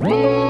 Whoa! 0.00 0.49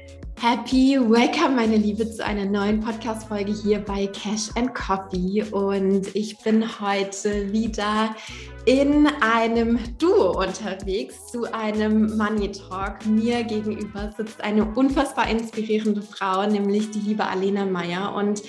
Happy 0.41 0.97
Welcome, 0.99 1.55
meine 1.55 1.77
Liebe, 1.77 2.09
zu 2.09 2.25
einer 2.25 2.45
neuen 2.45 2.79
Podcast-Folge 2.79 3.53
hier 3.53 3.77
bei 3.77 4.07
Cash 4.07 4.49
and 4.55 4.73
Coffee. 4.73 5.43
Und 5.51 6.15
ich 6.15 6.35
bin 6.39 6.65
heute 6.81 7.53
wieder 7.53 8.15
in 8.65 9.05
einem 9.21 9.77
Duo 9.99 10.39
unterwegs 10.39 11.27
zu 11.27 11.43
einem 11.53 12.17
Money 12.17 12.51
Talk. 12.53 13.05
Mir 13.05 13.43
gegenüber 13.43 14.11
sitzt 14.17 14.41
eine 14.41 14.65
unfassbar 14.65 15.29
inspirierende 15.29 16.01
Frau, 16.01 16.47
nämlich 16.47 16.89
die 16.89 17.01
liebe 17.01 17.23
Alena 17.23 17.63
Meyer. 17.63 18.15
Und 18.15 18.41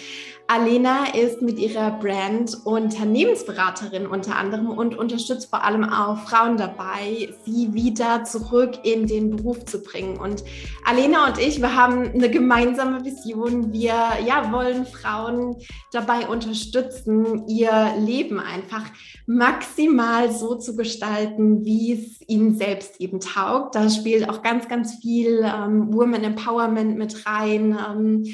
Alena 0.49 1.15
ist 1.15 1.41
mit 1.41 1.59
ihrer 1.59 1.93
Brand 1.93 2.59
Unternehmensberaterin 2.65 4.07
unter 4.07 4.37
anderem 4.37 4.69
und 4.69 4.97
unterstützt 4.97 5.49
vor 5.49 5.65
allem 5.65 5.85
auch 5.85 6.19
Frauen 6.29 6.57
dabei, 6.57 7.31
sie 7.47 7.73
wieder 7.73 8.25
zurück 8.25 8.79
in 8.83 9.07
den 9.07 9.37
Beruf 9.37 9.65
zu 9.65 9.83
bringen. 9.83 10.19
Und 10.19 10.45
Alena 10.85 11.29
und 11.29 11.39
ich, 11.39 11.61
wir 11.61 11.75
haben 11.75 12.11
eine 12.11 12.31
gemeinsame 12.31 13.05
Vision. 13.05 13.73
Wir 13.73 13.95
ja, 14.27 14.53
wollen 14.53 14.85
Frauen 14.85 15.57
dabei 15.93 16.29
unterstützen, 16.29 17.49
ihr 17.49 17.95
Leben 17.99 18.39
einfach 18.39 18.85
maximal 19.27 20.31
so 20.33 20.57
zu 20.57 20.77
gestalten, 20.77 21.65
wie 21.65 21.93
es 21.93 22.29
ihnen 22.29 22.57
selbst 22.57 23.01
eben 23.01 23.21
taugt. 23.21 23.75
Da 23.75 23.89
spielt 23.89 24.29
auch 24.29 24.43
ganz, 24.43 24.69
ganz 24.69 24.97
viel 24.97 25.43
ähm, 25.45 25.93
Women 25.95 26.25
Empowerment 26.25 26.99
mit 26.99 27.27
rein. 27.27 27.79
Ähm, 27.89 28.25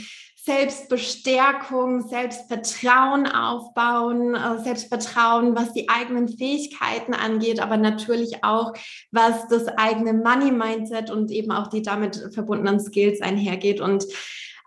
Selbstbestärkung, 0.49 2.09
Selbstvertrauen 2.09 3.27
aufbauen, 3.27 4.35
äh, 4.35 4.59
Selbstvertrauen, 4.65 5.55
was 5.55 5.75
die 5.75 5.91
eigenen 5.91 6.27
Fähigkeiten 6.27 7.13
angeht, 7.13 7.61
aber 7.61 7.77
natürlich 7.77 8.43
auch, 8.45 8.73
was 9.13 9.47
das 9.49 9.69
eigene 9.69 10.15
Money-Mindset 10.15 11.11
und 11.11 11.31
eben 11.31 11.53
auch 11.53 11.67
die 11.67 11.83
damit 11.83 12.31
verbundenen 12.33 12.81
Skills 12.81 13.21
einhergeht. 13.21 13.83
Und 13.83 14.07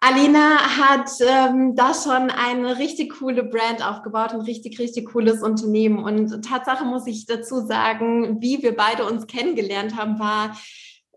Alina 0.01 0.59
hat 0.77 1.09
ähm, 1.19 1.75
da 1.75 1.95
schon 1.95 2.29
eine 2.29 2.77
richtig 2.77 3.13
coole 3.17 3.43
Brand 3.43 3.83
aufgebaut, 3.83 4.33
ein 4.33 4.41
richtig, 4.41 4.77
richtig 4.77 5.07
cooles 5.07 5.41
Unternehmen. 5.41 6.03
Und 6.03 6.45
Tatsache 6.45 6.85
muss 6.85 7.07
ich 7.07 7.25
dazu 7.25 7.65
sagen, 7.65 8.39
wie 8.39 8.61
wir 8.61 8.75
beide 8.75 9.05
uns 9.07 9.25
kennengelernt 9.25 9.97
haben, 9.97 10.19
war 10.19 10.55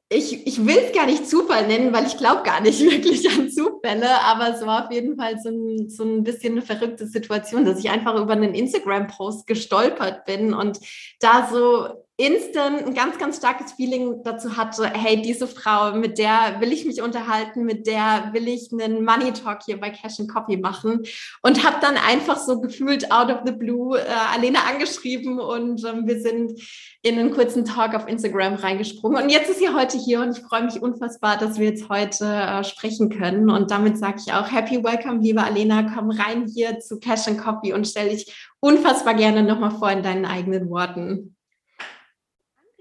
ich, 0.09 0.47
ich 0.47 0.65
will 0.65 0.77
es 0.77 0.93
gar 0.93 1.07
nicht 1.07 1.29
Zufall 1.29 1.67
nennen, 1.67 1.93
weil 1.93 2.07
ich 2.07 2.17
glaube 2.17 2.43
gar 2.43 2.61
nicht 2.61 2.81
wirklich 2.91 3.29
an 3.31 3.51
Zufälle, 3.51 4.21
aber 4.21 4.55
es 4.55 4.65
war 4.65 4.85
auf 4.85 4.93
jeden 4.93 5.17
Fall 5.17 5.39
so 5.41 5.51
ein, 5.51 5.89
so 5.89 6.05
ein 6.05 6.23
bisschen 6.23 6.53
eine 6.53 6.63
verrückte 6.63 7.07
Situation, 7.07 7.65
dass 7.65 7.79
ich 7.79 7.91
einfach 7.91 8.15
über 8.21 8.33
einen 8.33 8.55
Instagram-Post 8.55 9.47
gestolpert 9.47 10.25
bin 10.25 10.55
und 10.55 10.79
da 11.21 11.49
so 11.51 12.04
instant 12.17 12.87
ein 12.87 12.95
ganz, 12.95 13.19
ganz 13.19 13.39
starkes 13.39 13.73
Feeling 13.73 14.23
dazu 14.23 14.57
hatte, 14.57 14.89
hey, 14.89 15.21
diese 15.21 15.49
Frau, 15.49 15.97
mit 15.97 16.17
der 16.19 16.61
will 16.61 16.73
ich 16.73 16.85
mich 16.85 17.03
unterhalten, 17.03 17.65
mit 17.65 17.89
der 17.89 18.31
will 18.33 18.47
ich 18.47 18.71
einen 18.73 19.05
Money 19.05 19.33
Talk 19.33 19.65
hier 19.67 19.81
bei 19.81 19.91
Cash 19.91 20.21
and 20.21 20.31
Coffee 20.31 20.57
machen. 20.57 21.03
Und 21.43 21.65
habe 21.65 21.79
dann 21.81 21.97
einfach 21.97 22.39
so 22.39 22.61
gefühlt 22.61 23.11
out 23.11 23.33
of 23.33 23.41
the 23.45 23.51
blue 23.51 23.99
äh, 23.99 24.05
Alena 24.33 24.61
angeschrieben 24.71 25.41
und 25.41 25.85
ähm, 25.85 26.07
wir 26.07 26.21
sind 26.21 26.61
in 27.03 27.19
einen 27.19 27.33
kurzen 27.33 27.65
Talk 27.65 27.95
auf 27.95 28.07
Instagram 28.07 28.55
reingesprungen. 28.55 29.21
Und 29.21 29.29
jetzt 29.29 29.51
ist 29.51 29.59
sie 29.59 29.71
heute 29.71 29.99
hier 29.99 30.21
und 30.21 30.39
ich 30.39 30.45
freue 30.45 30.63
mich 30.63 30.81
unfassbar, 30.81 31.37
dass 31.37 31.59
wir 31.59 31.67
jetzt 31.67 31.89
heute 31.89 32.27
äh, 32.27 32.63
sprechen 32.63 33.09
können. 33.11 33.51
Und 33.51 33.73
damit 33.73 33.99
sage 33.99 34.21
ich 34.25 34.33
auch 34.33 34.53
Happy 34.53 34.85
Welcome, 34.85 35.21
liebe 35.21 35.43
Alena, 35.43 35.83
komm 35.83 36.11
rein 36.11 36.47
hier 36.47 36.79
zu 36.79 37.01
Cash 37.01 37.27
and 37.27 37.41
Coffee 37.41 37.73
und 37.73 37.89
stell 37.89 38.11
dich 38.11 38.33
unfassbar 38.61 39.15
gerne 39.15 39.43
nochmal 39.43 39.73
vor 39.73 39.91
in 39.91 40.05
deinen 40.05 40.27
eigenen 40.27 40.71
Worten 40.71 41.34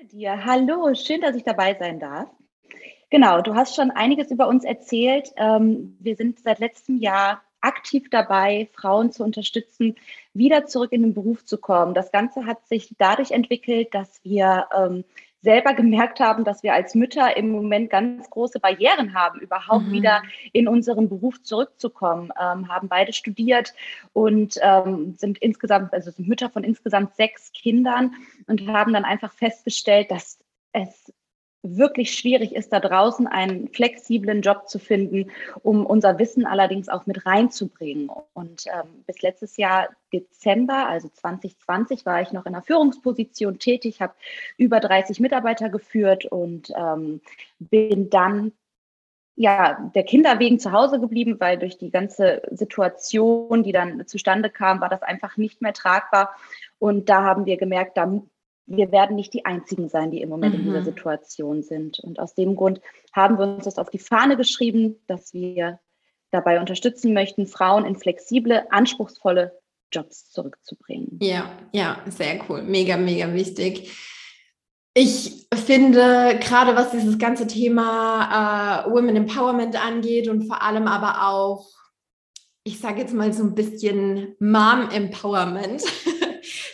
dir. 0.07 0.45
Hallo, 0.45 0.93
schön, 0.95 1.21
dass 1.21 1.35
ich 1.35 1.43
dabei 1.43 1.75
sein 1.79 1.99
darf. 1.99 2.29
Genau, 3.09 3.41
du 3.41 3.55
hast 3.55 3.75
schon 3.75 3.91
einiges 3.91 4.31
über 4.31 4.47
uns 4.47 4.63
erzählt. 4.63 5.31
Ähm, 5.37 5.97
wir 5.99 6.15
sind 6.15 6.39
seit 6.39 6.59
letztem 6.59 6.97
Jahr 6.97 7.41
aktiv 7.61 8.09
dabei, 8.09 8.67
Frauen 8.73 9.11
zu 9.11 9.23
unterstützen, 9.23 9.95
wieder 10.33 10.65
zurück 10.65 10.91
in 10.91 11.03
den 11.03 11.13
Beruf 11.13 11.45
zu 11.45 11.57
kommen. 11.57 11.93
Das 11.93 12.11
Ganze 12.11 12.45
hat 12.45 12.67
sich 12.67 12.93
dadurch 12.97 13.31
entwickelt, 13.31 13.93
dass 13.93 14.19
wir 14.23 14.67
ähm, 14.75 15.05
selber 15.43 15.73
gemerkt 15.73 16.21
haben, 16.21 16.45
dass 16.45 16.63
wir 16.63 16.73
als 16.73 16.95
Mütter 16.95 17.35
im 17.35 17.49
Moment 17.49 17.89
ganz 17.89 18.29
große 18.29 18.59
Barrieren 18.59 19.13
haben, 19.13 19.41
überhaupt 19.41 19.87
mhm. 19.87 19.91
wieder 19.91 20.23
in 20.53 20.69
unseren 20.69 21.09
Beruf 21.09 21.43
zurückzukommen. 21.43 22.31
Ähm, 22.39 22.69
haben 22.69 22.87
beide 22.87 23.11
studiert 23.11 23.73
und 24.13 24.57
ähm, 24.61 25.15
sind 25.17 25.37
insgesamt, 25.39 25.93
also 25.93 26.11
sind 26.11 26.29
Mütter 26.29 26.49
von 26.49 26.63
insgesamt 26.63 27.15
sechs 27.15 27.51
Kindern 27.51 28.13
und 28.47 28.67
haben 28.67 28.93
dann 28.93 29.03
einfach 29.03 29.33
festgestellt, 29.33 30.11
dass 30.11 30.39
es 30.71 31.13
wirklich 31.63 32.13
schwierig 32.13 32.53
ist, 32.53 32.73
da 32.73 32.79
draußen 32.79 33.25
einen 33.25 33.69
flexiblen 33.69 34.41
Job 34.41 34.67
zu 34.67 34.79
finden, 34.79 35.31
um 35.63 35.85
unser 35.85 36.19
Wissen 36.19 36.45
allerdings 36.45 36.89
auch 36.89 37.05
mit 37.05 37.25
reinzubringen. 37.25 38.11
Und 38.33 38.65
ähm, 38.67 39.03
bis 39.07 39.21
letztes 39.21 39.55
Jahr 39.57 39.87
Dezember, 40.11 40.87
also 40.87 41.07
2020, 41.07 42.05
war 42.05 42.21
ich 42.21 42.33
noch 42.33 42.45
in 42.45 42.53
einer 42.53 42.63
Führungsposition 42.63 43.59
tätig, 43.59 44.01
habe 44.01 44.13
über 44.57 44.81
30 44.81 45.21
Mitarbeiter 45.21 45.69
geführt 45.69 46.25
und 46.25 46.71
ähm, 46.77 47.21
bin 47.59 48.09
dann 48.09 48.51
ja, 49.35 49.89
der 49.95 50.03
Kinder 50.03 50.37
wegen 50.39 50.59
zu 50.59 50.71
Hause 50.71 50.99
geblieben, 50.99 51.37
weil 51.39 51.57
durch 51.57 51.77
die 51.77 51.89
ganze 51.89 52.43
Situation, 52.51 53.63
die 53.63 53.71
dann 53.71 54.05
zustande 54.05 54.49
kam, 54.49 54.79
war 54.79 54.89
das 54.89 55.01
einfach 55.01 55.37
nicht 55.37 55.61
mehr 55.61 55.73
tragbar. 55.73 56.35
Und 56.77 57.09
da 57.09 57.23
haben 57.23 57.45
wir 57.45 57.57
gemerkt, 57.57 57.97
da 57.97 58.05
wir 58.65 58.91
werden 58.91 59.15
nicht 59.15 59.33
die 59.33 59.45
Einzigen 59.45 59.89
sein, 59.89 60.11
die 60.11 60.21
im 60.21 60.29
Moment 60.29 60.53
mhm. 60.53 60.61
in 60.61 60.65
dieser 60.67 60.81
mhm. 60.81 60.85
Situation 60.85 61.63
sind. 61.63 61.99
Und 61.99 62.19
aus 62.19 62.33
dem 62.33 62.55
Grund 62.55 62.81
haben 63.11 63.37
wir 63.37 63.45
uns 63.45 63.65
das 63.65 63.77
auf 63.77 63.89
die 63.89 63.99
Fahne 63.99 64.37
geschrieben, 64.37 64.95
dass 65.07 65.33
wir 65.33 65.79
dabei 66.31 66.59
unterstützen 66.59 67.13
möchten, 67.13 67.45
Frauen 67.45 67.85
in 67.85 67.95
flexible, 67.95 68.65
anspruchsvolle 68.69 69.59
Jobs 69.91 70.29
zurückzubringen. 70.31 71.19
Ja, 71.21 71.51
ja, 71.71 71.99
sehr 72.07 72.39
cool. 72.49 72.63
Mega, 72.63 72.97
mega 72.97 73.31
wichtig. 73.33 73.91
Ich 74.95 75.47
finde, 75.53 76.39
gerade 76.39 76.75
was 76.75 76.91
dieses 76.91 77.17
ganze 77.17 77.47
Thema 77.47 78.85
äh, 78.85 78.91
Women 78.91 79.15
Empowerment 79.15 79.75
angeht 79.83 80.27
und 80.27 80.45
vor 80.45 80.61
allem 80.61 80.87
aber 80.87 81.27
auch, 81.27 81.67
ich 82.63 82.79
sage 82.79 83.01
jetzt 83.01 83.13
mal 83.13 83.33
so 83.33 83.43
ein 83.43 83.55
bisschen 83.55 84.35
Mom 84.39 84.89
Empowerment, 84.91 85.83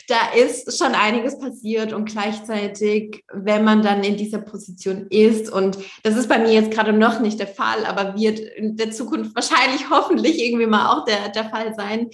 da 0.09 0.31
ist 0.35 0.75
schon 0.77 0.95
einiges 0.95 1.37
passiert 1.37 1.93
und 1.93 2.05
gleichzeitig, 2.05 3.23
wenn 3.31 3.63
man 3.63 3.83
dann 3.83 4.03
in 4.03 4.17
dieser 4.17 4.39
Position 4.39 5.05
ist, 5.09 5.51
und 5.51 5.77
das 6.01 6.15
ist 6.15 6.27
bei 6.27 6.39
mir 6.39 6.51
jetzt 6.51 6.71
gerade 6.71 6.93
noch 6.93 7.19
nicht 7.19 7.39
der 7.39 7.47
Fall, 7.47 7.85
aber 7.85 8.15
wird 8.15 8.39
in 8.39 8.75
der 8.75 8.91
Zukunft 8.91 9.35
wahrscheinlich 9.35 9.87
hoffentlich 9.89 10.43
irgendwie 10.43 10.65
mal 10.65 10.89
auch 10.91 11.05
der, 11.05 11.29
der 11.29 11.49
Fall 11.49 11.75
sein, 11.75 12.09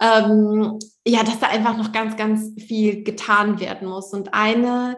ähm, 0.00 0.78
ja, 1.06 1.24
dass 1.24 1.40
da 1.40 1.48
einfach 1.48 1.76
noch 1.76 1.90
ganz, 1.90 2.16
ganz 2.16 2.52
viel 2.62 3.02
getan 3.02 3.58
werden 3.58 3.88
muss. 3.88 4.12
Und 4.12 4.32
eine 4.32 4.96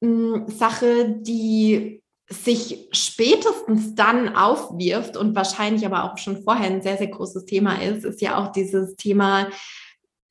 mh, 0.00 0.34
hm, 0.34 0.48
Sache, 0.48 1.16
die 1.20 2.02
sich 2.30 2.88
spätestens 2.92 3.94
dann 3.94 4.36
aufwirft 4.36 5.16
und 5.16 5.34
wahrscheinlich 5.34 5.86
aber 5.86 6.04
auch 6.04 6.18
schon 6.18 6.42
vorher 6.42 6.66
ein 6.70 6.82
sehr, 6.82 6.98
sehr 6.98 7.08
großes 7.08 7.46
Thema 7.46 7.82
ist, 7.82 8.04
ist 8.04 8.20
ja 8.20 8.36
auch 8.36 8.52
dieses 8.52 8.96
Thema 8.96 9.48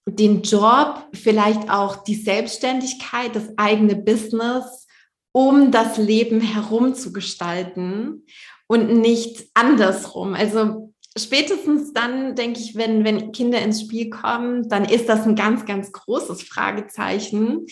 den 0.07 0.42
Job, 0.42 1.06
vielleicht 1.13 1.69
auch 1.69 2.04
die 2.04 2.15
Selbstständigkeit, 2.15 3.36
das 3.36 3.50
eigene 3.57 3.95
Business, 3.95 4.88
um 5.33 5.71
das 5.71 5.98
Leben 5.98 6.39
herum 6.42 6.95
zu 6.95 7.12
gestalten 7.12 8.25
und 8.68 9.00
nicht 9.00 9.50
andersrum. 9.54 10.33
Also 10.33 10.94
spätestens 11.18 11.94
dann, 11.94 12.36
denke 12.36 12.59
ich, 12.59 12.75
wenn, 12.75 13.04
wenn 13.04 13.31
Kinder 13.33 13.62
ins 13.62 13.81
Spiel 13.81 14.09
kommen, 14.09 14.69
dann 14.69 14.86
ist 14.86 15.09
das 15.09 15.27
ein 15.27 15.36
ganz, 15.36 15.65
ganz 15.65 15.92
großes 15.92 16.44
Fragezeichen. 16.44 17.65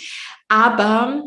Aber 0.49 1.23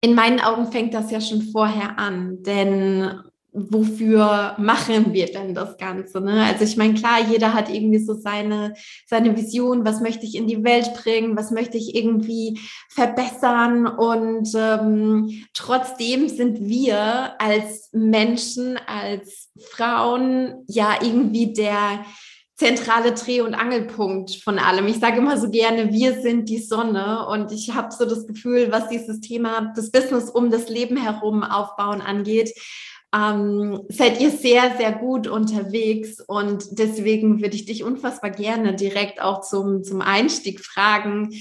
in 0.00 0.14
meinen 0.14 0.40
Augen 0.40 0.72
fängt 0.72 0.94
das 0.94 1.10
ja 1.10 1.20
schon 1.20 1.42
vorher 1.42 1.98
an, 1.98 2.42
denn 2.42 3.20
wofür 3.52 4.54
machen 4.58 5.12
wir 5.12 5.26
denn 5.26 5.54
das 5.54 5.76
Ganze? 5.76 6.20
Ne? 6.20 6.44
Also 6.44 6.64
ich 6.64 6.76
meine, 6.76 6.94
klar, 6.94 7.18
jeder 7.30 7.52
hat 7.52 7.68
irgendwie 7.68 7.98
so 7.98 8.14
seine, 8.14 8.74
seine 9.06 9.36
Vision, 9.36 9.84
was 9.84 10.00
möchte 10.00 10.24
ich 10.26 10.34
in 10.34 10.46
die 10.46 10.62
Welt 10.62 10.94
bringen, 10.94 11.36
was 11.36 11.50
möchte 11.50 11.76
ich 11.76 11.94
irgendwie 11.94 12.60
verbessern 12.88 13.86
und 13.86 14.48
ähm, 14.54 15.44
trotzdem 15.52 16.28
sind 16.28 16.60
wir 16.60 17.40
als 17.40 17.90
Menschen, 17.92 18.78
als 18.86 19.48
Frauen 19.58 20.64
ja 20.68 20.94
irgendwie 21.02 21.52
der 21.52 22.04
zentrale 22.60 23.12
Dreh- 23.12 23.40
und 23.40 23.54
Angelpunkt 23.54 24.34
von 24.44 24.58
allem. 24.58 24.86
Ich 24.86 24.98
sage 24.98 25.16
immer 25.16 25.38
so 25.38 25.50
gerne, 25.50 25.94
wir 25.94 26.20
sind 26.20 26.46
die 26.50 26.58
Sonne 26.58 27.26
und 27.26 27.52
ich 27.52 27.74
habe 27.74 27.90
so 27.90 28.04
das 28.04 28.26
Gefühl, 28.26 28.70
was 28.70 28.90
dieses 28.90 29.22
Thema 29.22 29.72
das 29.74 29.90
Business 29.90 30.28
um 30.28 30.50
das 30.50 30.68
Leben 30.68 30.98
herum 30.98 31.42
aufbauen 31.42 32.02
angeht, 32.02 32.52
ähm, 33.12 33.82
seid 33.88 34.20
ihr 34.20 34.30
sehr, 34.30 34.76
sehr 34.76 34.92
gut 34.92 35.26
unterwegs 35.26 36.20
und 36.20 36.78
deswegen 36.78 37.42
würde 37.42 37.56
ich 37.56 37.64
dich 37.64 37.82
unfassbar 37.82 38.30
gerne 38.30 38.74
direkt 38.74 39.20
auch 39.20 39.40
zum, 39.40 39.82
zum 39.82 40.00
Einstieg 40.00 40.60
fragen, 40.60 41.32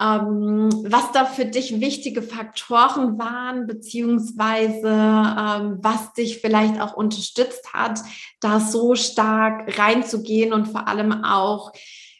ähm, 0.00 0.68
was 0.88 1.10
da 1.12 1.24
für 1.24 1.44
dich 1.44 1.80
wichtige 1.80 2.22
Faktoren 2.22 3.18
waren, 3.18 3.66
beziehungsweise 3.66 4.86
ähm, 4.86 5.78
was 5.80 6.12
dich 6.12 6.38
vielleicht 6.38 6.80
auch 6.80 6.94
unterstützt 6.94 7.72
hat, 7.72 8.00
da 8.40 8.60
so 8.60 8.94
stark 8.94 9.76
reinzugehen 9.78 10.52
und 10.52 10.66
vor 10.66 10.86
allem 10.86 11.24
auch 11.24 11.72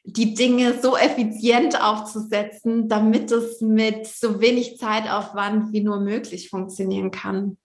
die 0.03 0.35
Dinge 0.35 0.81
so 0.81 0.97
effizient 0.97 1.81
aufzusetzen, 1.81 2.89
damit 2.89 3.31
es 3.31 3.61
mit 3.61 4.07
so 4.07 4.41
wenig 4.41 4.79
Zeitaufwand 4.79 5.73
wie 5.73 5.81
nur 5.81 6.01
möglich 6.01 6.49
funktionieren 6.49 7.13
kann 7.13 7.57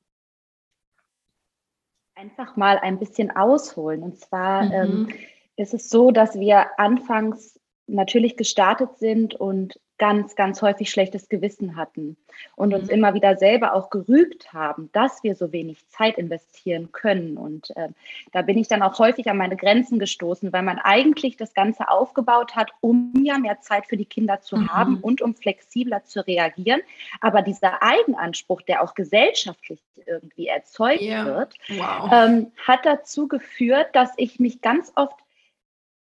einfach 2.22 2.56
mal 2.56 2.78
ein 2.78 3.00
bisschen 3.00 3.36
ausholen. 3.36 4.04
Und 4.04 4.20
zwar 4.20 4.64
mhm. 4.64 4.72
ähm, 4.72 5.10
ist 5.56 5.74
es 5.74 5.90
so, 5.90 6.12
dass 6.12 6.40
wir 6.40 6.80
anfangs 6.80 7.60
natürlich 7.88 8.38
gestartet 8.38 8.98
sind 9.00 9.34
und 9.34 9.80
ganz, 10.02 10.36
ganz 10.36 10.64
häufig 10.64 10.90
schlechtes 10.90 11.30
Gewissen 11.30 11.76
hatten 11.76 12.18
und 12.56 12.74
uns 12.74 12.88
mhm. 12.88 12.96
immer 12.96 13.14
wieder 13.14 13.38
selber 13.38 13.76
auch 13.76 13.92
gerügt 13.92 14.52
haben, 14.52 14.90
dass 14.94 15.24
wir 15.24 15.36
so 15.36 15.52
wenig 15.52 15.88
Zeit 15.90 16.18
investieren 16.18 16.92
können. 16.92 17.38
Und 17.38 17.70
äh, 17.76 17.90
da 18.32 18.42
bin 18.42 18.58
ich 18.58 18.68
dann 18.68 18.82
auch 18.82 18.98
häufig 18.98 19.30
an 19.30 19.38
meine 19.38 19.56
Grenzen 19.56 20.00
gestoßen, 20.00 20.52
weil 20.52 20.64
man 20.64 20.80
eigentlich 20.80 21.38
das 21.38 21.54
Ganze 21.54 21.88
aufgebaut 21.88 22.56
hat, 22.56 22.72
um 22.82 23.14
ja 23.24 23.38
mehr 23.38 23.62
Zeit 23.62 23.86
für 23.86 23.96
die 23.96 24.06
Kinder 24.06 24.42
zu 24.42 24.58
mhm. 24.58 24.74
haben 24.74 24.98
und 25.02 25.22
um 25.22 25.36
flexibler 25.36 26.04
zu 26.04 26.26
reagieren. 26.26 26.82
Aber 27.20 27.44
dieser 27.44 27.84
Eigenanspruch, 27.84 28.64
der 28.64 28.82
auch 28.82 28.96
gesellschaftlich 28.96 29.84
irgendwie 30.08 30.48
erzeugt 30.48 31.04
yeah. 31.04 31.26
wird, 31.28 31.54
wow. 31.78 32.12
ähm, 32.12 32.52
hat 32.66 32.88
dazu 32.88 33.28
geführt, 33.28 33.90
dass 33.94 34.10
ich 34.18 34.40
mich 34.40 34.62
ganz 34.62 34.92
oft 34.96 35.20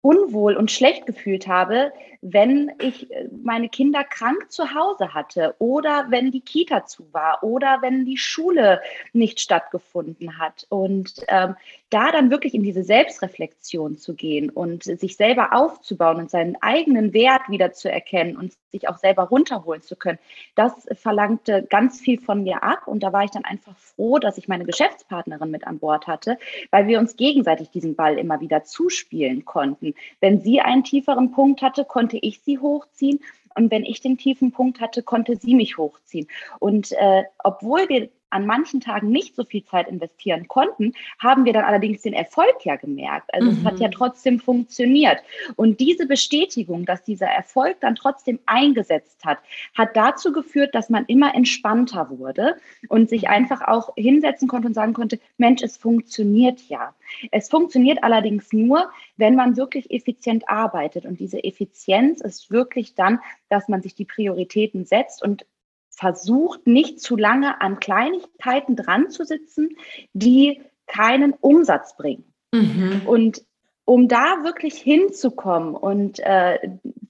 unwohl 0.02 0.56
und 0.56 0.70
schlecht 0.70 1.06
gefühlt 1.06 1.46
habe, 1.46 1.92
wenn 2.20 2.72
ich 2.80 3.10
äh, 3.10 3.28
meine 3.42 3.68
Kinder 3.68 4.04
krank 4.04 4.50
zu 4.50 4.74
Hause 4.74 5.14
hatte 5.14 5.54
oder 5.58 6.06
wenn 6.10 6.30
die 6.30 6.40
Kita 6.40 6.84
zu 6.84 7.12
war 7.12 7.42
oder 7.42 7.78
wenn 7.80 8.04
die 8.04 8.18
Schule 8.18 8.82
nicht 9.12 9.40
stattgefunden 9.40 10.38
hat. 10.38 10.66
Und 10.68 11.14
ähm, 11.28 11.56
da 11.92 12.10
dann 12.10 12.30
wirklich 12.30 12.54
in 12.54 12.62
diese 12.62 12.82
Selbstreflexion 12.82 13.98
zu 13.98 14.14
gehen 14.14 14.48
und 14.48 14.84
sich 14.84 15.16
selber 15.16 15.52
aufzubauen 15.52 16.16
und 16.16 16.30
seinen 16.30 16.56
eigenen 16.62 17.12
Wert 17.12 17.42
wieder 17.48 17.72
zu 17.72 17.90
erkennen 17.90 18.36
und 18.36 18.54
sich 18.70 18.88
auch 18.88 18.96
selber 18.96 19.24
runterholen 19.24 19.82
zu 19.82 19.96
können, 19.96 20.18
das 20.54 20.72
verlangte 20.94 21.66
ganz 21.68 22.00
viel 22.00 22.18
von 22.18 22.42
mir 22.42 22.62
ab. 22.62 22.86
Und 22.86 23.02
da 23.02 23.12
war 23.12 23.24
ich 23.24 23.30
dann 23.30 23.44
einfach 23.44 23.76
froh, 23.76 24.18
dass 24.18 24.38
ich 24.38 24.48
meine 24.48 24.64
Geschäftspartnerin 24.64 25.50
mit 25.50 25.66
an 25.66 25.78
Bord 25.78 26.06
hatte, 26.06 26.38
weil 26.70 26.86
wir 26.86 26.98
uns 26.98 27.16
gegenseitig 27.16 27.70
diesen 27.70 27.94
Ball 27.94 28.18
immer 28.18 28.40
wieder 28.40 28.64
zuspielen 28.64 29.44
konnten. 29.44 29.94
Wenn 30.20 30.40
sie 30.40 30.60
einen 30.60 30.84
tieferen 30.84 31.30
Punkt 31.30 31.60
hatte, 31.60 31.84
konnte 31.84 32.16
ich 32.16 32.40
sie 32.40 32.58
hochziehen. 32.58 33.20
Und 33.54 33.70
wenn 33.70 33.84
ich 33.84 34.00
den 34.00 34.16
tiefen 34.16 34.50
Punkt 34.50 34.80
hatte, 34.80 35.02
konnte 35.02 35.36
sie 35.36 35.54
mich 35.54 35.76
hochziehen. 35.76 36.26
Und 36.58 36.92
äh, 36.92 37.24
obwohl 37.44 37.86
wir 37.90 38.08
an 38.32 38.46
manchen 38.46 38.80
Tagen 38.80 39.10
nicht 39.10 39.34
so 39.36 39.44
viel 39.44 39.64
Zeit 39.64 39.88
investieren 39.88 40.48
konnten, 40.48 40.92
haben 41.18 41.44
wir 41.44 41.52
dann 41.52 41.64
allerdings 41.64 42.02
den 42.02 42.12
Erfolg 42.12 42.64
ja 42.64 42.76
gemerkt. 42.76 43.32
Also 43.32 43.50
mhm. 43.50 43.58
es 43.58 43.64
hat 43.64 43.80
ja 43.80 43.88
mhm. 43.88 43.92
trotzdem 43.92 44.40
funktioniert. 44.40 45.18
Und 45.56 45.80
diese 45.80 46.06
Bestätigung, 46.06 46.84
dass 46.84 47.02
dieser 47.02 47.26
Erfolg 47.26 47.80
dann 47.80 47.94
trotzdem 47.94 48.38
eingesetzt 48.46 49.24
hat, 49.24 49.38
hat 49.76 49.96
dazu 49.96 50.32
geführt, 50.32 50.74
dass 50.74 50.90
man 50.90 51.04
immer 51.06 51.34
entspannter 51.34 52.08
wurde 52.10 52.56
und 52.88 53.08
sich 53.08 53.28
einfach 53.28 53.62
auch 53.62 53.94
hinsetzen 53.96 54.48
konnte 54.48 54.68
und 54.68 54.74
sagen 54.74 54.92
konnte, 54.92 55.18
Mensch, 55.36 55.62
es 55.62 55.76
funktioniert 55.76 56.60
ja. 56.68 56.94
Es 57.30 57.48
funktioniert 57.48 58.02
allerdings 58.02 58.52
nur, 58.52 58.90
wenn 59.16 59.34
man 59.34 59.56
wirklich 59.56 59.90
effizient 59.90 60.48
arbeitet. 60.48 61.04
Und 61.04 61.20
diese 61.20 61.44
Effizienz 61.44 62.20
ist 62.20 62.50
wirklich 62.50 62.94
dann, 62.94 63.20
dass 63.48 63.68
man 63.68 63.82
sich 63.82 63.94
die 63.94 64.04
Prioritäten 64.04 64.84
setzt 64.84 65.22
und 65.22 65.44
versucht, 65.92 66.66
nicht 66.66 67.00
zu 67.00 67.16
lange 67.16 67.60
an 67.60 67.78
Kleinigkeiten 67.78 68.76
dran 68.76 69.10
zu 69.10 69.24
sitzen, 69.24 69.76
die 70.12 70.60
keinen 70.86 71.32
Umsatz 71.32 71.96
bringen. 71.96 72.24
Mhm. 72.52 73.02
Und 73.06 73.42
um 73.84 74.08
da 74.08 74.44
wirklich 74.44 74.74
hinzukommen 74.74 75.74
und 75.74 76.18
äh, 76.20 76.58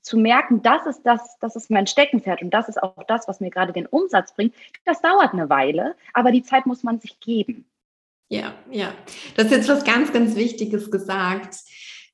zu 0.01 0.17
merken, 0.17 0.63
das 0.63 0.87
ist 0.87 1.03
das, 1.05 1.39
das 1.39 1.55
ist 1.55 1.71
mein 1.71 1.87
Steckenpferd 1.87 2.43
und 2.43 2.51
das 2.51 2.69
ist 2.69 2.83
auch 2.83 3.05
das, 3.07 3.29
was 3.29 3.41
mir 3.41 3.51
gerade 3.51 3.73
den 3.73 3.87
Umsatz 3.87 4.35
bringt, 4.35 4.55
das 4.85 5.01
dauert 5.01 5.33
eine 5.33 5.49
Weile, 5.49 5.95
aber 6.13 6.33
die 6.33 6.43
Zeit 6.43 6.67
muss 6.67 6.83
man 6.83 6.99
sich 6.99 7.21
geben. 7.21 7.67
Ja, 8.29 8.55
ja. 8.71 8.95
Das 9.37 9.47
ist 9.47 9.53
jetzt 9.53 9.69
was 9.69 9.85
ganz, 9.85 10.13
ganz 10.13 10.35
Wichtiges 10.37 10.91
gesagt 10.91 11.57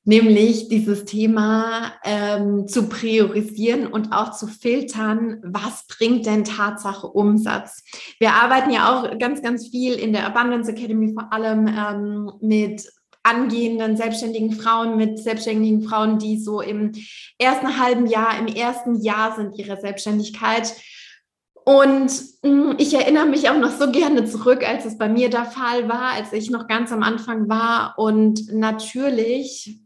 nämlich 0.09 0.69
dieses 0.69 1.05
Thema 1.05 1.93
ähm, 2.03 2.67
zu 2.67 2.89
priorisieren 2.89 3.85
und 3.85 4.11
auch 4.11 4.31
zu 4.31 4.47
filtern, 4.47 5.39
was 5.43 5.85
bringt 5.85 6.25
denn 6.25 6.43
Tatsache 6.43 7.05
Umsatz. 7.05 7.83
Wir 8.17 8.33
arbeiten 8.33 8.71
ja 8.71 8.89
auch 8.89 9.19
ganz, 9.19 9.43
ganz 9.43 9.67
viel 9.67 9.93
in 9.93 10.11
der 10.11 10.25
Abundance 10.25 10.71
Academy 10.71 11.13
vor 11.13 11.31
allem 11.31 11.67
ähm, 11.67 12.31
mit 12.41 12.91
angehenden 13.21 13.97
selbstständigen 13.97 14.53
Frauen, 14.53 14.97
mit 14.97 15.19
selbstständigen 15.19 15.83
Frauen, 15.83 16.17
die 16.17 16.39
so 16.39 16.59
im 16.59 16.93
ersten 17.37 17.79
halben 17.79 18.07
Jahr, 18.07 18.39
im 18.39 18.47
ersten 18.47 18.99
Jahr 19.03 19.35
sind 19.35 19.59
ihrer 19.59 19.77
Selbstständigkeit. 19.77 20.73
Und 21.65 22.11
hm, 22.43 22.73
ich 22.79 22.95
erinnere 22.95 23.27
mich 23.27 23.47
auch 23.47 23.59
noch 23.59 23.77
so 23.77 23.91
gerne 23.91 24.25
zurück, 24.25 24.67
als 24.67 24.85
es 24.85 24.97
bei 24.97 25.07
mir 25.07 25.29
der 25.29 25.45
Fall 25.45 25.87
war, 25.87 26.13
als 26.13 26.33
ich 26.33 26.49
noch 26.49 26.67
ganz 26.67 26.91
am 26.91 27.03
Anfang 27.03 27.47
war. 27.47 27.93
Und 27.97 28.51
natürlich 28.51 29.79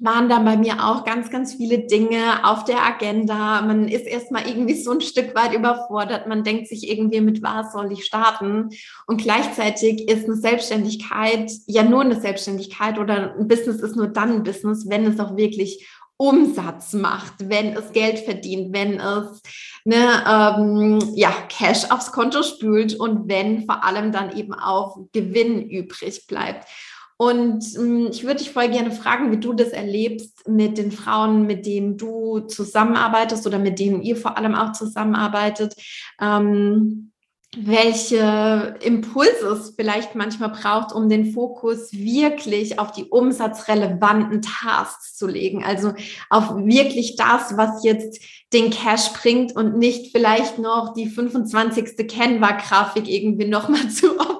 waren 0.00 0.28
da 0.28 0.38
bei 0.38 0.56
mir 0.56 0.84
auch 0.84 1.04
ganz, 1.04 1.30
ganz 1.30 1.54
viele 1.54 1.80
Dinge 1.86 2.44
auf 2.44 2.64
der 2.64 2.84
Agenda. 2.84 3.62
Man 3.62 3.88
ist 3.88 4.06
erstmal 4.06 4.48
irgendwie 4.48 4.80
so 4.80 4.92
ein 4.92 5.00
Stück 5.00 5.34
weit 5.34 5.54
überfordert. 5.54 6.26
Man 6.26 6.44
denkt 6.44 6.68
sich 6.68 6.90
irgendwie, 6.90 7.20
mit 7.20 7.42
was 7.42 7.72
soll 7.72 7.92
ich 7.92 8.04
starten? 8.04 8.70
Und 9.06 9.20
gleichzeitig 9.20 10.08
ist 10.08 10.24
eine 10.24 10.36
Selbstständigkeit 10.36 11.50
ja 11.66 11.82
nur 11.82 12.02
eine 12.02 12.20
Selbstständigkeit 12.20 12.98
oder 12.98 13.34
ein 13.38 13.48
Business 13.48 13.80
ist 13.80 13.96
nur 13.96 14.08
dann 14.08 14.32
ein 14.32 14.42
Business, 14.42 14.88
wenn 14.88 15.06
es 15.06 15.20
auch 15.20 15.36
wirklich 15.36 15.86
Umsatz 16.16 16.92
macht, 16.92 17.34
wenn 17.48 17.76
es 17.76 17.92
Geld 17.92 18.20
verdient, 18.20 18.72
wenn 18.72 19.00
es 19.00 19.42
ne, 19.84 20.22
ähm, 20.28 21.12
ja, 21.14 21.32
Cash 21.48 21.90
aufs 21.90 22.12
Konto 22.12 22.42
spült 22.42 22.94
und 22.94 23.28
wenn 23.28 23.66
vor 23.66 23.84
allem 23.84 24.12
dann 24.12 24.36
eben 24.36 24.54
auch 24.54 24.96
Gewinn 25.12 25.68
übrig 25.68 26.26
bleibt. 26.28 26.68
Und 27.16 27.64
ähm, 27.76 28.08
ich 28.10 28.24
würde 28.24 28.38
dich 28.38 28.50
voll 28.50 28.68
gerne 28.68 28.90
fragen, 28.90 29.30
wie 29.30 29.38
du 29.38 29.52
das 29.52 29.68
erlebst 29.68 30.48
mit 30.48 30.78
den 30.78 30.90
Frauen, 30.90 31.46
mit 31.46 31.64
denen 31.64 31.96
du 31.96 32.40
zusammenarbeitest 32.40 33.46
oder 33.46 33.58
mit 33.58 33.78
denen 33.78 34.02
ihr 34.02 34.16
vor 34.16 34.36
allem 34.36 34.54
auch 34.54 34.72
zusammenarbeitet. 34.72 35.74
Ähm, 36.20 37.12
welche 37.56 38.74
Impulse 38.82 39.46
es 39.48 39.74
vielleicht 39.76 40.16
manchmal 40.16 40.48
braucht, 40.48 40.92
um 40.92 41.08
den 41.08 41.32
Fokus 41.32 41.92
wirklich 41.92 42.80
auf 42.80 42.90
die 42.90 43.04
umsatzrelevanten 43.04 44.42
Tasks 44.42 45.16
zu 45.16 45.28
legen. 45.28 45.64
Also 45.64 45.92
auf 46.30 46.56
wirklich 46.56 47.16
das, 47.16 47.56
was 47.56 47.84
jetzt 47.84 48.20
den 48.52 48.70
Cash 48.70 49.12
bringt 49.12 49.54
und 49.54 49.78
nicht 49.78 50.10
vielleicht 50.10 50.58
noch 50.58 50.94
die 50.94 51.06
25. 51.06 52.08
Canva-Grafik 52.08 53.08
irgendwie 53.08 53.46
nochmal 53.46 53.88
zu 53.90 54.18
optimieren 54.18 54.33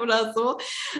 oder 0.00 0.32
so. 0.34 0.58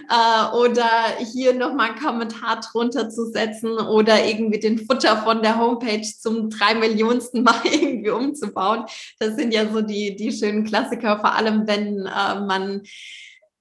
Äh, 0.09 0.55
oder 0.55 0.89
hier 1.33 1.53
nochmal 1.53 1.91
einen 1.91 1.99
Kommentar 1.99 2.59
drunter 2.59 3.09
zu 3.09 3.31
setzen 3.31 3.71
oder 3.71 4.25
irgendwie 4.25 4.59
den 4.59 4.79
Futter 4.79 5.17
von 5.17 5.41
der 5.41 5.57
Homepage 5.57 6.01
zum 6.01 6.49
drei 6.49 6.75
Millionsten 6.75 7.43
Mal 7.43 7.61
irgendwie 7.63 8.09
umzubauen. 8.09 8.85
Das 9.19 9.35
sind 9.35 9.53
ja 9.53 9.71
so 9.71 9.81
die, 9.81 10.15
die 10.15 10.31
schönen 10.31 10.65
Klassiker, 10.65 11.19
vor 11.19 11.33
allem 11.33 11.67
wenn 11.67 12.05
äh, 12.05 12.39
man 12.39 12.83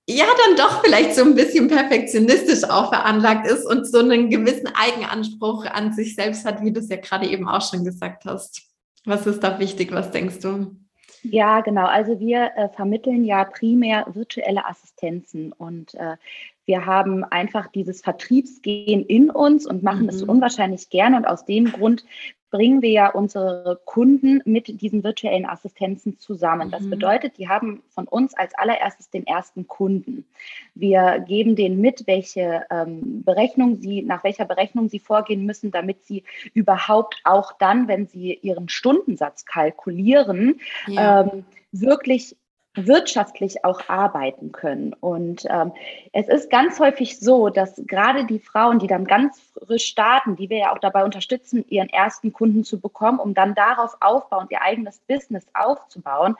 ja 0.08 0.26
dann 0.46 0.56
doch 0.56 0.84
vielleicht 0.84 1.14
so 1.14 1.22
ein 1.22 1.34
bisschen 1.34 1.68
perfektionistisch 1.68 2.64
auch 2.64 2.88
veranlagt 2.88 3.46
ist 3.46 3.64
und 3.64 3.86
so 3.86 3.98
einen 3.98 4.30
gewissen 4.30 4.68
Eigenanspruch 4.74 5.64
an 5.66 5.92
sich 5.92 6.14
selbst 6.14 6.44
hat, 6.44 6.62
wie 6.62 6.72
du 6.72 6.80
es 6.80 6.88
ja 6.88 6.96
gerade 6.96 7.26
eben 7.28 7.48
auch 7.48 7.62
schon 7.62 7.84
gesagt 7.84 8.24
hast. 8.24 8.62
Was 9.04 9.26
ist 9.26 9.40
da 9.40 9.58
wichtig? 9.58 9.92
Was 9.92 10.10
denkst 10.10 10.40
du? 10.40 10.76
Ja, 11.22 11.60
genau. 11.60 11.86
Also 11.86 12.18
wir 12.20 12.52
äh, 12.56 12.68
vermitteln 12.68 13.24
ja 13.24 13.44
primär 13.44 14.06
virtuelle 14.12 14.66
Assistenzen 14.66 15.52
und 15.52 15.94
äh, 15.94 16.16
wir 16.64 16.86
haben 16.86 17.24
einfach 17.24 17.68
dieses 17.68 18.02
Vertriebsgehen 18.02 19.04
in 19.04 19.30
uns 19.30 19.66
und 19.66 19.82
machen 19.82 20.08
es 20.08 20.22
mhm. 20.22 20.30
unwahrscheinlich 20.30 20.90
gerne. 20.90 21.16
Und 21.16 21.26
aus 21.26 21.44
dem 21.44 21.72
Grund 21.72 22.04
bringen 22.52 22.82
wir 22.82 22.90
ja 22.90 23.10
unsere 23.10 23.80
Kunden 23.86 24.42
mit 24.44 24.80
diesen 24.82 25.02
virtuellen 25.02 25.46
Assistenzen 25.46 26.18
zusammen. 26.18 26.70
Das 26.70 26.82
mhm. 26.82 26.90
bedeutet, 26.90 27.38
die 27.38 27.48
haben 27.48 27.82
von 27.88 28.06
uns 28.06 28.34
als 28.34 28.54
allererstes 28.54 29.10
den 29.10 29.26
ersten 29.26 29.66
Kunden. 29.66 30.26
Wir 30.74 31.24
geben 31.26 31.56
denen 31.56 31.80
mit, 31.80 32.06
welche 32.06 32.64
ähm, 32.70 33.24
Berechnung 33.24 33.80
sie, 33.80 34.02
nach 34.02 34.22
welcher 34.22 34.44
Berechnung 34.44 34.90
sie 34.90 35.00
vorgehen 35.00 35.46
müssen, 35.46 35.70
damit 35.70 36.04
sie 36.04 36.24
überhaupt 36.52 37.22
auch 37.24 37.52
dann, 37.58 37.88
wenn 37.88 38.06
sie 38.06 38.34
ihren 38.42 38.68
Stundensatz 38.68 39.46
kalkulieren, 39.46 40.60
ja. 40.86 41.22
ähm, 41.22 41.44
wirklich 41.72 42.36
wirtschaftlich 42.74 43.64
auch 43.64 43.88
arbeiten 43.88 44.52
können. 44.52 44.94
Und 44.94 45.44
ähm, 45.50 45.72
es 46.12 46.28
ist 46.28 46.50
ganz 46.50 46.80
häufig 46.80 47.18
so, 47.20 47.50
dass 47.50 47.82
gerade 47.86 48.24
die 48.24 48.38
Frauen, 48.38 48.78
die 48.78 48.86
dann 48.86 49.04
ganz 49.04 49.40
frisch 49.66 49.84
starten, 49.84 50.36
die 50.36 50.48
wir 50.48 50.58
ja 50.58 50.72
auch 50.72 50.78
dabei 50.78 51.04
unterstützen, 51.04 51.64
ihren 51.68 51.90
ersten 51.90 52.32
Kunden 52.32 52.64
zu 52.64 52.80
bekommen, 52.80 53.18
um 53.18 53.34
dann 53.34 53.54
darauf 53.54 53.96
aufbauen, 54.00 54.46
ihr 54.50 54.62
eigenes 54.62 55.00
Business 55.00 55.46
aufzubauen, 55.52 56.36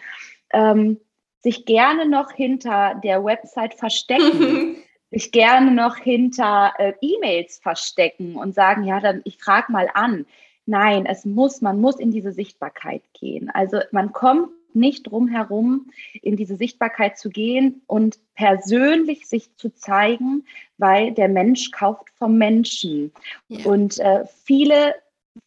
ähm, 0.53 0.99
sich 1.41 1.67
gerne 1.67 2.09
noch 2.09 2.31
hinter 2.31 2.95
der 3.03 3.25
Website 3.25 3.75
verstecken. 3.75 4.77
sich 5.13 5.31
gerne 5.31 5.71
noch 5.71 5.97
hinter 5.97 6.73
äh, 6.79 6.95
E-Mails 7.03 7.59
verstecken 7.59 8.37
und 8.37 8.55
sagen, 8.55 8.85
ja, 8.85 8.99
dann 8.99 9.21
ich 9.25 9.37
frage 9.37 9.71
mal 9.71 9.91
an. 9.93 10.25
Nein, 10.65 11.05
es 11.05 11.27
muss, 11.27 11.61
man 11.61 11.81
muss 11.83 11.97
in 11.97 12.11
diese 12.11 12.33
Sichtbarkeit 12.33 13.03
gehen. 13.13 13.51
Also 13.51 13.81
man 13.91 14.13
kommt 14.13 14.49
nicht 14.75 15.11
drum 15.11 15.29
herum, 15.29 15.91
in 16.23 16.37
diese 16.37 16.57
Sichtbarkeit 16.57 17.19
zu 17.19 17.31
gehen 17.31 17.83
und 17.87 18.19
persönlich 18.35 19.27
sich 19.27 19.55
zu 19.57 19.75
zeigen, 19.75 20.45
weil 20.79 21.13
der 21.13 21.29
Mensch 21.29 21.71
kauft 21.71 22.11
vom 22.19 22.39
Menschen. 22.39 23.13
Ja. 23.49 23.67
Und 23.67 23.99
äh, 23.99 24.25
viele 24.45 24.95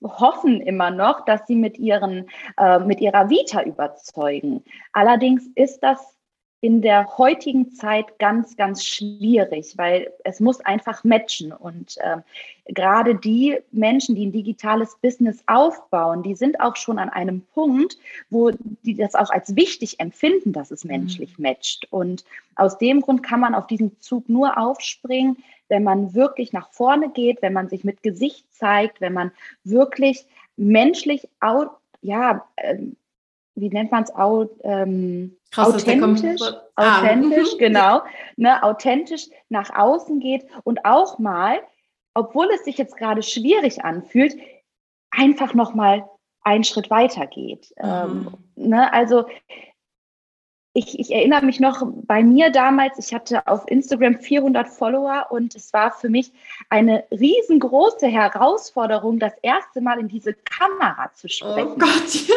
hoffen 0.04 0.62
immer 0.62 0.92
noch, 0.92 1.26
dass 1.26 1.46
sie 1.48 1.56
mit 1.56 1.78
ihren 1.78 2.30
äh, 2.58 2.80
mit 2.80 3.02
ihrer 3.02 3.30
Vita 3.30 3.64
überzeugen. 3.64 4.64
Allerdings 4.94 5.48
ist 5.56 5.80
das 5.82 6.15
in 6.66 6.82
der 6.82 7.20
heutigen 7.20 7.74
Zeit 7.74 8.18
ganz, 8.18 8.58
ganz 8.58 8.84
schwierig, 8.84 9.78
weil 9.78 10.12
es 10.24 10.40
muss 10.40 10.62
einfach 10.62 11.04
matchen. 11.04 11.52
Und 11.52 11.96
äh, 11.98 12.18
gerade 12.74 13.14
die 13.14 13.60
Menschen, 13.72 14.16
die 14.16 14.26
ein 14.26 14.32
digitales 14.32 14.98
Business 15.00 15.44
aufbauen, 15.46 16.24
die 16.24 16.34
sind 16.34 16.60
auch 16.60 16.76
schon 16.76 16.98
an 16.98 17.10
einem 17.10 17.42
Punkt, 17.54 18.00
wo 18.32 18.50
die 18.82 18.96
das 18.96 19.14
auch 19.14 19.30
als 19.30 19.56
wichtig 19.56 20.00
empfinden, 20.00 20.54
dass 20.54 20.72
es 20.72 20.86
menschlich 20.86 21.38
mhm. 21.38 21.44
matcht. 21.44 21.86
Und 21.92 22.26
aus 22.56 22.80
dem 22.80 23.02
Grund 23.02 23.22
kann 23.22 23.42
man 23.42 23.54
auf 23.54 23.68
diesen 23.68 24.00
Zug 24.00 24.28
nur 24.28 24.58
aufspringen, 24.58 25.38
wenn 25.68 25.84
man 25.84 26.16
wirklich 26.16 26.52
nach 26.52 26.72
vorne 26.72 27.12
geht, 27.12 27.44
wenn 27.44 27.54
man 27.54 27.70
sich 27.70 27.84
mit 27.84 28.02
Gesicht 28.02 28.52
zeigt, 28.52 29.02
wenn 29.02 29.14
man 29.14 29.32
wirklich 29.64 30.26
menschlich, 30.58 31.30
ja, 32.02 32.48
ähm, 32.58 32.96
wie 33.56 33.70
nennt 33.70 33.92
man 33.92 34.04
es, 34.04 34.12
ähm, 34.64 35.38
authentisch, 35.56 36.42
ah. 36.76 37.00
authentisch, 37.00 37.58
genau, 37.58 38.02
ne, 38.36 38.62
authentisch 38.64 39.28
nach 39.50 39.74
außen 39.76 40.20
geht 40.20 40.46
und 40.64 40.86
auch 40.86 41.20
mal, 41.20 41.60
obwohl 42.14 42.50
es 42.54 42.66
sich 42.66 42.78
jetzt 42.78 42.98
gerade 42.98 43.24
schwierig 43.24 43.84
anfühlt, 43.84 44.36
einfach 45.12 45.54
noch 45.54 45.74
mal 45.74 46.08
einen 46.42 46.64
Schritt 46.64 46.90
weiter 46.90 47.28
geht. 47.28 47.74
Mhm. 47.82 47.84
Ähm, 47.84 48.38
ne, 48.56 48.94
also 48.94 49.26
ich, 50.78 51.00
ich, 51.00 51.14
erinnere 51.14 51.46
mich 51.46 51.62
noch 51.62 51.88
bei 52.06 52.22
mir 52.22 52.52
damals, 52.52 53.00
ich 53.00 53.14
hatte 53.14 53.48
auf 53.48 53.64
Instagram 53.70 54.20
400 54.20 54.68
Follower 54.68 55.28
und 55.30 55.56
es 55.56 55.72
war 55.72 55.92
für 55.92 56.10
mich 56.10 56.34
eine 56.70 57.06
riesengroße 57.12 58.08
Herausforderung, 58.08 59.18
das 59.18 59.32
erste 59.42 59.80
Mal 59.80 60.00
in 60.00 60.10
diese 60.10 60.34
Kamera 60.34 61.10
zu 61.14 61.28
oh 61.28 61.30
sprechen. 61.30 61.72
Oh 61.72 61.78
Gott, 61.78 62.28
ja. 62.28 62.36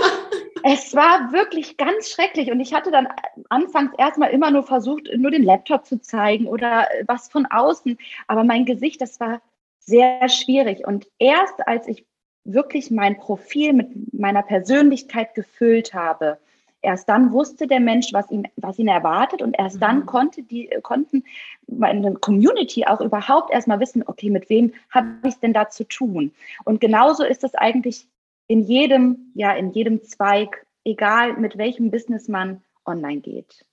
Es 0.63 0.95
war 0.95 1.33
wirklich 1.33 1.77
ganz 1.77 2.11
schrecklich 2.11 2.51
und 2.51 2.61
ich 2.61 2.75
hatte 2.75 2.91
dann 2.91 3.09
anfangs 3.49 3.93
erstmal 3.99 4.31
immer 4.31 4.51
nur 4.51 4.63
versucht, 4.63 5.09
nur 5.17 5.31
den 5.31 5.43
Laptop 5.43 5.87
zu 5.87 6.01
zeigen 6.01 6.47
oder 6.47 6.89
was 7.07 7.29
von 7.29 7.47
außen, 7.47 7.99
aber 8.27 8.45
mein 8.45 8.65
Gesicht, 8.65 9.01
das 9.01 9.21
war 9.21 9.41
sehr 9.79 10.29
schwierig 10.29 10.87
und 10.87 11.09
erst 11.19 11.67
als 11.67 11.89
ich 11.89 12.05
wirklich 12.45 12.91
mein 12.91 13.19
Profil 13.19 13.73
mit 13.73 14.13
meiner 14.13 14.43
Persönlichkeit 14.43 15.35
gefüllt 15.35 15.95
habe, 15.95 16.39
Erst 16.81 17.09
dann 17.09 17.33
wusste 17.33 17.67
der 17.67 17.81
Mensch, 17.81 18.13
was 18.13 18.31
ihn, 18.31 18.47
was 18.57 18.79
ihn 18.79 18.87
erwartet 18.87 19.43
und 19.43 19.59
erst 19.59 19.77
mhm. 19.77 19.81
dann 19.81 20.07
konnte 20.07 20.43
die, 20.43 20.71
konnten 20.83 21.25
meine 21.67 22.15
Community 22.15 22.87
auch 22.87 23.01
überhaupt 23.01 23.51
erstmal 23.51 23.81
wissen, 23.81 24.05
okay, 24.07 24.31
mit 24.31 24.49
wem 24.49 24.73
habe 24.91 25.09
ich 25.25 25.35
es 25.35 25.41
denn 25.41 25.53
da 25.53 25.69
zu 25.71 25.85
tun? 25.85 26.33
Und 26.65 26.81
genauso 26.81 27.25
ist 27.25 27.43
es 27.43 27.55
eigentlich 27.55 28.07
in 28.49 28.63
jedem, 28.63 29.33
ja, 29.35 29.53
in 29.53 29.73
jedem 29.73 30.03
Zweig, 30.03 30.67
egal 30.85 31.37
mit 31.37 31.57
welchem 31.57 31.91
Business 31.91 32.29
man 32.29 32.63
online 32.85 33.21
geht. 33.21 33.65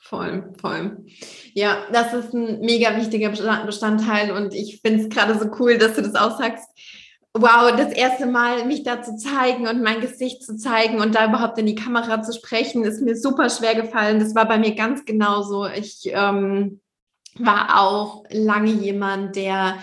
Voll, 0.00 0.52
voll. 0.60 1.04
Ja, 1.54 1.86
das 1.92 2.12
ist 2.12 2.34
ein 2.34 2.60
mega 2.60 2.96
wichtiger 2.96 3.30
Bestandteil 3.64 4.32
und 4.32 4.52
ich 4.52 4.80
finde 4.80 5.04
es 5.04 5.08
gerade 5.08 5.38
so 5.38 5.48
cool, 5.60 5.78
dass 5.78 5.94
du 5.94 6.02
das 6.02 6.16
auch 6.16 6.36
sagst 6.36 6.68
wow, 7.34 7.74
das 7.74 7.92
erste 7.92 8.26
Mal 8.26 8.66
mich 8.66 8.82
da 8.82 9.02
zu 9.02 9.16
zeigen 9.16 9.66
und 9.66 9.82
mein 9.82 10.00
Gesicht 10.00 10.42
zu 10.42 10.56
zeigen 10.56 11.00
und 11.00 11.14
da 11.14 11.26
überhaupt 11.26 11.58
in 11.58 11.66
die 11.66 11.74
Kamera 11.74 12.22
zu 12.22 12.32
sprechen, 12.32 12.84
ist 12.84 13.00
mir 13.00 13.16
super 13.16 13.48
schwer 13.48 13.74
gefallen. 13.74 14.20
Das 14.20 14.34
war 14.34 14.46
bei 14.46 14.58
mir 14.58 14.74
ganz 14.74 15.04
genauso. 15.04 15.66
Ich 15.66 16.02
ähm, 16.04 16.80
war 17.38 17.80
auch 17.80 18.24
lange 18.30 18.70
jemand, 18.70 19.36
der 19.36 19.78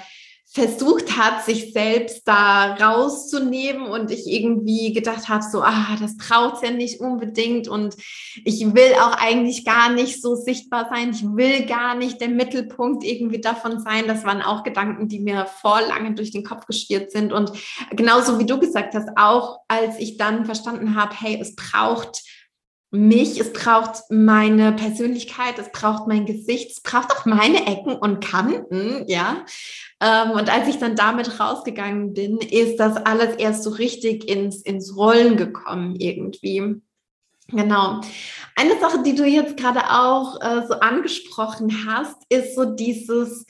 versucht 0.52 1.16
hat, 1.16 1.46
sich 1.46 1.74
selbst 1.74 2.28
da 2.28 2.74
rauszunehmen 2.74 3.84
und 3.84 4.10
ich 4.10 4.26
irgendwie 4.26 4.94
gedacht 4.94 5.30
habe, 5.30 5.44
so, 5.44 5.62
ah, 5.62 5.96
das 6.00 6.18
braucht 6.18 6.64
ja 6.64 6.72
nicht 6.72 7.00
unbedingt 7.00 7.68
und 7.68 7.96
ich 8.44 8.74
will 8.74 8.94
auch 8.96 9.16
eigentlich 9.20 9.64
gar 9.64 9.92
nicht 9.92 10.24
so 10.24 10.34
sichtbar 10.34 10.90
sein, 10.90 11.12
ich 11.12 11.24
will 11.24 11.68
gar 11.68 11.94
nicht 11.94 12.20
der 12.20 12.30
Mittelpunkt 12.30 13.04
irgendwie 13.04 13.42
davon 13.42 13.80
sein. 13.80 14.08
Das 14.08 14.24
waren 14.24 14.42
auch 14.42 14.64
Gedanken, 14.64 15.08
die 15.08 15.20
mir 15.20 15.46
vor 15.46 15.82
lange 15.82 16.16
durch 16.16 16.32
den 16.32 16.44
Kopf 16.44 16.66
geschwirrt 16.66 17.12
sind 17.12 17.32
und 17.32 17.52
genauso 17.92 18.40
wie 18.40 18.46
du 18.46 18.60
gesagt 18.60 18.96
hast, 18.96 19.10
auch 19.18 19.60
als 19.68 20.00
ich 20.00 20.18
dann 20.18 20.46
verstanden 20.46 20.96
habe, 20.96 21.14
hey, 21.16 21.38
es 21.40 21.56
braucht 21.56 22.24
mich, 22.92 23.40
es 23.40 23.54
braucht 23.54 24.10
meine 24.10 24.72
Persönlichkeit, 24.74 25.60
es 25.60 25.72
braucht 25.72 26.08
mein 26.08 26.26
Gesicht, 26.26 26.72
es 26.72 26.82
braucht 26.82 27.12
auch 27.12 27.26
meine 27.26 27.68
Ecken 27.68 27.94
und 27.94 28.20
Kanten, 28.24 29.06
ja. 29.08 29.46
Ähm, 30.02 30.32
und 30.32 30.50
als 30.50 30.68
ich 30.68 30.78
dann 30.78 30.96
damit 30.96 31.40
rausgegangen 31.40 32.14
bin, 32.14 32.38
ist 32.40 32.78
das 32.78 32.98
alles 32.98 33.36
erst 33.36 33.64
so 33.64 33.70
richtig 33.72 34.28
ins, 34.28 34.62
ins 34.62 34.96
Rollen 34.96 35.38
gekommen 35.38 35.96
irgendwie. 35.98 36.82
Genau. 37.52 38.02
Eine 38.56 38.80
Sache, 38.80 39.04
die 39.04 39.16
du 39.16 39.26
jetzt 39.26 39.58
gerade 39.58 39.82
auch 39.90 40.40
äh, 40.42 40.68
so 40.68 40.76
angesprochen 40.76 41.86
hast, 41.88 42.18
ist 42.30 42.56
so 42.56 42.66
dieses 42.66 43.46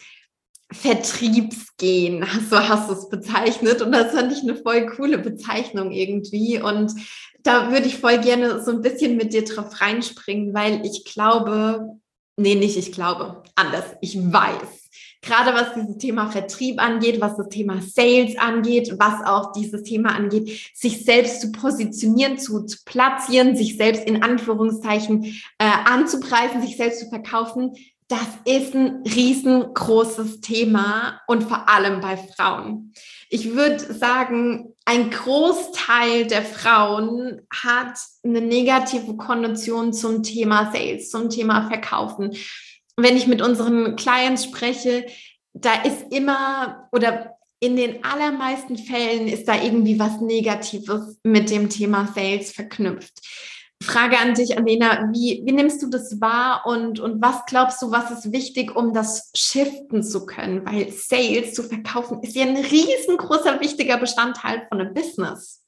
Vertriebsgehen, 0.72 2.26
so 2.50 2.60
hast 2.60 2.90
du 2.90 2.94
es 2.94 3.10
bezeichnet. 3.10 3.82
Und 3.82 3.92
das 3.92 4.14
fand 4.14 4.32
ich 4.32 4.42
eine 4.44 4.56
voll 4.56 4.86
coole 4.88 5.18
Bezeichnung 5.18 5.92
irgendwie. 5.92 6.62
Und 6.62 6.94
da 7.44 7.72
würde 7.72 7.88
ich 7.88 7.98
voll 7.98 8.20
gerne 8.20 8.64
so 8.64 8.72
ein 8.72 8.82
bisschen 8.82 9.18
mit 9.18 9.34
dir 9.34 9.46
drauf 9.46 9.82
reinspringen, 9.82 10.54
weil 10.54 10.86
ich 10.86 11.06
glaube, 11.06 12.00
nee, 12.38 12.56
nicht 12.56 12.78
ich 12.78 12.92
glaube, 12.92 13.44
anders, 13.56 13.86
ich 14.02 14.18
weiß. 14.18 14.90
Gerade 15.22 15.54
was 15.54 15.74
dieses 15.74 15.98
Thema 15.98 16.32
Vertrieb 16.32 16.82
angeht, 16.82 17.20
was 17.20 17.36
das 17.36 17.50
Thema 17.50 17.82
Sales 17.82 18.38
angeht, 18.38 18.96
was 18.98 19.26
auch 19.26 19.52
dieses 19.52 19.84
Thema 19.84 20.16
angeht, 20.16 20.72
sich 20.74 21.04
selbst 21.04 21.42
zu 21.42 21.52
positionieren, 21.52 22.38
zu, 22.38 22.66
zu 22.66 22.78
platzieren, 22.86 23.56
sich 23.58 23.76
selbst 23.76 24.06
in 24.06 24.24
Anführungszeichen 24.24 25.26
äh, 25.58 25.72
anzupreisen, 25.86 26.62
sich 26.62 26.78
selbst 26.78 27.02
zu 27.02 27.10
verkaufen, 27.10 27.74
das 28.10 28.28
ist 28.44 28.74
ein 28.74 29.04
riesengroßes 29.04 30.42
Thema 30.42 31.22
und 31.28 31.44
vor 31.44 31.70
allem 31.70 32.02
bei 32.02 32.18
Frauen. 32.18 32.92
Ich 33.32 33.54
würde 33.54 33.94
sagen, 33.94 34.76
ein 34.86 35.12
Großteil 35.12 36.26
der 36.26 36.42
Frauen 36.42 37.42
hat 37.52 37.96
eine 38.24 38.42
negative 38.42 39.16
Konnotation 39.18 39.94
zum 39.94 40.24
Thema 40.24 40.72
Sales, 40.74 41.12
zum 41.12 41.30
Thema 41.30 41.68
Verkaufen. 41.68 42.36
Wenn 42.98 43.16
ich 43.16 43.28
mit 43.28 43.44
unseren 43.44 43.96
Clients 43.96 44.46
spreche, 44.46 45.06
da 45.54 45.76
ist 45.84 46.12
immer 46.12 46.90
oder 46.92 47.36
in 47.60 47.76
den 47.76 48.04
allermeisten 48.04 48.78
Fällen 48.78 49.28
ist 49.28 49.48
da 49.48 49.62
irgendwie 49.62 50.00
was 50.00 50.22
Negatives 50.22 51.20
mit 51.24 51.52
dem 51.52 51.70
Thema 51.70 52.12
Sales 52.16 52.52
verknüpft. 52.52 53.20
Frage 53.82 54.20
an 54.20 54.34
dich, 54.34 54.58
Alena, 54.58 55.10
wie, 55.14 55.42
wie 55.46 55.52
nimmst 55.54 55.82
du 55.82 55.88
das 55.88 56.20
wahr 56.20 56.64
und, 56.66 57.00
und 57.00 57.22
was 57.22 57.46
glaubst 57.46 57.82
du, 57.82 57.92
was 57.92 58.12
ist 58.12 58.32
wichtig, 58.32 58.76
um 58.76 58.94
das 58.94 59.32
shiften 59.34 60.04
zu 60.04 60.26
können? 60.26 60.66
Weil 60.66 60.92
Sales 60.92 61.54
zu 61.54 61.64
verkaufen 61.64 62.22
ist 62.22 62.36
ja 62.36 62.46
ein 62.46 62.58
riesengroßer, 62.58 63.62
wichtiger 63.62 63.98
Bestandteil 63.98 64.66
von 64.70 64.82
einem 64.82 64.94
Business 64.94 65.64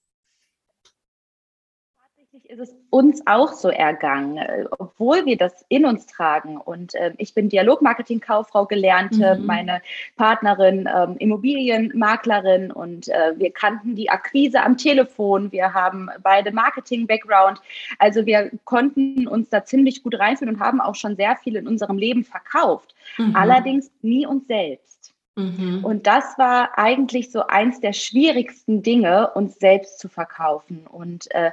ist 2.51 2.59
es 2.59 2.75
uns 2.89 3.21
auch 3.27 3.53
so 3.53 3.69
ergangen, 3.69 4.37
äh, 4.37 4.65
obwohl 4.77 5.25
wir 5.25 5.37
das 5.37 5.65
in 5.69 5.85
uns 5.85 6.05
tragen. 6.05 6.57
Und 6.57 6.93
äh, 6.95 7.13
ich 7.17 7.33
bin 7.33 7.47
Dialogmarketing-Kauffrau 7.47 8.65
gelernte, 8.65 9.35
mhm. 9.35 9.45
meine 9.45 9.81
Partnerin 10.17 10.89
ähm, 10.93 11.15
Immobilienmaklerin 11.17 12.71
und 12.71 13.07
äh, 13.07 13.33
wir 13.37 13.51
kannten 13.51 13.95
die 13.95 14.09
Akquise 14.09 14.61
am 14.61 14.75
Telefon. 14.75 15.51
Wir 15.53 15.73
haben 15.73 16.09
beide 16.21 16.51
Marketing-Background. 16.51 17.61
Also 17.99 18.25
wir 18.25 18.51
konnten 18.65 19.27
uns 19.27 19.49
da 19.49 19.63
ziemlich 19.63 20.03
gut 20.03 20.19
reinfühlen 20.19 20.55
und 20.55 20.61
haben 20.61 20.81
auch 20.81 20.95
schon 20.95 21.15
sehr 21.15 21.37
viel 21.37 21.55
in 21.55 21.67
unserem 21.67 21.97
Leben 21.97 22.25
verkauft. 22.25 22.93
Mhm. 23.17 23.33
Allerdings 23.33 23.89
nie 24.01 24.25
uns 24.25 24.45
selbst. 24.47 25.13
Mhm. 25.37 25.85
Und 25.85 26.05
das 26.05 26.37
war 26.37 26.77
eigentlich 26.77 27.31
so 27.31 27.47
eins 27.47 27.79
der 27.79 27.93
schwierigsten 27.93 28.83
Dinge, 28.83 29.31
uns 29.35 29.57
selbst 29.57 29.99
zu 29.99 30.09
verkaufen. 30.09 30.85
Und 30.85 31.33
äh, 31.33 31.51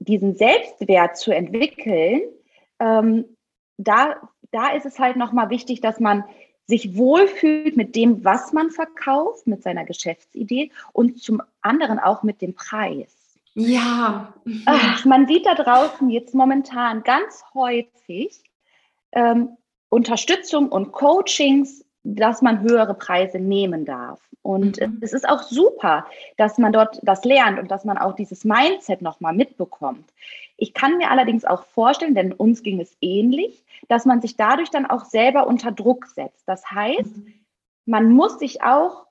diesen 0.00 0.34
Selbstwert 0.34 1.16
zu 1.16 1.30
entwickeln, 1.30 2.22
ähm, 2.80 3.24
da, 3.76 4.16
da 4.50 4.72
ist 4.72 4.86
es 4.86 4.98
halt 4.98 5.16
nochmal 5.16 5.50
wichtig, 5.50 5.80
dass 5.80 6.00
man 6.00 6.24
sich 6.66 6.96
wohlfühlt 6.96 7.76
mit 7.76 7.96
dem, 7.96 8.24
was 8.24 8.52
man 8.52 8.70
verkauft, 8.70 9.46
mit 9.46 9.62
seiner 9.62 9.84
Geschäftsidee 9.84 10.70
und 10.92 11.22
zum 11.22 11.42
anderen 11.62 11.98
auch 11.98 12.22
mit 12.22 12.40
dem 12.40 12.54
Preis. 12.54 13.38
Ja. 13.54 14.32
Ach, 14.66 15.04
man 15.04 15.26
sieht 15.26 15.44
da 15.44 15.54
draußen 15.54 16.08
jetzt 16.08 16.34
momentan 16.34 17.02
ganz 17.02 17.44
häufig 17.54 18.40
ähm, 19.12 19.56
Unterstützung 19.88 20.68
und 20.68 20.92
Coachings 20.92 21.84
dass 22.02 22.42
man 22.42 22.62
höhere 22.62 22.94
Preise 22.94 23.38
nehmen 23.38 23.84
darf. 23.84 24.20
Und 24.42 24.80
mhm. 24.80 24.98
es 25.02 25.12
ist 25.12 25.28
auch 25.28 25.42
super, 25.42 26.06
dass 26.36 26.58
man 26.58 26.72
dort 26.72 26.98
das 27.02 27.24
lernt 27.24 27.58
und 27.58 27.70
dass 27.70 27.84
man 27.84 27.98
auch 27.98 28.14
dieses 28.14 28.44
Mindset 28.44 29.02
nochmal 29.02 29.34
mitbekommt. 29.34 30.10
Ich 30.56 30.72
kann 30.72 30.96
mir 30.96 31.10
allerdings 31.10 31.44
auch 31.44 31.64
vorstellen, 31.64 32.14
denn 32.14 32.32
uns 32.32 32.62
ging 32.62 32.80
es 32.80 32.96
ähnlich, 33.00 33.64
dass 33.88 34.06
man 34.06 34.20
sich 34.20 34.36
dadurch 34.36 34.70
dann 34.70 34.86
auch 34.86 35.04
selber 35.04 35.46
unter 35.46 35.72
Druck 35.72 36.06
setzt. 36.06 36.48
Das 36.48 36.70
heißt, 36.70 37.16
mhm. 37.16 37.34
man 37.84 38.10
muss 38.10 38.38
sich 38.38 38.62
auch 38.62 39.06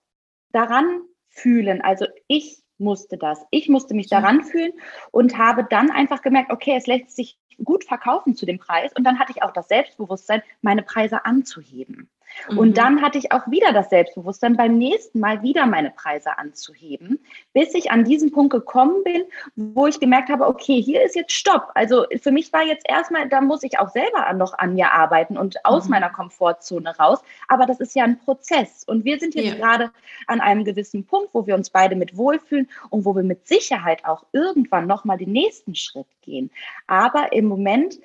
daran 0.51 1.01
fühlen. 1.27 1.81
Also 1.81 2.05
ich 2.27 2.63
musste 2.79 3.17
das. 3.17 3.45
Ich 3.51 3.69
musste 3.69 3.93
mich 3.93 4.07
daran 4.07 4.43
fühlen 4.43 4.73
und 5.11 5.37
habe 5.37 5.65
dann 5.69 5.91
einfach 5.91 6.21
gemerkt, 6.21 6.51
okay, 6.51 6.75
es 6.75 6.87
lässt 6.87 7.15
sich 7.15 7.37
gut 7.63 7.83
verkaufen 7.83 8.35
zu 8.35 8.45
dem 8.45 8.57
Preis. 8.57 8.91
Und 8.95 9.03
dann 9.03 9.19
hatte 9.19 9.33
ich 9.35 9.43
auch 9.43 9.51
das 9.51 9.67
Selbstbewusstsein, 9.67 10.41
meine 10.61 10.81
Preise 10.81 11.25
anzuheben. 11.25 12.09
Und 12.55 12.69
mhm. 12.69 12.73
dann 12.73 13.01
hatte 13.01 13.17
ich 13.17 13.31
auch 13.31 13.49
wieder 13.49 13.73
das 13.73 13.89
Selbstbewusstsein, 13.89 14.55
beim 14.55 14.77
nächsten 14.77 15.19
Mal 15.19 15.41
wieder 15.41 15.65
meine 15.65 15.91
Preise 15.91 16.37
anzuheben, 16.37 17.19
bis 17.53 17.73
ich 17.73 17.91
an 17.91 18.03
diesen 18.03 18.31
Punkt 18.31 18.51
gekommen 18.51 19.03
bin, 19.03 19.23
wo 19.55 19.87
ich 19.87 19.99
gemerkt 19.99 20.29
habe, 20.29 20.47
okay, 20.47 20.81
hier 20.81 21.03
ist 21.03 21.15
jetzt 21.15 21.33
Stopp. 21.33 21.71
Also 21.75 22.05
für 22.21 22.31
mich 22.31 22.51
war 22.53 22.63
jetzt 22.63 22.85
erstmal, 22.87 23.27
da 23.29 23.41
muss 23.41 23.63
ich 23.63 23.79
auch 23.79 23.89
selber 23.89 24.31
noch 24.33 24.57
an 24.57 24.73
mir 24.73 24.91
arbeiten 24.91 25.37
und 25.37 25.65
aus 25.65 25.85
mhm. 25.85 25.91
meiner 25.91 26.09
Komfortzone 26.09 26.95
raus. 26.97 27.19
Aber 27.47 27.65
das 27.65 27.79
ist 27.79 27.95
ja 27.95 28.03
ein 28.03 28.19
Prozess. 28.19 28.83
Und 28.85 29.05
wir 29.05 29.19
sind 29.19 29.35
jetzt 29.35 29.49
ja. 29.49 29.55
gerade 29.55 29.91
an 30.27 30.41
einem 30.41 30.63
gewissen 30.63 31.05
Punkt, 31.05 31.33
wo 31.33 31.45
wir 31.47 31.55
uns 31.55 31.69
beide 31.69 31.95
mit 31.95 32.17
wohlfühlen 32.17 32.69
und 32.89 33.05
wo 33.05 33.15
wir 33.15 33.23
mit 33.23 33.47
Sicherheit 33.47 34.05
auch 34.05 34.25
irgendwann 34.31 34.87
nochmal 34.87 35.17
den 35.17 35.31
nächsten 35.31 35.75
Schritt 35.75 36.07
gehen. 36.21 36.51
Aber 36.87 37.33
im 37.33 37.45
Moment 37.45 37.99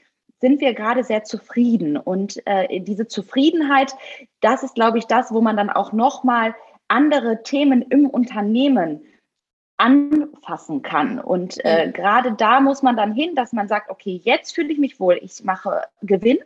sind 0.44 0.60
wir 0.60 0.74
gerade 0.74 1.04
sehr 1.04 1.24
zufrieden. 1.24 1.96
Und 1.96 2.46
äh, 2.46 2.78
diese 2.80 3.06
Zufriedenheit, 3.06 3.94
das 4.42 4.62
ist, 4.62 4.74
glaube 4.74 4.98
ich, 4.98 5.06
das, 5.06 5.32
wo 5.32 5.40
man 5.40 5.56
dann 5.56 5.70
auch 5.70 5.94
nochmal 5.94 6.54
andere 6.86 7.42
Themen 7.42 7.80
im 7.80 8.10
Unternehmen 8.10 9.00
anfassen 9.78 10.82
kann. 10.82 11.18
Und 11.18 11.64
äh, 11.64 11.90
gerade 11.90 12.32
da 12.32 12.60
muss 12.60 12.82
man 12.82 12.94
dann 12.94 13.14
hin, 13.14 13.34
dass 13.34 13.54
man 13.54 13.68
sagt, 13.68 13.88
okay, 13.88 14.20
jetzt 14.22 14.54
fühle 14.54 14.70
ich 14.70 14.78
mich 14.78 15.00
wohl, 15.00 15.18
ich 15.22 15.42
mache 15.44 15.80
Gewinn, 16.02 16.40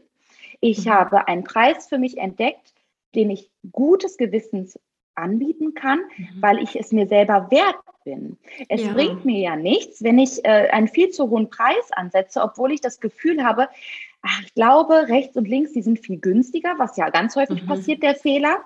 ich 0.61 0.87
mhm. 0.87 0.91
habe 0.91 1.27
einen 1.27 1.43
Preis 1.43 1.89
für 1.89 1.99
mich 1.99 2.19
entdeckt, 2.19 2.73
den 3.17 3.31
ich 3.31 3.51
gutes 3.73 4.17
Gewissens 4.17 4.79
anbieten 5.19 5.75
kann, 5.75 6.01
mhm. 6.17 6.29
weil 6.41 6.59
ich 6.59 6.79
es 6.79 6.93
mir 6.93 7.07
selber 7.07 7.51
wert 7.51 7.77
bin. 8.05 8.39
Es 8.69 8.83
ja. 8.83 8.93
bringt 8.93 9.25
mir 9.25 9.41
ja 9.41 9.57
nichts, 9.57 10.03
wenn 10.03 10.19
ich 10.19 10.45
äh, 10.45 10.69
einen 10.71 10.89
viel 10.89 11.11
zu 11.11 11.31
hohen 11.31 11.51
Preis 11.51 11.93
ansetze, 11.93 12.43
obwohl 12.43 12.73
ich 12.73 12.81
das 12.81 13.01
Gefühl 13.01 13.45
habe, 13.45 13.69
ach, 14.23 14.43
ich 14.45 14.55
glaube, 14.55 15.09
rechts 15.09 15.37
und 15.37 15.49
links, 15.49 15.73
die 15.73 15.83
sind 15.83 15.99
viel 15.99 16.19
günstiger, 16.19 16.75
was 16.79 16.97
ja 16.97 17.11
ganz 17.11 17.37
häufig 17.37 17.63
mhm. 17.63 17.67
passiert, 17.67 18.03
der 18.03 18.15
Fehler. 18.15 18.59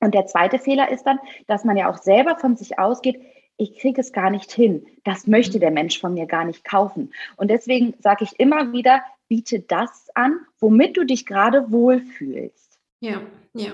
Und 0.00 0.14
der 0.14 0.26
zweite 0.26 0.58
Fehler 0.58 0.90
ist 0.90 1.04
dann, 1.04 1.18
dass 1.46 1.64
man 1.64 1.76
ja 1.76 1.90
auch 1.90 1.98
selber 1.98 2.36
von 2.36 2.56
sich 2.56 2.78
ausgeht, 2.78 3.20
ich 3.56 3.78
kriege 3.78 4.00
es 4.00 4.12
gar 4.12 4.30
nicht 4.30 4.50
hin. 4.50 4.86
Das 5.04 5.26
möchte 5.26 5.58
mhm. 5.58 5.60
der 5.60 5.70
Mensch 5.70 6.00
von 6.00 6.14
mir 6.14 6.26
gar 6.26 6.44
nicht 6.44 6.64
kaufen. 6.64 7.12
Und 7.36 7.48
deswegen 7.48 7.94
sage 8.00 8.24
ich 8.24 8.40
immer 8.40 8.72
wieder, 8.72 9.02
biete 9.28 9.60
das 9.60 10.08
an, 10.14 10.40
womit 10.58 10.96
du 10.96 11.04
dich 11.04 11.26
gerade 11.26 11.70
wohlfühlst. 11.70 12.78
Ja, 13.00 13.20
ja. 13.54 13.72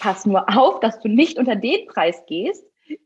Pass 0.00 0.26
nur 0.26 0.48
auf, 0.56 0.80
dass 0.80 1.00
du 1.00 1.08
nicht 1.08 1.38
unter 1.38 1.56
den 1.56 1.86
Preis 1.86 2.22
gehst, 2.26 2.64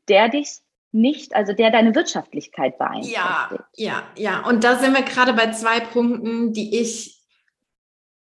der 0.09 0.29
dich 0.29 0.61
nicht, 0.93 1.35
also 1.35 1.53
der 1.53 1.71
deine 1.71 1.95
Wirtschaftlichkeit 1.95 2.79
beeinflusst. 2.79 3.15
Ja, 3.15 3.51
ja, 3.77 4.03
ja. 4.17 4.47
Und 4.47 4.65
da 4.65 4.79
sind 4.79 4.95
wir 4.95 5.03
gerade 5.03 5.33
bei 5.33 5.51
zwei 5.53 5.81
Punkten, 5.81 6.53
die 6.53 6.81
ich 6.81 7.21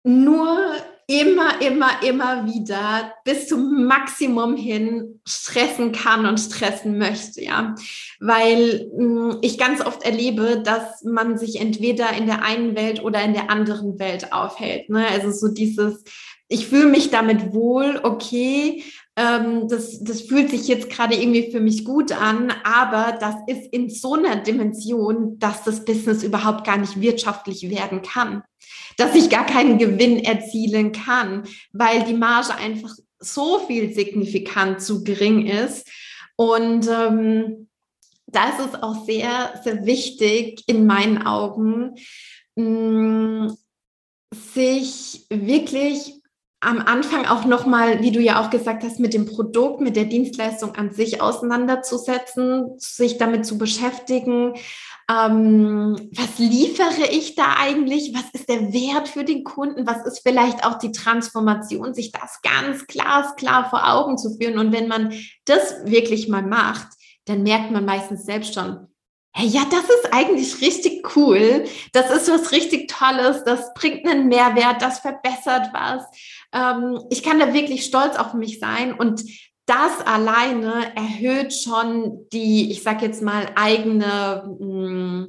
nur 0.03 0.75
immer, 1.07 1.59
immer, 1.61 2.03
immer 2.03 2.45
wieder 2.45 3.15
bis 3.25 3.47
zum 3.47 3.85
Maximum 3.85 4.55
hin 4.55 5.19
stressen 5.27 5.91
kann 5.91 6.27
und 6.27 6.37
stressen 6.37 6.99
möchte, 6.99 7.43
ja. 7.43 7.73
Weil 8.19 8.91
mh, 8.95 9.33
hm, 9.33 9.37
ich 9.41 9.57
ganz 9.57 9.83
oft 9.83 10.03
erlebe, 10.03 10.61
dass 10.63 11.03
man 11.03 11.39
sich 11.39 11.59
entweder 11.59 12.13
in 12.13 12.27
der 12.27 12.43
einen 12.43 12.75
Welt 12.75 13.03
oder 13.03 13.23
in 13.23 13.33
der 13.33 13.49
anderen 13.49 13.97
Welt 13.97 14.31
aufhält. 14.31 14.89
Ne? 14.89 15.07
Also 15.07 15.31
so 15.31 15.47
dieses, 15.51 16.03
ich 16.49 16.67
fühle 16.67 16.87
mich 16.87 17.11
damit 17.11 17.53
wohl, 17.53 17.99
okay, 18.03 18.83
ähm, 19.15 19.67
das, 19.67 20.03
das 20.03 20.21
fühlt 20.21 20.49
sich 20.49 20.67
jetzt 20.67 20.89
gerade 20.89 21.15
irgendwie 21.15 21.51
für 21.51 21.59
mich 21.59 21.85
gut 21.85 22.11
an, 22.11 22.51
aber 22.63 23.17
das 23.19 23.35
ist 23.47 23.71
in 23.71 23.89
so 23.89 24.15
einer 24.15 24.37
Dimension, 24.37 25.37
dass 25.37 25.63
das 25.63 25.85
Business 25.85 26.23
überhaupt 26.23 26.65
gar 26.65 26.77
nicht 26.77 26.99
wirtschaftlich 26.99 27.69
werden 27.69 28.01
kann, 28.01 28.43
dass 28.97 29.13
ich 29.13 29.29
gar 29.29 29.45
keinen 29.45 29.77
Gewinn 29.77 30.17
erzielen 30.23 30.91
kann, 30.91 31.43
weil 31.71 32.03
die 32.05 32.15
Marge 32.15 32.55
einfach 32.55 32.95
so 33.19 33.59
viel 33.59 33.93
signifikant 33.93 34.81
zu 34.81 35.03
gering 35.03 35.45
ist. 35.45 35.87
Und 36.35 36.87
ähm, 36.87 37.67
da 38.25 38.49
ist 38.49 38.73
es 38.73 38.81
auch 38.81 39.05
sehr, 39.05 39.59
sehr 39.63 39.85
wichtig 39.85 40.63
in 40.65 40.85
meinen 40.85 41.21
Augen, 41.21 41.95
mh, 42.55 43.47
mm, 43.47 43.57
sich 44.31 45.25
wirklich 45.29 46.18
am 46.61 46.79
Anfang 46.79 47.25
auch 47.25 47.45
nochmal, 47.45 48.01
wie 48.01 48.11
du 48.11 48.19
ja 48.19 48.41
auch 48.41 48.49
gesagt 48.49 48.83
hast, 48.83 48.99
mit 48.99 49.13
dem 49.13 49.25
Produkt, 49.25 49.79
mit 49.79 49.95
der 49.95 50.05
Dienstleistung 50.05 50.75
an 50.75 50.91
sich 50.91 51.21
auseinanderzusetzen, 51.21 52.77
sich 52.77 53.17
damit 53.17 53.45
zu 53.45 53.57
beschäftigen. 53.57 54.55
Ähm, 55.09 56.09
was 56.11 56.37
liefere 56.37 57.07
ich 57.09 57.35
da 57.35 57.55
eigentlich? 57.57 58.13
Was 58.13 58.29
ist 58.33 58.49
der 58.49 58.73
Wert 58.73 59.07
für 59.07 59.23
den 59.23 59.45
Kunden? 59.45 59.87
Was 59.87 60.05
ist 60.05 60.19
vielleicht 60.19 60.65
auch 60.65 60.77
die 60.77 60.91
Transformation? 60.91 61.93
Sich 61.93 62.11
das 62.11 62.41
ganz 62.41 62.85
glasklar 62.87 63.69
vor 63.69 63.91
Augen 63.91 64.17
zu 64.17 64.37
führen. 64.37 64.59
Und 64.59 64.73
wenn 64.73 64.89
man 64.89 65.13
das 65.45 65.85
wirklich 65.85 66.27
mal 66.27 66.43
macht, 66.43 66.87
dann 67.25 67.43
merkt 67.43 67.71
man 67.71 67.85
meistens 67.85 68.25
selbst 68.25 68.53
schon, 68.53 68.87
hey, 69.31 69.47
ja, 69.47 69.65
das 69.71 69.83
ist 69.83 70.11
eigentlich 70.13 70.61
richtig 70.61 71.15
cool. 71.15 71.65
Das 71.93 72.11
ist 72.11 72.29
was 72.29 72.51
richtig 72.51 72.89
Tolles. 72.89 73.43
Das 73.45 73.73
bringt 73.73 74.07
einen 74.07 74.27
Mehrwert. 74.27 74.81
Das 74.81 74.99
verbessert 74.99 75.69
was. 75.73 76.03
Ähm, 76.53 76.99
ich 77.09 77.23
kann 77.23 77.39
da 77.39 77.53
wirklich 77.53 77.85
stolz 77.85 78.17
auf 78.17 78.33
mich 78.33 78.59
sein 78.59 78.93
und 78.93 79.23
das 79.65 80.01
alleine 80.05 80.95
erhöht 80.95 81.53
schon 81.53 82.27
die, 82.33 82.71
ich 82.71 82.81
sag 82.81 83.03
jetzt 83.03 83.21
mal, 83.21 83.51
eigene, 83.55 84.57
mh, 84.59 84.87
hm, 84.87 85.27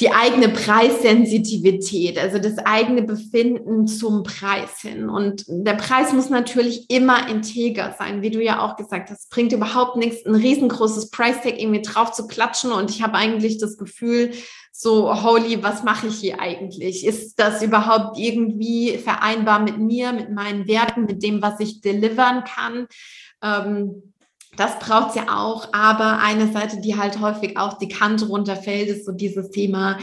die 0.00 0.10
eigene 0.10 0.48
Preissensitivität, 0.48 2.18
also 2.18 2.38
das 2.38 2.58
eigene 2.58 3.02
Befinden 3.02 3.86
zum 3.86 4.24
Preis 4.24 4.80
hin. 4.80 5.08
Und 5.08 5.44
der 5.46 5.74
Preis 5.74 6.12
muss 6.12 6.30
natürlich 6.30 6.90
immer 6.90 7.28
integer 7.28 7.94
sein, 7.96 8.20
wie 8.20 8.30
du 8.30 8.42
ja 8.42 8.60
auch 8.60 8.74
gesagt 8.74 9.10
hast. 9.10 9.30
Bringt 9.30 9.52
überhaupt 9.52 9.96
nichts, 9.96 10.26
ein 10.26 10.34
riesengroßes 10.34 11.10
Price-Tag 11.10 11.60
irgendwie 11.60 11.82
drauf 11.82 12.10
zu 12.10 12.26
klatschen. 12.26 12.72
Und 12.72 12.90
ich 12.90 13.02
habe 13.02 13.14
eigentlich 13.14 13.58
das 13.58 13.78
Gefühl, 13.78 14.32
so, 14.72 15.22
holy, 15.22 15.62
was 15.62 15.84
mache 15.84 16.08
ich 16.08 16.16
hier 16.16 16.40
eigentlich? 16.40 17.06
Ist 17.06 17.38
das 17.38 17.62
überhaupt 17.62 18.18
irgendwie 18.18 18.98
vereinbar 18.98 19.60
mit 19.60 19.78
mir, 19.78 20.12
mit 20.12 20.32
meinen 20.32 20.66
Werten, 20.66 21.04
mit 21.04 21.22
dem, 21.22 21.40
was 21.40 21.60
ich 21.60 21.80
delivern 21.80 22.42
kann? 22.42 22.88
Ähm, 23.40 24.13
das 24.56 24.78
braucht 24.78 25.10
es 25.10 25.14
ja 25.16 25.36
auch, 25.36 25.68
aber 25.72 26.18
eine 26.18 26.52
Seite, 26.52 26.80
die 26.80 26.96
halt 26.96 27.20
häufig 27.20 27.56
auch 27.56 27.78
die 27.78 27.88
Kante 27.88 28.26
runterfällt, 28.26 28.88
ist 28.88 29.06
so 29.06 29.12
dieses 29.12 29.50
Thema, 29.50 29.98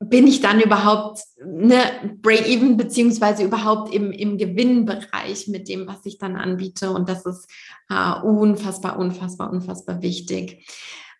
bin 0.00 0.26
ich 0.26 0.40
dann 0.40 0.60
überhaupt 0.60 1.20
ne, 1.44 1.78
Break-Even 2.20 2.76
beziehungsweise 2.76 3.44
überhaupt 3.44 3.94
im, 3.94 4.10
im 4.12 4.38
Gewinnbereich 4.38 5.48
mit 5.48 5.68
dem, 5.68 5.86
was 5.86 6.04
ich 6.04 6.18
dann 6.18 6.36
anbiete. 6.36 6.90
Und 6.90 7.08
das 7.08 7.24
ist 7.24 7.48
äh, 7.88 8.20
unfassbar, 8.20 8.98
unfassbar, 8.98 9.50
unfassbar 9.50 10.02
wichtig. 10.02 10.66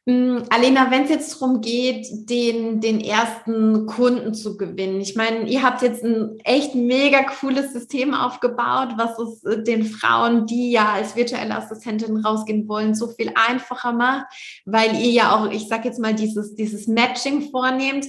Mm, 0.07 0.43
Alena, 0.51 0.91
wenn 0.91 1.05
es 1.05 1.11
jetzt 1.11 1.41
darum 1.41 1.63
geht, 1.63 2.29
den, 2.29 2.83
den 2.83 3.01
ersten 3.01 3.87
Kunden 3.87 4.35
zu 4.35 4.59
gewinnen, 4.59 5.01
ich 5.01 5.17
meine, 5.17 5.49
ihr 5.49 5.63
habt 5.63 5.81
jetzt 5.81 6.05
ein 6.05 6.39
echt 6.45 6.75
mega 6.75 7.23
cooles 7.23 7.73
System 7.73 8.13
aufgebaut, 8.13 8.91
was 8.99 9.19
es 9.19 9.43
äh, 9.45 9.63
den 9.63 9.85
Frauen, 9.85 10.45
die 10.45 10.73
ja 10.73 10.93
als 10.93 11.17
virtuelle 11.17 11.57
Assistentin 11.57 12.19
rausgehen 12.19 12.69
wollen, 12.69 12.95
so 12.95 13.07
viel 13.07 13.33
einfacher 13.35 13.93
macht, 13.93 14.27
weil 14.67 14.95
ihr 14.95 15.11
ja 15.11 15.37
auch, 15.37 15.51
ich 15.51 15.69
sag 15.69 15.87
jetzt 15.87 16.01
mal, 16.01 16.15
dieses, 16.15 16.55
dieses 16.55 16.87
Matching 16.87 17.51
vornehmt. 17.51 18.05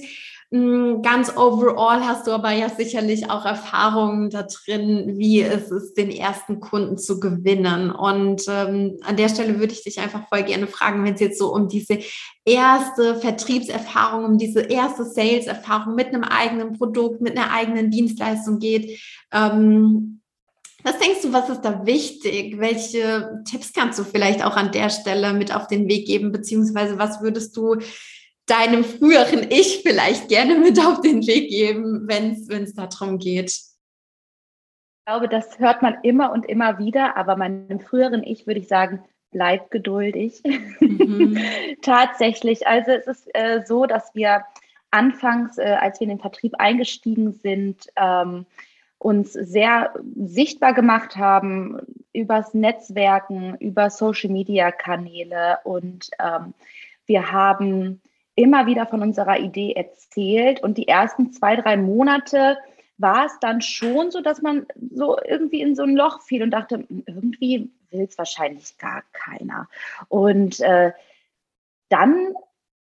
Mm, 0.50 1.02
ganz 1.02 1.36
overall 1.36 2.06
hast 2.06 2.28
du 2.28 2.30
aber 2.30 2.52
ja 2.52 2.68
sicherlich 2.68 3.28
auch 3.30 3.44
Erfahrungen 3.44 4.30
da 4.30 4.44
drin, 4.44 5.14
wie 5.16 5.42
es 5.42 5.72
ist, 5.72 5.94
den 5.94 6.10
ersten 6.10 6.60
Kunden 6.60 6.98
zu 6.98 7.18
gewinnen. 7.18 7.90
Und 7.90 8.42
ähm, 8.48 8.98
an 9.02 9.16
der 9.16 9.28
Stelle 9.28 9.58
würde 9.58 9.72
ich 9.72 9.82
dich 9.82 9.98
einfach 9.98 10.28
voll 10.28 10.44
gerne 10.44 10.68
fragen, 10.68 11.04
wenn 11.04 11.14
es 11.14 11.20
jetzt 11.20 11.38
so 11.38 11.52
um 11.52 11.68
diese 11.68 11.98
erste 12.44 13.16
Vertriebserfahrung, 13.16 14.24
um 14.24 14.38
diese 14.38 14.60
erste 14.60 15.04
Sales-Erfahrung 15.04 15.96
mit 15.96 16.08
einem 16.08 16.22
eigenen 16.22 16.74
Produkt, 16.74 17.20
mit 17.20 17.36
einer 17.36 17.52
eigenen 17.52 17.90
Dienstleistung 17.90 18.60
geht. 18.60 19.00
Ähm, 19.32 20.20
was 20.84 21.00
denkst 21.00 21.22
du, 21.22 21.32
was 21.32 21.48
ist 21.50 21.62
da 21.62 21.84
wichtig? 21.84 22.60
Welche 22.60 23.42
Tipps 23.44 23.72
kannst 23.72 23.98
du 23.98 24.04
vielleicht 24.04 24.44
auch 24.44 24.54
an 24.54 24.70
der 24.70 24.90
Stelle 24.90 25.32
mit 25.32 25.52
auf 25.52 25.66
den 25.66 25.88
Weg 25.88 26.06
geben? 26.06 26.30
Beziehungsweise 26.30 26.96
was 26.96 27.20
würdest 27.20 27.56
du 27.56 27.78
deinem 28.46 28.84
früheren 28.84 29.50
Ich 29.50 29.82
vielleicht 29.82 30.28
gerne 30.28 30.58
mit 30.58 30.78
auf 30.78 31.00
den 31.00 31.26
Weg 31.26 31.50
geben, 31.50 32.06
wenn 32.08 32.62
es 32.62 32.74
darum 32.74 33.18
geht? 33.18 33.50
Ich 33.50 35.04
glaube, 35.06 35.28
das 35.28 35.58
hört 35.58 35.82
man 35.82 35.98
immer 36.02 36.32
und 36.32 36.46
immer 36.48 36.78
wieder, 36.78 37.16
aber 37.16 37.36
meinem 37.36 37.80
früheren 37.80 38.22
Ich 38.22 38.46
würde 38.46 38.60
ich 38.60 38.68
sagen, 38.68 39.04
bleib 39.30 39.70
geduldig. 39.70 40.42
Mhm. 40.80 41.38
Tatsächlich. 41.82 42.66
Also 42.66 42.92
es 42.92 43.06
ist 43.06 43.28
äh, 43.34 43.62
so, 43.66 43.86
dass 43.86 44.14
wir 44.14 44.44
anfangs, 44.90 45.58
äh, 45.58 45.76
als 45.80 46.00
wir 46.00 46.06
in 46.06 46.10
den 46.10 46.20
Vertrieb 46.20 46.54
eingestiegen 46.58 47.32
sind, 47.32 47.86
ähm, 47.96 48.46
uns 48.98 49.32
sehr 49.32 49.92
sichtbar 50.16 50.72
gemacht 50.72 51.16
haben 51.16 51.78
übers 52.12 52.54
Netzwerken, 52.54 53.56
über 53.58 53.90
Social-Media-Kanäle 53.90 55.58
und 55.64 56.10
ähm, 56.18 56.54
wir 57.04 57.30
haben 57.30 58.00
immer 58.36 58.66
wieder 58.66 58.86
von 58.86 59.02
unserer 59.02 59.40
Idee 59.40 59.72
erzählt 59.72 60.62
und 60.62 60.78
die 60.78 60.86
ersten 60.86 61.32
zwei, 61.32 61.56
drei 61.56 61.76
Monate 61.76 62.56
war 62.98 63.26
es 63.26 63.38
dann 63.40 63.60
schon 63.60 64.10
so, 64.10 64.20
dass 64.20 64.40
man 64.40 64.66
so 64.92 65.18
irgendwie 65.22 65.60
in 65.60 65.74
so 65.74 65.82
ein 65.82 65.96
Loch 65.96 66.22
fiel 66.22 66.42
und 66.42 66.50
dachte, 66.50 66.76
hm, 66.76 67.02
irgendwie 67.06 67.70
will 67.90 68.06
es 68.08 68.16
wahrscheinlich 68.16 68.78
gar 68.78 69.02
keiner. 69.12 69.68
Und 70.08 70.60
äh, 70.60 70.92
dann 71.88 72.34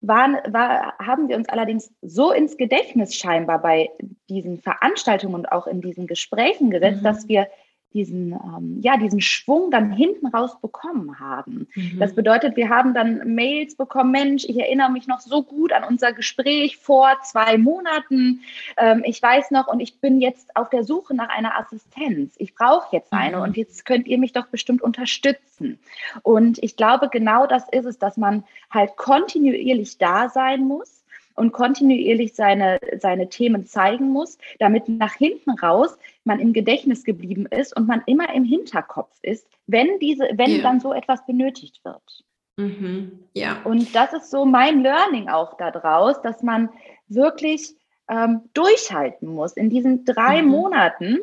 waren, 0.02 0.38
war, 0.52 0.98
haben 1.00 1.28
wir 1.28 1.36
uns 1.36 1.50
allerdings 1.50 1.92
so 2.02 2.32
ins 2.32 2.58
Gedächtnis 2.58 3.16
scheinbar 3.16 3.62
bei 3.62 3.90
diesen 4.30 4.62
Veranstaltungen 4.62 5.36
und 5.36 5.52
auch 5.52 5.68
in 5.68 5.82
diesen 5.82 6.08
Gesprächen 6.08 6.70
gesetzt, 6.70 7.02
mhm. 7.02 7.06
dass 7.06 7.28
wir 7.28 7.48
diesen, 7.94 8.34
ähm, 8.34 8.80
ja, 8.82 8.98
diesen 8.98 9.22
Schwung 9.22 9.72
dann 9.72 9.92
hinten 9.92 10.28
raus 10.28 10.60
bekommen 10.62 11.20
haben. 11.20 11.68
Mhm. 11.74 12.00
Das 12.00 12.14
bedeutet, 12.14 12.56
wir 12.56 12.70
haben 12.70 12.94
dann 12.94 13.34
Mails 13.34 13.76
bekommen, 13.76 14.12
Mensch, 14.12 14.46
ich 14.46 14.60
erinnere 14.60 14.92
mich 14.92 15.08
noch 15.08 15.20
so 15.20 15.44
gut 15.44 15.74
an 15.74 15.84
unser 15.84 16.14
Gespräch 16.14 16.78
vor 16.78 17.10
zwei 17.24 17.58
Monaten. 17.58 18.42
Ähm, 18.78 19.02
ich 19.06 19.22
weiß 19.22 19.52
noch 19.52 19.68
und 19.68 19.80
ich 19.80 20.00
bin 20.00 20.22
jetzt 20.22 20.56
auf 20.56 20.70
der 20.70 20.84
Suche 20.84 21.16
nach 21.16 21.30
einer 21.30 21.58
Assistenz. 21.58 22.36
Ich 22.38 22.54
brauche 22.54 22.96
jetzt 22.96 23.12
eine 23.12 23.38
mhm. 23.38 23.44
und 23.44 23.58
jetzt 23.58 23.86
könnt 23.86 24.08
ihr 24.08 24.20
mich 24.20 24.34
doch 24.34 24.48
bestimmt 24.48 24.82
unterstützen. 24.82 25.80
Und 26.22 26.62
ich 26.62 26.76
glaube, 26.76 27.10
genau 27.10 27.48
das 27.48 27.68
ist 27.72 27.86
es, 27.86 27.98
dass 27.98 28.18
man 28.18 28.44
halt 28.70 28.98
kontinuierlich 28.98 29.98
da 29.98 30.30
sein 30.30 30.66
muss 30.66 30.99
und 31.40 31.52
kontinuierlich 31.52 32.36
seine, 32.36 32.80
seine 33.00 33.30
Themen 33.30 33.66
zeigen 33.66 34.10
muss, 34.10 34.38
damit 34.60 34.88
nach 34.90 35.14
hinten 35.14 35.52
raus 35.52 35.98
man 36.24 36.40
im 36.40 36.54
Gedächtnis 36.54 37.04
geblieben 37.04 37.46
ist 37.46 37.76
und 37.76 37.88
man 37.88 38.04
immer 38.06 38.34
im 38.34 38.44
Hinterkopf 38.44 39.18
ist, 39.22 39.48
wenn 39.66 40.00
diese, 40.00 40.30
wenn 40.34 40.52
ja. 40.52 40.62
dann 40.62 40.80
so 40.80 40.94
etwas 40.94 41.26
benötigt 41.26 41.84
wird. 41.84 42.24
Mhm. 42.58 43.20
Ja. 43.34 43.62
Und 43.64 43.96
das 43.96 44.14
ist 44.14 44.30
so 44.30 44.46
mein 44.46 44.82
Learning 44.82 45.30
auch 45.30 45.56
daraus, 45.56 46.22
dass 46.22 46.44
man 46.44 46.70
wirklich 47.08 47.76
ähm, 48.10 48.42
durchhalten 48.54 49.30
muss. 49.30 49.54
In 49.54 49.70
diesen 49.70 50.04
drei 50.04 50.42
mhm. 50.42 50.50
Monaten 50.50 51.20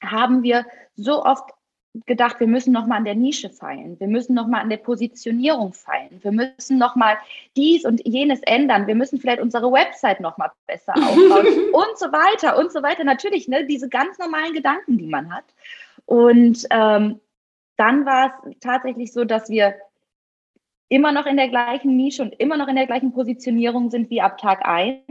haben 0.00 0.42
wir 0.42 0.64
so 0.94 1.24
oft 1.24 1.50
gedacht, 2.06 2.40
wir 2.40 2.46
müssen 2.46 2.72
noch 2.72 2.86
mal 2.86 2.96
an 2.96 3.04
der 3.04 3.14
Nische 3.14 3.50
feilen, 3.50 4.00
wir 4.00 4.08
müssen 4.08 4.34
noch 4.34 4.46
mal 4.46 4.60
an 4.60 4.70
der 4.70 4.78
Positionierung 4.78 5.74
feilen, 5.74 6.20
wir 6.22 6.32
müssen 6.32 6.78
noch 6.78 6.96
mal 6.96 7.18
dies 7.54 7.84
und 7.84 8.06
jenes 8.06 8.40
ändern, 8.40 8.86
wir 8.86 8.94
müssen 8.94 9.20
vielleicht 9.20 9.42
unsere 9.42 9.70
Website 9.70 10.20
noch 10.20 10.38
mal 10.38 10.50
besser 10.66 10.94
aufbauen 10.96 11.46
und 11.72 11.98
so 11.98 12.06
weiter 12.06 12.58
und 12.58 12.72
so 12.72 12.82
weiter. 12.82 13.04
Natürlich, 13.04 13.46
ne, 13.46 13.66
diese 13.66 13.90
ganz 13.90 14.18
normalen 14.18 14.54
Gedanken, 14.54 14.96
die 14.96 15.06
man 15.06 15.34
hat. 15.34 15.44
Und 16.06 16.66
ähm, 16.70 17.20
dann 17.76 18.06
war 18.06 18.34
es 18.46 18.58
tatsächlich 18.60 19.12
so, 19.12 19.24
dass 19.24 19.50
wir 19.50 19.74
immer 20.88 21.12
noch 21.12 21.26
in 21.26 21.36
der 21.36 21.48
gleichen 21.48 21.96
Nische 21.96 22.22
und 22.22 22.38
immer 22.40 22.56
noch 22.56 22.68
in 22.68 22.76
der 22.76 22.86
gleichen 22.86 23.12
Positionierung 23.12 23.90
sind 23.90 24.08
wie 24.08 24.22
ab 24.22 24.38
Tag 24.38 24.66
1 24.66 25.02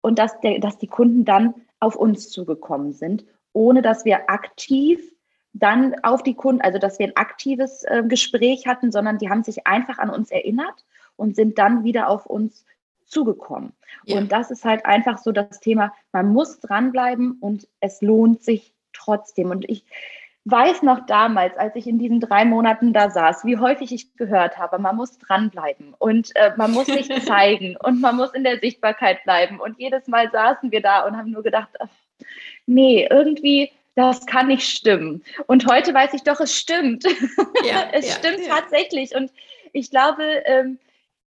und 0.00 0.18
dass, 0.18 0.40
der, 0.40 0.58
dass 0.58 0.78
die 0.78 0.86
Kunden 0.88 1.24
dann 1.24 1.54
auf 1.78 1.94
uns 1.94 2.30
zugekommen 2.30 2.92
sind, 2.92 3.24
ohne 3.52 3.80
dass 3.80 4.04
wir 4.04 4.28
aktiv 4.28 5.13
dann 5.54 5.94
auf 6.02 6.22
die 6.22 6.34
Kunden, 6.34 6.60
also 6.60 6.78
dass 6.78 6.98
wir 6.98 7.06
ein 7.06 7.16
aktives 7.16 7.84
äh, 7.84 8.02
Gespräch 8.06 8.66
hatten, 8.66 8.92
sondern 8.92 9.18
die 9.18 9.30
haben 9.30 9.44
sich 9.44 9.66
einfach 9.66 9.98
an 9.98 10.10
uns 10.10 10.30
erinnert 10.30 10.84
und 11.16 11.36
sind 11.36 11.58
dann 11.58 11.84
wieder 11.84 12.08
auf 12.08 12.26
uns 12.26 12.66
zugekommen. 13.06 13.72
Ja. 14.04 14.18
Und 14.18 14.32
das 14.32 14.50
ist 14.50 14.64
halt 14.64 14.84
einfach 14.84 15.18
so 15.18 15.30
das 15.30 15.60
Thema, 15.60 15.92
man 16.12 16.32
muss 16.32 16.58
dranbleiben 16.58 17.38
und 17.40 17.68
es 17.80 18.02
lohnt 18.02 18.42
sich 18.42 18.74
trotzdem. 18.92 19.50
Und 19.50 19.68
ich 19.68 19.84
weiß 20.44 20.82
noch 20.82 21.06
damals, 21.06 21.56
als 21.56 21.76
ich 21.76 21.86
in 21.86 22.00
diesen 22.00 22.18
drei 22.18 22.44
Monaten 22.44 22.92
da 22.92 23.10
saß, 23.10 23.44
wie 23.44 23.58
häufig 23.58 23.92
ich 23.92 24.16
gehört 24.16 24.58
habe, 24.58 24.78
man 24.78 24.96
muss 24.96 25.18
dranbleiben 25.18 25.94
und 25.98 26.34
äh, 26.34 26.52
man 26.56 26.72
muss 26.72 26.86
sich 26.86 27.08
zeigen 27.24 27.76
und 27.76 28.00
man 28.00 28.16
muss 28.16 28.34
in 28.34 28.42
der 28.42 28.58
Sichtbarkeit 28.58 29.22
bleiben. 29.22 29.60
Und 29.60 29.78
jedes 29.78 30.08
Mal 30.08 30.30
saßen 30.32 30.72
wir 30.72 30.82
da 30.82 31.06
und 31.06 31.16
haben 31.16 31.30
nur 31.30 31.44
gedacht, 31.44 31.70
ach, 31.78 31.88
nee, 32.66 33.06
irgendwie 33.08 33.70
das 33.94 34.26
kann 34.26 34.48
nicht 34.48 34.68
stimmen. 34.68 35.22
Und 35.46 35.66
heute 35.70 35.94
weiß 35.94 36.14
ich 36.14 36.22
doch, 36.22 36.40
es 36.40 36.54
stimmt. 36.54 37.04
Ja, 37.64 37.88
es 37.92 38.08
ja, 38.08 38.14
stimmt 38.14 38.46
ja. 38.46 38.56
tatsächlich. 38.56 39.14
Und 39.14 39.30
ich 39.72 39.90
glaube, 39.90 40.22
ähm, 40.46 40.78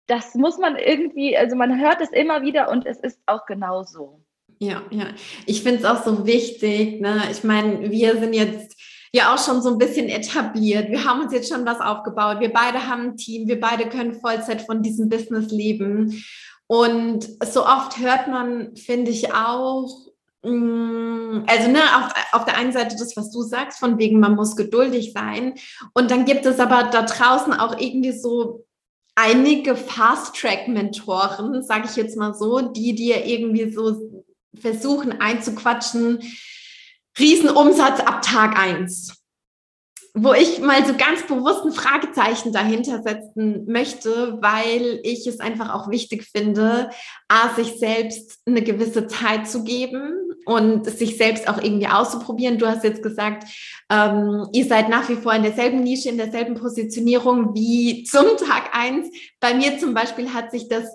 das 0.07 0.35
muss 0.35 0.57
man 0.57 0.75
irgendwie, 0.75 1.37
also 1.37 1.55
man 1.55 1.79
hört 1.79 2.01
es 2.01 2.09
immer 2.09 2.41
wieder 2.41 2.69
und 2.69 2.85
es 2.85 2.99
ist 2.99 3.19
auch 3.25 3.45
genau 3.45 3.83
so. 3.83 4.19
Ja, 4.59 4.83
ja. 4.91 5.07
Ich 5.45 5.63
finde 5.63 5.79
es 5.79 5.85
auch 5.85 6.03
so 6.03 6.25
wichtig. 6.27 7.01
Ne? 7.01 7.23
Ich 7.31 7.43
meine, 7.43 7.89
wir 7.89 8.19
sind 8.19 8.33
jetzt 8.33 8.79
ja 9.11 9.33
auch 9.33 9.43
schon 9.43 9.61
so 9.61 9.69
ein 9.69 9.77
bisschen 9.79 10.07
etabliert. 10.07 10.89
Wir 10.89 11.03
haben 11.03 11.21
uns 11.21 11.33
jetzt 11.33 11.51
schon 11.51 11.65
was 11.65 11.79
aufgebaut. 11.79 12.39
Wir 12.39 12.53
beide 12.53 12.87
haben 12.87 13.09
ein 13.09 13.17
Team. 13.17 13.47
Wir 13.47 13.59
beide 13.59 13.89
können 13.89 14.13
Vollzeit 14.13 14.61
von 14.61 14.83
diesem 14.83 15.09
Business 15.09 15.51
leben. 15.51 16.23
Und 16.67 17.27
so 17.43 17.65
oft 17.65 17.97
hört 17.97 18.27
man, 18.27 18.75
finde 18.75 19.11
ich 19.11 19.33
auch, 19.33 20.10
also 20.43 21.69
ne, 21.69 21.81
auf, 21.97 22.13
auf 22.31 22.45
der 22.45 22.57
einen 22.57 22.71
Seite 22.71 22.95
das, 22.97 23.15
was 23.15 23.31
du 23.31 23.43
sagst, 23.43 23.79
von 23.79 23.99
wegen, 23.99 24.19
man 24.19 24.35
muss 24.35 24.55
geduldig 24.55 25.13
sein. 25.13 25.53
Und 25.93 26.09
dann 26.09 26.25
gibt 26.25 26.45
es 26.45 26.59
aber 26.59 26.83
da 26.83 27.03
draußen 27.03 27.53
auch 27.53 27.77
irgendwie 27.79 28.11
so 28.11 28.65
einige 29.15 29.75
Fast-Track-Mentoren, 29.75 31.61
sage 31.63 31.87
ich 31.89 31.95
jetzt 31.95 32.17
mal 32.17 32.33
so, 32.33 32.61
die 32.61 32.95
dir 32.95 33.25
irgendwie 33.25 33.71
so 33.71 34.25
versuchen 34.59 35.21
einzuquatschen, 35.21 36.23
Riesenumsatz 37.19 37.99
ab 37.99 38.21
Tag 38.21 38.57
eins 38.57 39.21
wo 40.13 40.33
ich 40.33 40.59
mal 40.59 40.85
so 40.85 40.93
ganz 40.93 41.25
bewusst 41.25 41.63
ein 41.63 41.71
Fragezeichen 41.71 42.51
dahinter 42.51 43.01
setzen 43.01 43.65
möchte, 43.67 44.41
weil 44.41 44.99
ich 45.03 45.25
es 45.25 45.39
einfach 45.39 45.73
auch 45.73 45.89
wichtig 45.89 46.25
finde, 46.25 46.89
a, 47.29 47.53
sich 47.55 47.79
selbst 47.79 48.41
eine 48.45 48.61
gewisse 48.61 49.07
Zeit 49.07 49.47
zu 49.49 49.63
geben 49.63 50.30
und 50.51 50.85
sich 50.85 51.17
selbst 51.17 51.47
auch 51.47 51.61
irgendwie 51.61 51.87
auszuprobieren. 51.87 52.57
Du 52.57 52.67
hast 52.67 52.83
jetzt 52.83 53.03
gesagt, 53.03 53.43
ähm, 53.89 54.47
ihr 54.53 54.65
seid 54.65 54.89
nach 54.89 55.09
wie 55.09 55.15
vor 55.15 55.33
in 55.33 55.43
derselben 55.43 55.81
Nische, 55.81 56.09
in 56.09 56.17
derselben 56.17 56.55
Positionierung 56.55 57.53
wie 57.53 58.03
zum 58.03 58.25
Tag 58.37 58.69
eins. 58.73 59.09
Bei 59.39 59.53
mir 59.53 59.79
zum 59.79 59.93
Beispiel 59.93 60.33
hat 60.33 60.51
sich 60.51 60.67
das 60.69 60.85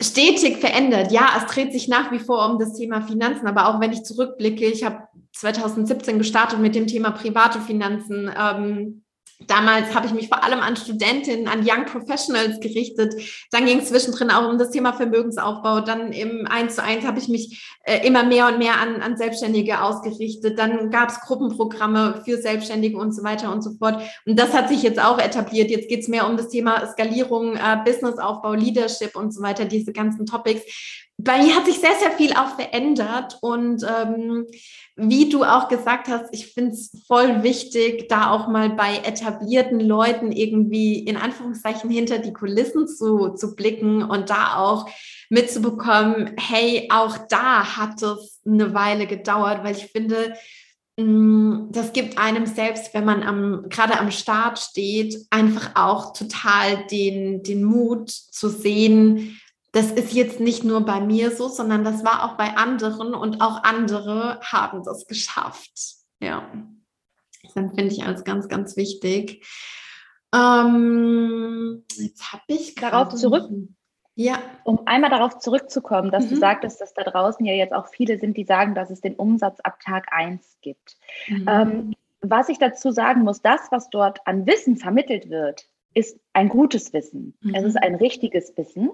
stetig 0.00 0.58
verändert. 0.58 1.12
Ja, 1.12 1.30
es 1.38 1.46
dreht 1.46 1.72
sich 1.72 1.88
nach 1.88 2.10
wie 2.12 2.18
vor 2.18 2.48
um 2.50 2.58
das 2.58 2.74
Thema 2.74 3.02
Finanzen, 3.02 3.46
aber 3.46 3.68
auch 3.68 3.80
wenn 3.80 3.92
ich 3.92 4.02
zurückblicke, 4.02 4.66
ich 4.66 4.84
habe 4.84 5.08
2017 5.32 6.18
gestartet 6.18 6.58
mit 6.60 6.74
dem 6.74 6.86
Thema 6.86 7.10
private 7.10 7.60
Finanzen. 7.60 8.30
Ähm, 8.36 9.03
Damals 9.46 9.94
habe 9.94 10.06
ich 10.06 10.12
mich 10.12 10.28
vor 10.28 10.42
allem 10.42 10.60
an 10.60 10.76
Studentinnen, 10.76 11.48
an 11.48 11.60
Young 11.60 11.84
Professionals 11.86 12.60
gerichtet. 12.60 13.14
Dann 13.50 13.66
ging 13.66 13.78
es 13.78 13.88
zwischendrin 13.88 14.30
auch 14.30 14.48
um 14.48 14.58
das 14.58 14.70
Thema 14.70 14.92
Vermögensaufbau. 14.92 15.80
Dann 15.80 16.12
im 16.12 16.46
1 16.46 16.76
zu 16.76 16.82
1 16.82 17.04
habe 17.04 17.18
ich 17.18 17.28
mich 17.28 17.76
äh, 17.84 18.06
immer 18.06 18.24
mehr 18.24 18.48
und 18.48 18.58
mehr 18.58 18.80
an, 18.80 19.02
an 19.02 19.16
Selbstständige 19.16 19.82
ausgerichtet. 19.82 20.58
Dann 20.58 20.90
gab 20.90 21.10
es 21.10 21.20
Gruppenprogramme 21.20 22.22
für 22.24 22.38
Selbstständige 22.38 22.96
und 22.96 23.12
so 23.12 23.22
weiter 23.24 23.52
und 23.52 23.62
so 23.62 23.72
fort. 23.78 24.02
Und 24.26 24.38
das 24.38 24.52
hat 24.52 24.68
sich 24.68 24.82
jetzt 24.82 25.02
auch 25.02 25.18
etabliert. 25.18 25.70
Jetzt 25.70 25.88
geht 25.88 26.00
es 26.00 26.08
mehr 26.08 26.28
um 26.28 26.36
das 26.36 26.48
Thema 26.48 26.86
Skalierung, 26.86 27.56
äh, 27.56 27.78
Businessaufbau, 27.84 28.54
Leadership 28.54 29.16
und 29.16 29.32
so 29.32 29.42
weiter, 29.42 29.64
diese 29.64 29.92
ganzen 29.92 30.26
Topics. 30.26 30.62
Bei 31.16 31.40
mir 31.40 31.54
hat 31.54 31.66
sich 31.66 31.78
sehr, 31.78 31.94
sehr 32.00 32.10
viel 32.10 32.32
auch 32.32 32.56
verändert 32.56 33.38
und 33.40 33.84
ähm, 33.84 34.46
wie 34.96 35.28
du 35.28 35.42
auch 35.42 35.68
gesagt 35.68 36.06
hast, 36.06 36.28
ich 36.32 36.52
finde 36.52 36.72
es 36.72 36.90
voll 37.08 37.42
wichtig, 37.42 38.08
da 38.08 38.30
auch 38.30 38.46
mal 38.46 38.70
bei 38.70 38.98
etablierten 38.98 39.80
Leuten 39.80 40.30
irgendwie 40.30 41.00
in 41.00 41.16
Anführungszeichen 41.16 41.90
hinter 41.90 42.18
die 42.18 42.32
Kulissen 42.32 42.86
zu, 42.86 43.30
zu 43.30 43.56
blicken 43.56 44.02
und 44.04 44.30
da 44.30 44.56
auch 44.56 44.88
mitzubekommen, 45.30 46.36
hey, 46.38 46.88
auch 46.92 47.18
da 47.28 47.76
hat 47.76 48.02
es 48.02 48.40
eine 48.46 48.72
Weile 48.72 49.08
gedauert, 49.08 49.64
weil 49.64 49.76
ich 49.76 49.86
finde, 49.86 50.34
mm, 50.96 51.72
das 51.72 51.92
gibt 51.92 52.16
einem 52.16 52.46
selbst, 52.46 52.94
wenn 52.94 53.04
man 53.04 53.24
am, 53.24 53.68
gerade 53.70 53.98
am 53.98 54.12
Start 54.12 54.60
steht, 54.60 55.16
einfach 55.30 55.72
auch 55.74 56.12
total 56.12 56.86
den, 56.86 57.42
den 57.42 57.64
Mut 57.64 58.10
zu 58.10 58.48
sehen, 58.48 59.40
das 59.74 59.90
ist 59.90 60.12
jetzt 60.12 60.38
nicht 60.38 60.62
nur 60.62 60.86
bei 60.86 61.00
mir 61.00 61.32
so, 61.32 61.48
sondern 61.48 61.82
das 61.82 62.04
war 62.04 62.24
auch 62.24 62.36
bei 62.36 62.56
anderen 62.56 63.12
und 63.12 63.40
auch 63.40 63.64
andere 63.64 64.40
haben 64.40 64.84
das 64.84 65.06
geschafft. 65.06 65.96
Ja, 66.20 66.48
das 67.42 67.52
finde 67.52 67.84
ich 67.84 68.04
als 68.04 68.22
ganz, 68.22 68.48
ganz 68.48 68.76
wichtig. 68.76 69.44
Ähm, 70.32 71.84
jetzt 71.96 72.32
habe 72.32 72.44
ich 72.46 72.76
darauf 72.76 73.14
zurück. 73.14 73.50
Ja. 74.14 74.38
Um 74.62 74.86
einmal 74.86 75.10
darauf 75.10 75.38
zurückzukommen, 75.38 76.12
dass 76.12 76.26
mhm. 76.26 76.30
du 76.30 76.36
sagtest, 76.36 76.80
dass 76.80 76.94
da 76.94 77.02
draußen 77.02 77.44
ja 77.44 77.52
jetzt 77.52 77.74
auch 77.74 77.88
viele 77.88 78.16
sind, 78.16 78.36
die 78.36 78.44
sagen, 78.44 78.76
dass 78.76 78.90
es 78.90 79.00
den 79.00 79.16
Umsatz 79.16 79.58
ab 79.60 79.80
Tag 79.80 80.06
1 80.12 80.58
gibt. 80.60 80.96
Mhm. 81.26 81.48
Ähm, 81.48 81.94
was 82.20 82.48
ich 82.48 82.58
dazu 82.58 82.92
sagen 82.92 83.22
muss, 83.22 83.42
das, 83.42 83.60
was 83.72 83.90
dort 83.90 84.20
an 84.24 84.46
Wissen 84.46 84.76
vermittelt 84.76 85.30
wird, 85.30 85.66
ist 85.94 86.18
ein 86.32 86.48
gutes 86.48 86.92
Wissen. 86.92 87.34
Mhm. 87.40 87.54
Es 87.54 87.64
ist 87.64 87.74
mhm. 87.74 87.82
ein 87.82 87.94
richtiges 87.94 88.56
Wissen. 88.56 88.90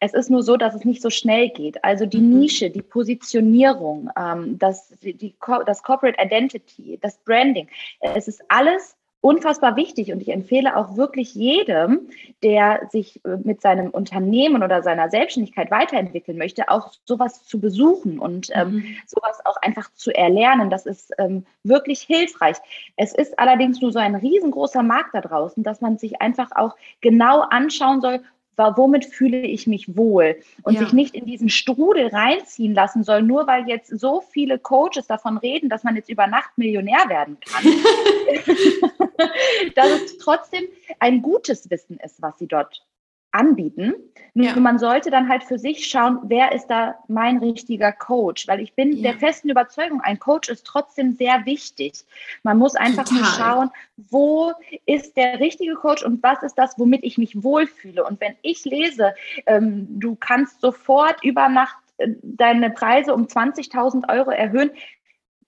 Es 0.00 0.12
ist 0.14 0.30
nur 0.30 0.42
so, 0.42 0.56
dass 0.56 0.74
es 0.74 0.84
nicht 0.84 1.00
so 1.00 1.10
schnell 1.10 1.48
geht. 1.50 1.82
Also 1.84 2.06
die 2.06 2.20
mhm. 2.20 2.40
Nische, 2.40 2.70
die 2.70 2.82
Positionierung, 2.82 4.10
ähm, 4.18 4.58
das, 4.58 4.94
die, 5.00 5.34
das 5.66 5.82
Corporate 5.82 6.18
Identity, 6.20 6.98
das 7.00 7.18
Branding, 7.18 7.68
es 8.00 8.28
ist 8.28 8.42
alles 8.48 8.96
unfassbar 9.22 9.76
wichtig 9.76 10.12
und 10.12 10.22
ich 10.22 10.30
empfehle 10.30 10.76
auch 10.76 10.96
wirklich 10.96 11.34
jedem, 11.34 12.08
der 12.42 12.88
sich 12.90 13.22
äh, 13.24 13.36
mit 13.44 13.60
seinem 13.60 13.90
Unternehmen 13.90 14.62
oder 14.62 14.82
seiner 14.82 15.10
Selbstständigkeit 15.10 15.70
weiterentwickeln 15.70 16.38
möchte, 16.38 16.70
auch 16.70 16.92
sowas 17.04 17.44
zu 17.44 17.60
besuchen 17.60 18.18
und 18.18 18.48
ähm, 18.54 18.76
mhm. 18.76 18.96
sowas 19.06 19.40
auch 19.44 19.56
einfach 19.60 19.92
zu 19.94 20.10
erlernen. 20.10 20.70
Das 20.70 20.86
ist 20.86 21.12
ähm, 21.18 21.44
wirklich 21.64 22.00
hilfreich. 22.00 22.56
Es 22.96 23.14
ist 23.14 23.38
allerdings 23.38 23.80
nur 23.80 23.92
so 23.92 23.98
ein 23.98 24.14
riesengroßer 24.14 24.82
Markt 24.82 25.14
da 25.14 25.20
draußen, 25.20 25.62
dass 25.62 25.82
man 25.82 25.98
sich 25.98 26.22
einfach 26.22 26.50
auch 26.54 26.76
genau 27.02 27.40
anschauen 27.40 28.00
soll, 28.00 28.20
womit 28.76 29.06
fühle 29.06 29.40
ich 29.40 29.66
mich 29.66 29.96
wohl 29.96 30.36
und 30.62 30.74
ja. 30.74 30.80
sich 30.80 30.92
nicht 30.92 31.14
in 31.14 31.26
diesen 31.26 31.48
Strudel 31.48 32.08
reinziehen 32.08 32.74
lassen 32.74 33.02
soll, 33.02 33.22
nur 33.22 33.46
weil 33.46 33.68
jetzt 33.68 33.98
so 33.98 34.20
viele 34.20 34.58
Coaches 34.58 35.06
davon 35.06 35.38
reden, 35.38 35.68
dass 35.68 35.84
man 35.84 35.96
jetzt 35.96 36.08
über 36.08 36.26
Nacht 36.26 36.50
Millionär 36.56 37.08
werden 37.08 37.38
kann. 37.40 37.64
dass 39.74 39.88
es 39.88 40.18
trotzdem 40.18 40.64
ein 40.98 41.22
gutes 41.22 41.70
Wissen 41.70 41.98
ist, 41.98 42.20
was 42.22 42.38
sie 42.38 42.46
dort 42.46 42.84
anbieten. 43.32 43.94
Nur 44.34 44.46
ja. 44.46 44.60
man 44.60 44.78
sollte 44.78 45.10
dann 45.10 45.28
halt 45.28 45.42
für 45.42 45.58
sich 45.58 45.86
schauen, 45.86 46.18
wer 46.24 46.52
ist 46.52 46.68
da 46.68 46.96
mein 47.08 47.38
richtiger 47.38 47.92
Coach? 47.92 48.46
Weil 48.46 48.60
ich 48.60 48.74
bin 48.74 48.92
ja. 48.92 49.10
der 49.10 49.18
festen 49.18 49.50
Überzeugung, 49.50 50.00
ein 50.00 50.18
Coach 50.18 50.48
ist 50.48 50.64
trotzdem 50.64 51.12
sehr 51.12 51.44
wichtig. 51.46 52.04
Man 52.42 52.58
muss 52.58 52.76
einfach 52.76 53.04
Total. 53.04 53.18
nur 53.18 53.26
schauen, 53.32 53.70
wo 53.96 54.52
ist 54.86 55.16
der 55.16 55.40
richtige 55.40 55.74
Coach 55.74 56.04
und 56.04 56.22
was 56.22 56.42
ist 56.42 56.54
das, 56.54 56.78
womit 56.78 57.02
ich 57.02 57.18
mich 57.18 57.42
wohlfühle. 57.42 58.04
Und 58.04 58.20
wenn 58.20 58.36
ich 58.42 58.64
lese, 58.64 59.14
ähm, 59.46 59.86
du 59.98 60.14
kannst 60.14 60.60
sofort 60.60 61.22
über 61.24 61.48
Nacht 61.48 61.76
äh, 61.98 62.08
deine 62.22 62.70
Preise 62.70 63.14
um 63.14 63.26
20.000 63.26 64.08
Euro 64.08 64.30
erhöhen, 64.30 64.70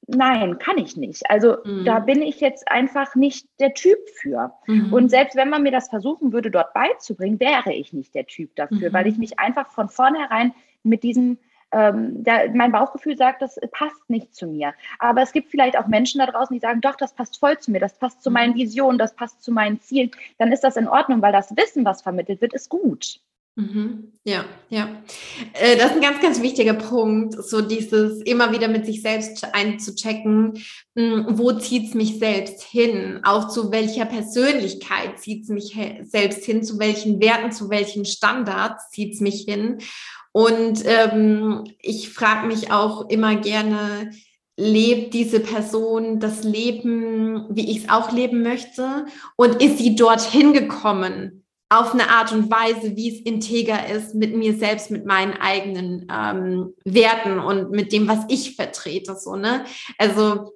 nein, 0.06 0.58
kann 0.58 0.78
ich 0.78 0.96
nicht. 0.96 1.28
Also 1.30 1.58
mhm. 1.64 1.84
da 1.84 2.00
bin 2.00 2.22
ich 2.22 2.40
jetzt 2.40 2.70
einfach 2.70 3.14
nicht 3.14 3.46
der 3.60 3.74
Typ 3.74 3.98
für. 4.20 4.52
Mhm. 4.66 4.92
Und 4.92 5.10
selbst 5.10 5.36
wenn 5.36 5.50
man 5.50 5.62
mir 5.62 5.72
das 5.72 5.88
versuchen 5.88 6.32
würde, 6.32 6.50
dort 6.50 6.74
beizubringen, 6.74 7.40
wäre 7.40 7.72
ich 7.72 7.92
nicht 7.92 8.14
der 8.14 8.26
Typ 8.26 8.54
dafür, 8.56 8.90
mhm. 8.90 8.92
weil 8.92 9.06
ich 9.06 9.18
mich 9.18 9.38
einfach 9.38 9.70
von 9.70 9.88
vornherein 9.88 10.52
mit 10.82 11.02
diesem 11.02 11.38
ähm, 11.72 12.22
der, 12.22 12.50
mein 12.50 12.70
Bauchgefühl 12.70 13.16
sagt, 13.16 13.40
das 13.40 13.58
passt 13.72 14.08
nicht 14.08 14.34
zu 14.34 14.46
mir. 14.46 14.74
Aber 14.98 15.22
es 15.22 15.32
gibt 15.32 15.50
vielleicht 15.50 15.78
auch 15.78 15.86
Menschen 15.86 16.18
da 16.18 16.26
draußen, 16.26 16.54
die 16.54 16.60
sagen, 16.60 16.82
doch, 16.82 16.96
das 16.96 17.14
passt 17.14 17.38
voll 17.38 17.58
zu 17.58 17.70
mir, 17.70 17.80
das 17.80 17.98
passt 17.98 18.22
zu 18.22 18.30
mhm. 18.30 18.34
meinen 18.34 18.54
Visionen, 18.54 18.98
das 18.98 19.14
passt 19.14 19.42
zu 19.42 19.52
meinen 19.52 19.80
Zielen. 19.80 20.10
Dann 20.38 20.52
ist 20.52 20.64
das 20.64 20.76
in 20.76 20.86
Ordnung, 20.86 21.22
weil 21.22 21.32
das 21.32 21.56
Wissen, 21.56 21.84
was 21.84 22.02
vermittelt 22.02 22.40
wird, 22.42 22.52
ist 22.52 22.68
gut. 22.68 23.20
Mhm. 23.54 24.12
Ja, 24.24 24.44
ja. 24.70 25.02
Äh, 25.52 25.76
das 25.76 25.86
ist 25.86 25.96
ein 25.96 26.00
ganz, 26.00 26.20
ganz 26.22 26.40
wichtiger 26.40 26.74
Punkt, 26.74 27.34
so 27.44 27.60
dieses 27.60 28.22
immer 28.22 28.52
wieder 28.52 28.68
mit 28.68 28.86
sich 28.86 29.02
selbst 29.02 29.44
einzuchecken, 29.52 30.54
hm, 30.96 31.26
wo 31.30 31.52
zieht 31.52 31.88
es 31.88 31.94
mich 31.94 32.18
selbst 32.18 32.62
hin, 32.62 33.20
auch 33.24 33.48
zu 33.48 33.72
welcher 33.72 34.06
Persönlichkeit 34.06 35.18
zieht 35.18 35.42
es 35.42 35.48
mich 35.48 35.76
selbst 36.02 36.44
hin, 36.44 36.62
zu 36.62 36.78
welchen 36.78 37.20
Werten, 37.20 37.50
zu 37.50 37.68
welchen 37.68 38.04
Standards 38.04 38.90
zieht 38.90 39.14
es 39.14 39.20
mich 39.20 39.44
hin. 39.46 39.78
Und 40.30 40.84
ähm, 40.86 41.64
ich 41.80 42.10
frage 42.10 42.46
mich 42.46 42.70
auch 42.70 43.10
immer 43.10 43.36
gerne, 43.36 44.12
lebt 44.56 45.14
diese 45.14 45.40
Person 45.40 46.20
das 46.20 46.44
Leben, 46.44 47.46
wie 47.50 47.70
ich 47.70 47.84
es 47.84 47.88
auch 47.88 48.12
leben 48.12 48.42
möchte? 48.42 49.06
Und 49.36 49.62
ist 49.62 49.78
sie 49.78 49.96
dorthin 49.96 50.52
gekommen? 50.52 51.41
Auf 51.72 51.94
eine 51.94 52.10
Art 52.10 52.32
und 52.32 52.50
Weise, 52.50 52.96
wie 52.96 53.08
es 53.08 53.20
integer 53.20 53.88
ist 53.88 54.14
mit 54.14 54.36
mir 54.36 54.54
selbst, 54.54 54.90
mit 54.90 55.06
meinen 55.06 55.32
eigenen 55.34 56.06
ähm, 56.12 56.74
Werten 56.84 57.38
und 57.38 57.70
mit 57.70 57.92
dem, 57.92 58.08
was 58.08 58.24
ich 58.28 58.56
vertrete. 58.56 59.16
So, 59.16 59.36
ne? 59.36 59.64
Also 59.96 60.54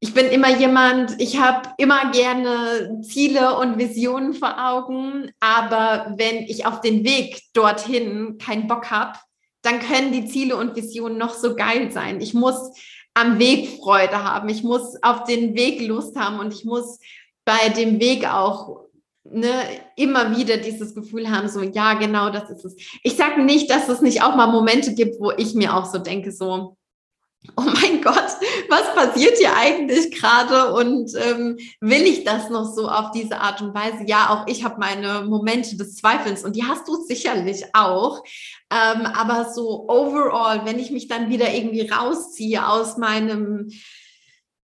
ich 0.00 0.14
bin 0.14 0.26
immer 0.26 0.56
jemand, 0.56 1.20
ich 1.20 1.38
habe 1.38 1.70
immer 1.76 2.10
gerne 2.10 3.00
Ziele 3.02 3.58
und 3.58 3.78
Visionen 3.78 4.32
vor 4.32 4.54
Augen, 4.58 5.30
aber 5.40 6.14
wenn 6.16 6.44
ich 6.44 6.64
auf 6.64 6.80
den 6.80 7.04
Weg 7.04 7.42
dorthin 7.52 8.38
keinen 8.38 8.66
Bock 8.66 8.90
habe, 8.90 9.18
dann 9.62 9.80
können 9.80 10.12
die 10.12 10.26
Ziele 10.26 10.56
und 10.56 10.74
Visionen 10.74 11.18
noch 11.18 11.34
so 11.34 11.54
geil 11.54 11.90
sein. 11.90 12.20
Ich 12.20 12.32
muss 12.32 12.72
am 13.14 13.38
Weg 13.38 13.80
Freude 13.80 14.22
haben, 14.22 14.48
ich 14.48 14.62
muss 14.62 15.02
auf 15.02 15.24
den 15.24 15.54
Weg 15.54 15.80
Lust 15.86 16.16
haben 16.16 16.38
und 16.38 16.54
ich 16.54 16.64
muss 16.64 16.98
bei 17.44 17.68
dem 17.70 18.00
Weg 18.00 18.26
auch 18.26 18.85
ne, 19.30 19.52
immer 19.96 20.36
wieder 20.36 20.56
dieses 20.56 20.94
Gefühl 20.94 21.30
haben, 21.30 21.48
so, 21.48 21.62
ja, 21.62 21.94
genau, 21.94 22.30
das 22.30 22.50
ist 22.50 22.64
es. 22.64 22.76
Ich 23.02 23.16
sage 23.16 23.42
nicht, 23.42 23.70
dass 23.70 23.88
es 23.88 24.00
nicht 24.00 24.22
auch 24.22 24.36
mal 24.36 24.46
Momente 24.46 24.94
gibt, 24.94 25.20
wo 25.20 25.32
ich 25.32 25.54
mir 25.54 25.76
auch 25.76 25.86
so 25.86 25.98
denke, 25.98 26.32
so, 26.32 26.76
oh 27.56 27.62
mein 27.62 28.00
Gott, 28.02 28.36
was 28.68 28.94
passiert 28.94 29.38
hier 29.38 29.56
eigentlich 29.56 30.10
gerade 30.10 30.72
und 30.74 31.12
ähm, 31.16 31.58
will 31.80 32.02
ich 32.02 32.24
das 32.24 32.50
noch 32.50 32.64
so 32.64 32.88
auf 32.88 33.10
diese 33.12 33.40
Art 33.40 33.60
und 33.62 33.74
Weise? 33.74 34.04
Ja, 34.06 34.30
auch 34.30 34.50
ich 34.50 34.64
habe 34.64 34.76
meine 34.78 35.22
Momente 35.22 35.76
des 35.76 35.96
Zweifels 35.96 36.44
und 36.44 36.56
die 36.56 36.64
hast 36.64 36.88
du 36.88 36.96
sicherlich 37.04 37.64
auch. 37.74 38.22
Ähm, 38.70 39.06
aber 39.06 39.52
so 39.52 39.88
overall, 39.88 40.64
wenn 40.64 40.78
ich 40.78 40.90
mich 40.90 41.08
dann 41.08 41.30
wieder 41.30 41.52
irgendwie 41.52 41.88
rausziehe 41.88 42.66
aus 42.66 42.96
meinem 42.96 43.70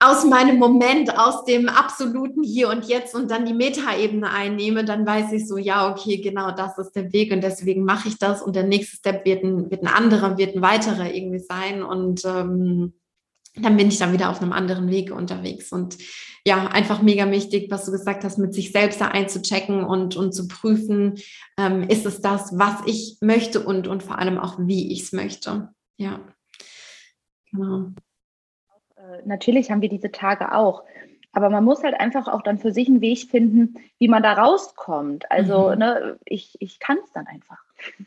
aus 0.06 0.24
meinem 0.26 0.58
Moment, 0.58 1.18
aus 1.18 1.46
dem 1.46 1.68
absoluten 1.68 2.44
Hier 2.44 2.70
und 2.70 2.86
Jetzt 2.86 3.16
und 3.16 3.32
dann 3.32 3.46
die 3.46 3.54
Metaebene 3.54 4.30
einnehme, 4.30 4.86
dann 4.86 5.06
weiß 5.06 5.32
ich 5.34 5.48
so, 5.48 5.58
ja, 5.58 5.90
okay, 5.90 6.18
genau 6.18 6.52
das 6.52 6.78
ist 6.78 6.92
der 6.96 7.12
Weg 7.12 7.32
und 7.32 7.42
deswegen 7.42 7.84
mache 7.84 8.10
ich 8.10 8.18
das 8.18 8.42
und 8.42 8.56
der 8.56 8.64
nächste 8.64 8.98
Step 8.98 9.26
wird 9.26 9.44
ein, 9.44 9.72
wird 9.72 9.82
ein 9.82 9.88
anderer, 9.88 10.38
wird 10.38 10.56
ein 10.56 10.62
weiterer 10.62 11.14
irgendwie 11.14 11.40
sein 11.40 11.82
und 11.82 12.24
ähm, 12.26 12.94
dann 13.56 13.78
bin 13.78 13.88
ich 13.88 13.98
dann 13.98 14.14
wieder 14.14 14.30
auf 14.30 14.42
einem 14.42 14.52
anderen 14.52 14.90
Weg 14.92 15.12
unterwegs 15.12 15.72
und 15.72 15.98
ja, 16.48 16.68
einfach 16.68 17.02
mega 17.02 17.30
wichtig, 17.32 17.72
was 17.72 17.86
du 17.86 17.92
gesagt 17.92 18.24
hast, 18.24 18.38
mit 18.38 18.54
sich 18.54 18.72
selbst 18.72 19.02
da 19.02 19.08
einzuchecken 19.08 19.84
und, 19.84 20.16
und 20.16 20.34
zu 20.34 20.48
prüfen, 20.48 21.16
ähm, 21.58 21.84
ist 21.90 22.06
es 22.06 22.22
das, 22.22 22.56
was 22.60 22.76
ich 22.86 23.18
möchte 23.22 23.62
und, 23.62 23.88
und 23.88 24.04
vor 24.04 24.20
allem 24.20 24.38
auch, 24.38 24.60
wie 24.60 24.92
ich 24.94 25.04
es 25.04 25.12
möchte. 25.12 25.70
Ja, 25.98 26.20
genau. 27.52 27.94
Äh, 29.06 29.22
natürlich 29.26 29.72
haben 29.72 29.82
wir 29.82 29.90
diese 29.90 30.12
Tage 30.12 30.54
auch. 30.54 30.84
Aber 31.32 31.50
man 31.50 31.66
muss 31.66 31.84
halt 31.84 32.00
einfach 32.00 32.30
auch 32.30 32.42
dann 32.42 32.60
für 32.60 32.72
sich 32.72 32.88
einen 32.88 33.02
Weg 33.02 33.30
finden, 33.30 33.76
wie 34.00 34.08
man 34.08 34.24
da 34.24 34.34
rauskommt. 34.34 35.30
Also, 35.30 35.70
mhm. 35.70 35.80
ne, 35.80 36.20
ich, 36.26 36.56
ich 36.60 36.80
kann 36.80 36.98
es 37.04 37.12
dann 37.12 37.28
einfach. 37.28 37.60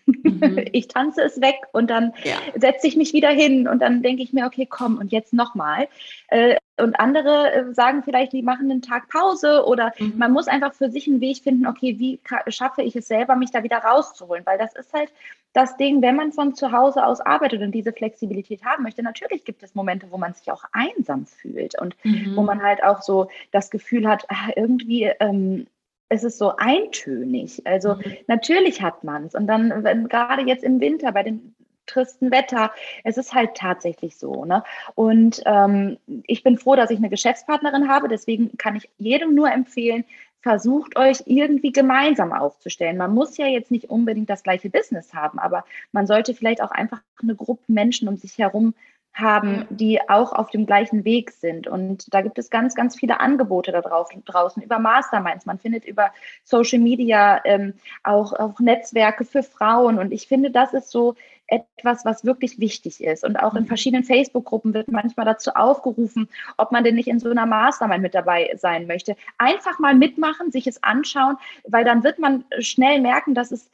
Mhm. 0.07 0.65
Ich 0.73 0.89
tanze 0.89 1.23
es 1.23 1.41
weg 1.41 1.57
und 1.73 1.91
dann 1.91 2.13
ja. 2.25 2.37
setze 2.59 2.87
ich 2.87 2.97
mich 2.97 3.13
wieder 3.13 3.29
hin 3.29 3.69
und 3.69 3.81
dann 3.81 4.03
denke 4.03 4.23
ich 4.23 4.33
mir, 4.33 4.47
okay, 4.47 4.67
komm 4.67 4.97
und 4.97 5.13
jetzt 5.13 5.33
nochmal. 5.33 5.89
Äh, 6.29 6.57
und 6.79 6.99
andere 6.99 7.53
äh, 7.53 7.75
sagen 7.75 8.03
vielleicht, 8.03 8.33
die 8.33 8.43
machen 8.43 8.71
einen 8.71 8.83
Tag 8.83 9.09
Pause 9.09 9.65
oder 9.67 9.93
mhm. 9.99 10.15
man 10.17 10.33
muss 10.33 10.49
einfach 10.49 10.75
für 10.75 10.91
sich 10.91 11.07
einen 11.09 11.21
Weg 11.21 11.39
finden, 11.39 11.67
okay, 11.67 11.99
wie 11.99 12.21
schaffe 12.49 12.83
ich 12.83 12.97
es 12.97 13.09
selber, 13.09 13.37
mich 13.37 13.51
da 13.51 13.63
wieder 13.63 13.79
rauszuholen? 13.79 14.45
Weil 14.47 14.59
das 14.59 14.75
ist 14.75 14.93
halt 14.93 15.13
das 15.53 15.77
Ding, 15.77 16.03
wenn 16.03 16.17
man 16.17 16.33
von 16.33 16.55
zu 16.55 16.73
Hause 16.73 17.05
aus 17.05 17.21
arbeitet 17.21 17.63
und 17.63 17.73
diese 17.73 17.93
Flexibilität 17.93 18.65
haben 18.65 18.83
möchte, 18.83 19.03
natürlich 19.03 19.45
gibt 19.45 19.63
es 19.63 19.75
Momente, 19.75 20.07
wo 20.11 20.19
man 20.19 20.35
sich 20.35 20.51
auch 20.51 20.65
einsam 20.73 21.27
fühlt 21.27 21.81
und 21.81 21.97
mhm. 22.05 22.37
wo 22.37 22.43
man 22.43 22.63
halt 22.63 22.83
auch 22.83 23.03
so 23.03 23.29
das 23.51 23.71
Gefühl 23.71 24.09
hat, 24.09 24.25
ach, 24.29 24.51
irgendwie 24.55 25.05
ähm, 25.21 25.67
es 26.09 26.25
ist 26.25 26.39
so 26.39 26.57
eintönig. 26.57 27.67
Also 27.67 27.97
mhm. 27.97 28.17
natürlich 28.27 28.83
hat 28.83 29.05
man 29.05 29.25
es. 29.25 29.35
Und 29.35 29.47
dann, 29.47 29.85
wenn, 29.85 30.09
gerade 30.09 30.43
jetzt 30.43 30.65
im 30.65 30.81
Winter 30.81 31.13
bei 31.13 31.23
dem 31.23 31.55
tristen 31.89 32.31
Wetter, 32.31 32.71
es 33.05 33.17
ist 33.17 33.35
halt 33.35 33.55
tatsächlich 33.55 34.17
so. 34.17 34.45
Ne? 34.45 34.63
Und 34.95 35.43
ähm, 35.47 35.99
ich 36.27 36.43
bin 36.43 36.59
froh, 36.59 36.77
dass 36.77 36.91
ich 36.91 36.99
eine 36.99 37.11
Geschäftspartnerin 37.11 37.89
habe. 37.89 38.09
Deswegen 38.09 38.57
kann 38.57 38.77
ich 38.77 38.89
jedem 38.99 39.35
nur 39.35 39.51
empfehlen, 39.51 40.05
versucht 40.41 40.97
euch 40.97 41.25
irgendwie 41.27 41.73
gemeinsam 41.73 42.33
aufzustellen. 42.33 42.97
Man 42.97 43.13
muss 43.13 43.37
ja 43.37 43.47
jetzt 43.47 43.71
nicht 43.71 43.91
unbedingt 43.91 44.31
das 44.31 44.43
gleiche 44.43 44.71
Business 44.71 45.13
haben, 45.13 45.39
aber 45.39 45.65
man 45.93 46.07
sollte 46.07 46.35
vielleicht 46.35 46.63
auch 46.63 46.71
einfach 46.71 47.01
eine 47.21 47.35
Gruppe 47.35 47.65
Menschen 47.67 48.09
um 48.09 48.17
sich 48.17 48.39
herum 48.39 48.75
haben, 49.15 49.67
die 49.71 50.01
auch 50.09 50.33
auf 50.33 50.51
dem 50.51 50.65
gleichen 50.65 51.05
Weg 51.05 51.33
sind. 51.33 51.67
Und 51.67 52.13
da 52.15 52.21
gibt 52.21 52.39
es 52.39 52.51
ganz, 52.51 52.75
ganz 52.75 52.97
viele 52.97 53.19
Angebote 53.19 53.73
da 53.73 53.81
draußen 53.81 54.63
über 54.63 54.79
Masterminds. 54.79 55.45
Man 55.45 55.59
findet 55.59 55.85
über 55.85 56.13
Social 56.45 56.79
Media 56.79 57.41
ähm, 57.45 57.75
auch, 58.05 58.33
auch 58.33 58.61
Netzwerke 58.61 59.25
für 59.25 59.43
Frauen. 59.43 59.99
Und 59.99 60.13
ich 60.13 60.29
finde, 60.29 60.51
das 60.51 60.73
ist 60.73 60.91
so 60.91 61.17
etwas, 61.49 62.05
was 62.05 62.25
wirklich 62.25 62.59
wichtig 62.61 63.03
ist. 63.03 63.25
Und 63.25 63.37
auch 63.37 63.55
in 63.55 63.63
mhm. 63.63 63.69
verschiedenen 63.69 64.05
Facebook-Gruppen 64.05 64.75
wird 64.75 64.89
manchmal 64.89 65.27
dazu 65.27 65.51
aufgerufen, 65.53 66.29
ob 66.57 66.73
man 66.73 66.85
denn 66.85 66.95
nicht 66.95 67.09
in 67.09 67.19
so 67.19 67.31
einer 67.31 67.47
Mastermind 67.47 68.03
mit 68.03 68.15
dabei 68.15 68.55
sein 68.57 68.87
möchte. 68.87 69.17
Einfach 69.39 69.79
mal 69.79 69.95
mitmachen, 69.95 70.53
sich 70.53 70.67
es 70.67 70.83
anschauen, 70.83 71.37
weil 71.67 71.85
dann 71.85 72.05
wird 72.05 72.19
man 72.19 72.45
schnell 72.61 73.01
merken, 73.01 73.35
dass 73.35 73.51
es 73.51 73.71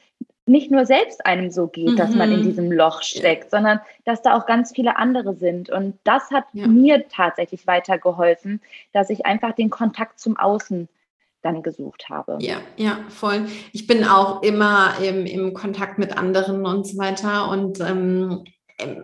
nicht 0.47 0.69
nur 0.69 0.85
selbst 0.85 1.25
einem 1.25 1.49
so 1.49 1.67
geht, 1.67 1.91
mhm. 1.91 1.95
dass 1.95 2.13
man 2.15 2.31
in 2.31 2.39
mhm. 2.41 2.43
diesem 2.43 2.71
Loch 2.71 3.01
steckt, 3.01 3.49
sondern 3.49 3.79
dass 4.05 4.21
da 4.21 4.35
auch 4.35 4.45
ganz 4.45 4.71
viele 4.73 4.95
andere 4.97 5.35
sind. 5.35 5.69
Und 5.69 5.97
das 6.03 6.29
hat 6.31 6.45
ja. 6.53 6.67
mir 6.67 7.07
tatsächlich 7.09 7.67
weitergeholfen, 7.67 8.61
dass 8.93 9.09
ich 9.09 9.25
einfach 9.25 9.53
den 9.53 9.69
Kontakt 9.69 10.19
zum 10.19 10.37
Außen 10.37 10.87
dann 11.45 11.61
gesucht 11.61 12.09
habe. 12.09 12.37
Ja, 12.41 12.57
ja, 12.75 12.99
voll. 13.09 13.45
Ich 13.71 13.87
bin 13.87 14.03
auch 14.03 14.41
immer 14.41 14.95
im, 15.01 15.25
im 15.25 15.53
Kontakt 15.53 15.99
mit 15.99 16.17
anderen 16.17 16.65
und 16.65 16.87
so 16.87 16.97
weiter 16.97 17.49
und 17.49 17.79
ähm, 17.79 18.43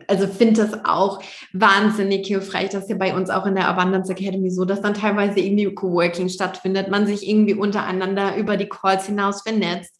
also 0.08 0.27
finde 0.27 0.62
das 0.62 0.84
auch 0.84 1.21
wahnsinnig 1.54 2.27
hilfreich. 2.27 2.69
Das 2.69 2.84
ist 2.84 2.89
ja 2.89 2.97
bei 2.97 3.15
uns 3.15 3.30
auch 3.30 3.45
in 3.45 3.56
der 3.56 3.67
Abundance 3.67 4.12
Academy 4.12 4.49
so, 4.49 4.65
dass 4.65 4.82
dann 4.82 4.93
teilweise 4.93 5.39
irgendwie 5.39 5.73
Coworking 5.73 6.30
stattfindet, 6.30 6.89
man 6.89 7.08
sich 7.08 7.27
irgendwie 7.27 7.54
untereinander 7.54 8.36
über 8.36 8.58
die 8.58 8.67
Calls 8.67 9.06
hinaus 9.06 9.43
vernetzt. 9.43 9.93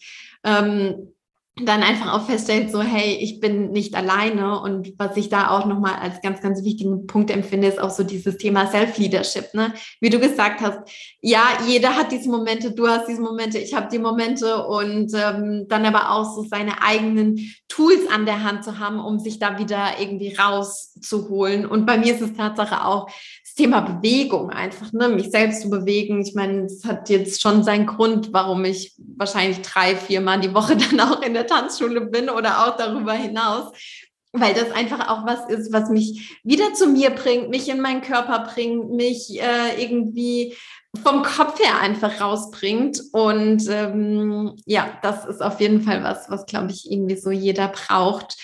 Ähm, 0.43 1.13
dann 1.65 1.84
einfach 1.84 2.13
auch 2.13 2.26
feststellt, 2.26 2.71
so 2.71 2.82
hey, 2.82 3.17
ich 3.21 3.39
bin 3.39 3.71
nicht 3.71 3.95
alleine 3.95 4.60
und 4.62 4.93
was 4.97 5.17
ich 5.17 5.30
da 5.30 5.50
auch 5.50 5.65
nochmal 5.65 5.95
als 5.95 6.21
ganz, 6.21 6.41
ganz 6.41 6.63
wichtigen 6.63 7.08
Punkt 7.08 7.32
empfinde, 7.32 7.67
ist 7.67 7.80
auch 7.80 7.89
so 7.89 8.04
dieses 8.04 8.38
Thema 8.38 8.67
Self-Leadership, 8.67 9.54
ne? 9.54 9.74
Wie 10.00 10.10
du 10.10 10.19
gesagt 10.19 10.62
hast, 10.62 10.80
ja, 11.21 11.43
jeder 11.67 11.95
hat 11.95 12.12
diese 12.12 12.30
Momente, 12.30 12.71
du 12.71 12.88
hast 12.88 13.08
diese 13.08 13.21
Momente, 13.21 13.58
ich 13.58 13.74
habe 13.74 13.88
die 13.91 14.00
Momente 14.00 14.65
und 14.65 15.13
ähm, 15.13 15.65
dann 15.67 15.86
aber 15.86 16.12
auch 16.12 16.36
so 16.36 16.43
seine 16.43 16.82
eigenen 16.82 17.54
Tools 17.67 18.08
an 18.13 18.26
der 18.26 18.43
Hand 18.43 18.63
zu 18.63 18.80
haben, 18.80 19.00
um 19.00 19.19
sich 19.19 19.39
da 19.39 19.58
wieder 19.58 20.00
irgendwie 20.00 20.36
rauszuholen. 20.36 21.65
Und 21.65 21.86
bei 21.86 21.97
mir 21.97 22.13
ist 22.13 22.21
es 22.21 22.34
Tatsache 22.34 22.86
auch 22.86 23.10
das 23.52 23.56
Thema 23.56 23.82
Bewegung 23.82 24.50
einfach, 24.50 24.94
ne? 24.94 25.10
mich 25.10 25.30
selbst 25.30 25.62
zu 25.62 25.70
bewegen. 25.70 26.22
Ich 26.22 26.34
meine, 26.36 26.66
es 26.66 26.86
hat 26.86 27.10
jetzt 27.10 27.42
schon 27.42 27.64
seinen 27.64 27.86
Grund, 27.86 28.32
warum 28.32 28.64
ich 28.64 28.94
wahrscheinlich 29.18 29.62
drei, 29.62 29.96
vier 29.96 30.22
Mal 30.22 30.40
die 30.40 30.54
Woche 30.54 30.78
dann 30.92 31.00
auch 31.02 31.22
in 31.22 31.34
der 31.34 31.48
Tanzschule 31.48 32.02
bin 32.02 32.30
oder 32.30 32.66
auch 32.66 32.78
darüber 32.78 33.14
hinaus. 33.14 33.74
Weil 34.34 34.54
das 34.54 34.72
einfach 34.72 35.10
auch 35.10 35.26
was 35.26 35.50
ist, 35.50 35.74
was 35.74 35.90
mich 35.90 36.40
wieder 36.46 36.74
zu 36.74 36.88
mir 36.88 37.10
bringt, 37.10 37.50
mich 37.50 37.68
in 37.68 37.82
meinen 37.82 38.02
Körper 38.02 38.48
bringt, 38.54 38.92
mich 38.92 39.42
äh, 39.42 39.84
irgendwie 39.84 40.56
vom 41.04 41.22
Kopf 41.24 41.60
her 41.60 41.82
einfach 41.82 42.22
rausbringt. 42.22 43.02
Und 43.12 43.68
ähm, 43.68 44.56
ja, 44.66 44.98
das 45.02 45.26
ist 45.26 45.44
auf 45.44 45.60
jeden 45.60 45.82
Fall 45.82 46.02
was, 46.06 46.30
was, 46.30 46.46
glaube 46.46 46.72
ich, 46.72 46.90
irgendwie 46.90 47.18
so 47.18 47.32
jeder 47.32 47.68
braucht 47.68 48.38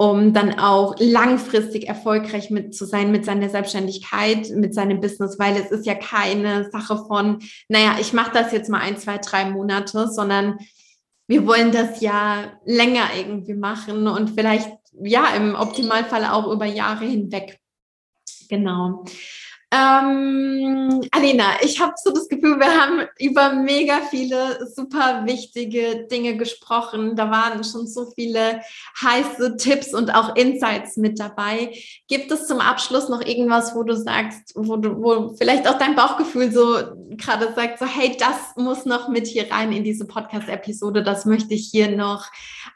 um 0.00 0.32
dann 0.32 0.58
auch 0.60 0.94
langfristig 1.00 1.88
erfolgreich 1.88 2.50
mit 2.50 2.74
zu 2.74 2.86
sein 2.86 3.10
mit 3.10 3.24
seiner 3.24 3.48
Selbstständigkeit, 3.48 4.48
mit 4.50 4.72
seinem 4.72 5.00
Business, 5.00 5.38
weil 5.40 5.56
es 5.56 5.72
ist 5.72 5.86
ja 5.86 5.96
keine 5.96 6.70
Sache 6.70 7.04
von, 7.08 7.40
naja, 7.68 7.96
ich 8.00 8.12
mache 8.12 8.30
das 8.32 8.52
jetzt 8.52 8.70
mal 8.70 8.80
ein, 8.80 8.96
zwei, 8.96 9.18
drei 9.18 9.50
Monate, 9.50 10.08
sondern 10.08 10.58
wir 11.26 11.46
wollen 11.46 11.72
das 11.72 12.00
ja 12.00 12.52
länger 12.64 13.08
irgendwie 13.16 13.54
machen 13.54 14.06
und 14.06 14.30
vielleicht 14.30 14.70
ja 15.02 15.34
im 15.34 15.56
Optimalfall 15.56 16.24
auch 16.26 16.50
über 16.50 16.64
Jahre 16.64 17.04
hinweg. 17.04 17.58
Genau. 18.48 19.04
Ähm, 19.70 21.02
Alina, 21.10 21.60
ich 21.60 21.78
habe 21.78 21.92
so 22.02 22.10
das 22.10 22.26
Gefühl, 22.28 22.58
wir 22.58 22.74
haben 22.74 23.06
über 23.18 23.52
mega 23.52 24.00
viele 24.08 24.66
super 24.66 25.26
wichtige 25.26 26.06
Dinge 26.06 26.38
gesprochen. 26.38 27.16
Da 27.16 27.30
waren 27.30 27.62
schon 27.64 27.86
so 27.86 28.10
viele 28.14 28.62
heiße 29.02 29.58
Tipps 29.58 29.92
und 29.92 30.14
auch 30.14 30.34
Insights 30.36 30.96
mit 30.96 31.20
dabei. 31.20 31.74
Gibt 32.08 32.30
es 32.30 32.46
zum 32.46 32.60
Abschluss 32.60 33.10
noch 33.10 33.20
irgendwas, 33.20 33.74
wo 33.74 33.82
du 33.82 33.94
sagst, 33.94 34.54
wo 34.54 34.76
du, 34.78 35.02
wo 35.02 35.34
vielleicht 35.36 35.68
auch 35.68 35.76
dein 35.76 35.94
Bauchgefühl 35.94 36.50
so 36.50 36.78
gerade 37.10 37.52
sagt, 37.52 37.78
so 37.78 37.84
hey, 37.84 38.16
das 38.18 38.56
muss 38.56 38.86
noch 38.86 39.08
mit 39.08 39.26
hier 39.26 39.50
rein 39.52 39.72
in 39.72 39.84
diese 39.84 40.06
Podcast-Episode, 40.06 41.02
das 41.02 41.26
möchte 41.26 41.52
ich 41.52 41.68
hier 41.70 41.94
noch 41.94 42.26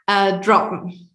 äh, 0.05 0.39
droppen? 0.41 1.09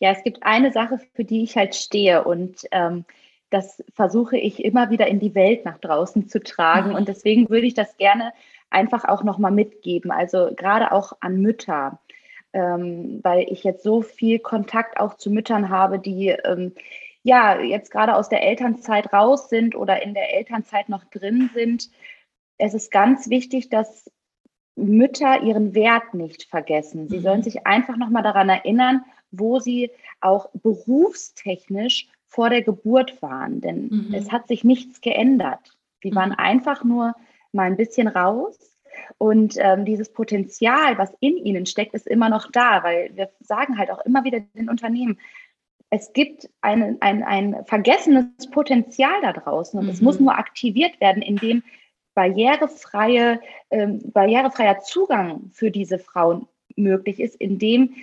Ja, 0.00 0.12
es 0.12 0.22
gibt 0.22 0.42
eine 0.42 0.70
Sache, 0.70 1.00
für 1.14 1.24
die 1.24 1.42
ich 1.42 1.56
halt 1.56 1.74
stehe 1.74 2.24
und 2.24 2.66
ähm, 2.70 3.04
das 3.50 3.82
versuche 3.94 4.36
ich 4.36 4.64
immer 4.64 4.90
wieder 4.90 5.06
in 5.06 5.20
die 5.20 5.34
Welt 5.34 5.64
nach 5.64 5.78
draußen 5.78 6.28
zu 6.28 6.42
tragen. 6.42 6.90
Mhm. 6.90 6.96
Und 6.96 7.08
deswegen 7.08 7.48
würde 7.48 7.66
ich 7.66 7.74
das 7.74 7.96
gerne 7.96 8.32
einfach 8.70 9.04
auch 9.04 9.22
nochmal 9.22 9.52
mitgeben. 9.52 10.10
Also 10.10 10.50
gerade 10.54 10.92
auch 10.92 11.14
an 11.20 11.40
Mütter, 11.40 11.98
ähm, 12.52 13.20
weil 13.22 13.46
ich 13.48 13.64
jetzt 13.64 13.82
so 13.82 14.02
viel 14.02 14.38
Kontakt 14.38 15.00
auch 15.00 15.14
zu 15.14 15.30
Müttern 15.30 15.70
habe, 15.70 15.98
die 15.98 16.28
ähm, 16.28 16.74
ja 17.22 17.60
jetzt 17.60 17.90
gerade 17.90 18.16
aus 18.16 18.28
der 18.28 18.42
Elternzeit 18.42 19.12
raus 19.12 19.48
sind 19.48 19.74
oder 19.74 20.02
in 20.02 20.14
der 20.14 20.34
Elternzeit 20.34 20.88
noch 20.88 21.04
drin 21.04 21.50
sind. 21.54 21.90
Es 22.58 22.74
ist 22.74 22.90
ganz 22.90 23.30
wichtig, 23.30 23.70
dass 23.70 24.10
Mütter 24.76 25.42
ihren 25.42 25.74
Wert 25.74 26.14
nicht 26.14 26.44
vergessen. 26.44 27.08
Sie 27.08 27.18
mhm. 27.18 27.22
sollen 27.22 27.42
sich 27.42 27.66
einfach 27.66 27.96
nochmal 27.96 28.22
daran 28.22 28.48
erinnern, 28.48 29.04
wo 29.30 29.58
sie 29.58 29.90
auch 30.20 30.50
berufstechnisch 30.52 32.08
vor 32.28 32.50
der 32.50 32.62
Geburt 32.62 33.20
waren, 33.22 33.60
denn 33.60 33.88
mhm. 33.88 34.14
es 34.14 34.30
hat 34.30 34.48
sich 34.48 34.62
nichts 34.62 35.00
geändert. 35.00 35.76
Sie 36.02 36.14
waren 36.14 36.30
mhm. 36.30 36.36
einfach 36.38 36.84
nur 36.84 37.14
mal 37.52 37.64
ein 37.64 37.76
bisschen 37.76 38.06
raus 38.06 38.58
und 39.16 39.56
ähm, 39.58 39.84
dieses 39.84 40.12
Potenzial, 40.12 40.98
was 40.98 41.12
in 41.20 41.36
ihnen 41.36 41.66
steckt, 41.66 41.94
ist 41.94 42.06
immer 42.06 42.28
noch 42.28 42.50
da, 42.52 42.82
weil 42.84 43.10
wir 43.14 43.30
sagen 43.40 43.78
halt 43.78 43.90
auch 43.90 44.04
immer 44.04 44.24
wieder 44.24 44.40
den 44.40 44.68
Unternehmen, 44.68 45.18
es 45.90 46.12
gibt 46.12 46.50
ein, 46.60 46.98
ein, 47.00 47.22
ein 47.22 47.64
vergessenes 47.64 48.50
Potenzial 48.50 49.22
da 49.22 49.32
draußen 49.32 49.78
und 49.78 49.86
mhm. 49.86 49.92
es 49.92 50.02
muss 50.02 50.20
nur 50.20 50.36
aktiviert 50.36 51.00
werden, 51.00 51.22
indem 51.22 51.62
barrierefreie, 52.14 53.40
ähm, 53.70 54.00
barrierefreier 54.12 54.80
Zugang 54.80 55.50
für 55.52 55.70
diese 55.70 55.98
Frauen 55.98 56.46
möglich 56.76 57.20
ist, 57.20 57.36
indem 57.36 57.94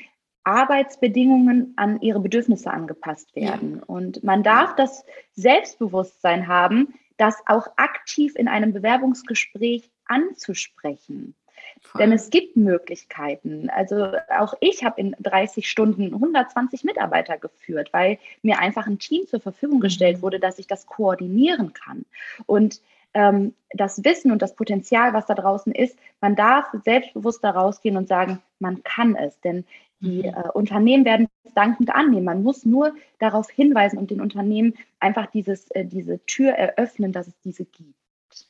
Arbeitsbedingungen 0.46 1.74
an 1.76 2.00
ihre 2.02 2.20
Bedürfnisse 2.20 2.72
angepasst 2.72 3.36
werden. 3.36 3.78
Ja. 3.78 3.84
Und 3.88 4.24
man 4.24 4.44
darf 4.44 4.76
das 4.76 5.06
Selbstbewusstsein 5.34 6.48
haben, 6.48 6.94
das 7.18 7.42
auch 7.48 7.68
aktiv 7.76 8.36
in 8.36 8.48
einem 8.48 8.72
Bewerbungsgespräch 8.72 9.90
anzusprechen. 10.06 11.36
Voll. 11.82 12.00
Denn 12.00 12.12
es 12.12 12.30
gibt 12.30 12.56
Möglichkeiten. 12.56 13.70
Also 13.70 14.12
auch 14.38 14.54
ich 14.60 14.84
habe 14.84 15.02
in 15.02 15.16
30 15.20 15.70
Stunden 15.70 16.14
120 16.14 16.84
Mitarbeiter 16.84 17.38
geführt, 17.38 17.90
weil 17.92 18.20
mir 18.42 18.60
einfach 18.60 18.88
ein 18.88 19.00
Team 19.00 19.28
zur 19.28 19.40
Verfügung 19.40 19.80
gestellt 19.80 20.18
mhm. 20.18 20.22
wurde, 20.22 20.40
dass 20.40 20.60
ich 20.60 20.68
das 20.68 20.86
koordinieren 20.86 21.74
kann. 21.74 22.06
Und 22.46 22.82
ähm, 23.14 23.56
das 23.72 24.04
Wissen 24.04 24.32
und 24.32 24.42
das 24.42 24.56
Potenzial, 24.56 25.14
was 25.14 25.26
da 25.26 25.34
draußen 25.34 25.74
ist, 25.74 25.98
man 26.22 26.36
darf 26.36 26.68
selbstbewusst 26.84 27.44
da 27.44 27.52
rausgehen 27.52 27.98
und 27.98 28.08
sagen, 28.08 28.42
man 28.60 28.84
kann 28.84 29.16
es. 29.16 29.40
Denn 29.42 29.66
die 30.06 30.26
äh, 30.26 30.50
Unternehmen 30.54 31.06
werden 31.06 31.28
es 31.44 31.54
dankend 31.54 31.94
annehmen. 31.94 32.26
Man 32.26 32.44
muss 32.44 32.66
nur 32.66 32.94
darauf 33.20 33.50
hinweisen 33.50 33.98
und 33.98 34.12
den 34.12 34.22
Unternehmen 34.22 34.76
einfach 35.00 35.28
dieses, 35.28 35.70
äh, 35.72 35.86
diese 35.86 36.24
Tür 36.26 36.52
eröffnen, 36.52 37.12
dass 37.12 37.28
es 37.28 37.40
diese 37.44 37.66
gibt. 37.66 37.96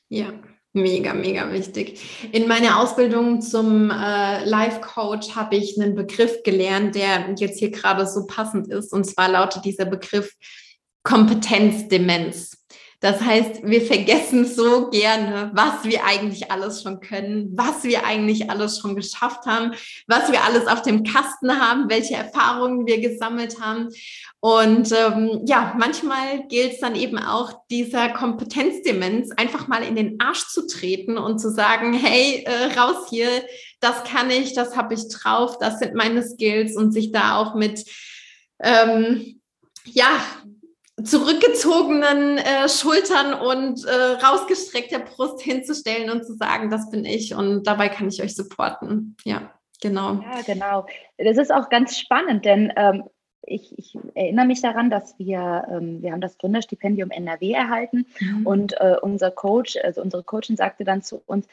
Ja, 0.09 0.33
Mega, 0.77 1.13
mega 1.13 1.53
wichtig. 1.53 2.01
In 2.33 2.49
meiner 2.49 2.81
Ausbildung 2.81 3.39
zum 3.39 3.89
äh, 3.91 4.43
Life 4.43 4.81
Coach 4.81 5.33
habe 5.33 5.55
ich 5.55 5.79
einen 5.79 5.95
Begriff 5.95 6.43
gelernt, 6.43 6.95
der 6.95 7.33
jetzt 7.37 7.59
hier 7.59 7.71
gerade 7.71 8.05
so 8.05 8.27
passend 8.27 8.67
ist. 8.67 8.91
Und 8.91 9.05
zwar 9.05 9.29
lautet 9.29 9.63
dieser 9.63 9.85
Begriff 9.85 10.33
Kompetenzdemenz. 11.03 12.65
Das 13.05 13.21
heißt, 13.21 13.61
wir 13.61 13.83
vergessen 13.83 14.47
so 14.47 14.89
gerne, 14.89 15.51
was 15.53 15.83
wir 15.83 16.05
eigentlich 16.05 16.49
alles 16.49 16.81
schon 16.81 17.01
können, 17.01 17.51
was 17.55 17.83
wir 17.83 18.03
eigentlich 18.03 18.49
alles 18.49 18.79
schon 18.79 18.95
geschafft 18.95 19.45
haben, 19.45 19.73
was 20.07 20.31
wir 20.31 20.43
alles 20.43 20.65
auf 20.65 20.81
dem 20.81 21.03
Kasten 21.03 21.61
haben, 21.61 21.87
welche 21.87 22.15
Erfahrungen 22.15 22.87
wir 22.87 22.99
gesammelt 22.99 23.61
haben. 23.61 23.89
Und 24.39 24.91
ähm, 24.91 25.41
ja, 25.45 25.75
manchmal 25.77 26.47
gilt 26.47 26.73
es 26.73 26.79
dann 26.79 26.95
eben 26.95 27.19
auch, 27.19 27.53
dieser 27.69 28.09
Kompetenzdemenz 28.09 29.29
einfach 29.37 29.67
mal 29.67 29.83
in 29.83 29.95
den 29.95 30.19
Arsch 30.19 30.47
zu 30.47 30.65
treten 30.65 31.19
und 31.19 31.37
zu 31.37 31.51
sagen, 31.51 31.93
hey, 31.93 32.43
äh, 32.47 32.73
raus 32.73 33.05
hier, 33.11 33.29
das 33.81 34.03
kann 34.03 34.31
ich, 34.31 34.53
das 34.53 34.75
habe 34.75 34.95
ich 34.95 35.07
drauf, 35.09 35.59
das 35.59 35.77
sind 35.77 35.93
meine 35.93 36.23
Skills 36.23 36.75
und 36.75 36.91
sich 36.91 37.11
da 37.11 37.37
auch 37.37 37.53
mit 37.53 37.85
ähm, 38.63 39.39
ja, 39.85 40.25
zurückgezogenen 41.03 42.37
äh, 42.37 42.69
Schultern 42.69 43.33
und 43.33 43.85
äh, 43.85 44.25
rausgestreckter 44.25 44.99
Brust 44.99 45.41
hinzustellen 45.41 46.09
und 46.09 46.25
zu 46.25 46.33
sagen, 46.35 46.69
das 46.69 46.89
bin 46.89 47.03
ich 47.03 47.35
und 47.35 47.63
dabei 47.67 47.89
kann 47.89 48.07
ich 48.07 48.21
euch 48.23 48.35
supporten. 48.35 49.17
Ja, 49.25 49.53
genau. 49.81 50.21
Ja, 50.21 50.41
genau. 50.45 50.85
Das 51.17 51.37
ist 51.37 51.51
auch 51.51 51.69
ganz 51.69 51.97
spannend, 51.97 52.45
denn 52.45 52.71
ähm, 52.77 53.03
ich, 53.47 53.77
ich, 53.77 53.97
erinnere 54.15 54.45
mich 54.45 54.61
daran, 54.61 54.89
dass 54.89 55.19
wir, 55.19 55.67
ähm, 55.69 56.01
wir 56.01 56.11
haben 56.11 56.21
das 56.21 56.37
Gründerstipendium 56.37 57.11
NRW 57.11 57.51
erhalten 57.51 58.05
mhm. 58.19 58.47
und 58.47 58.79
äh, 58.79 58.95
unser 59.01 59.31
Coach, 59.31 59.77
also 59.83 60.01
unsere 60.01 60.23
Coachin 60.23 60.55
sagte 60.55 60.83
dann 60.83 61.01
zu 61.01 61.21
uns, 61.25 61.47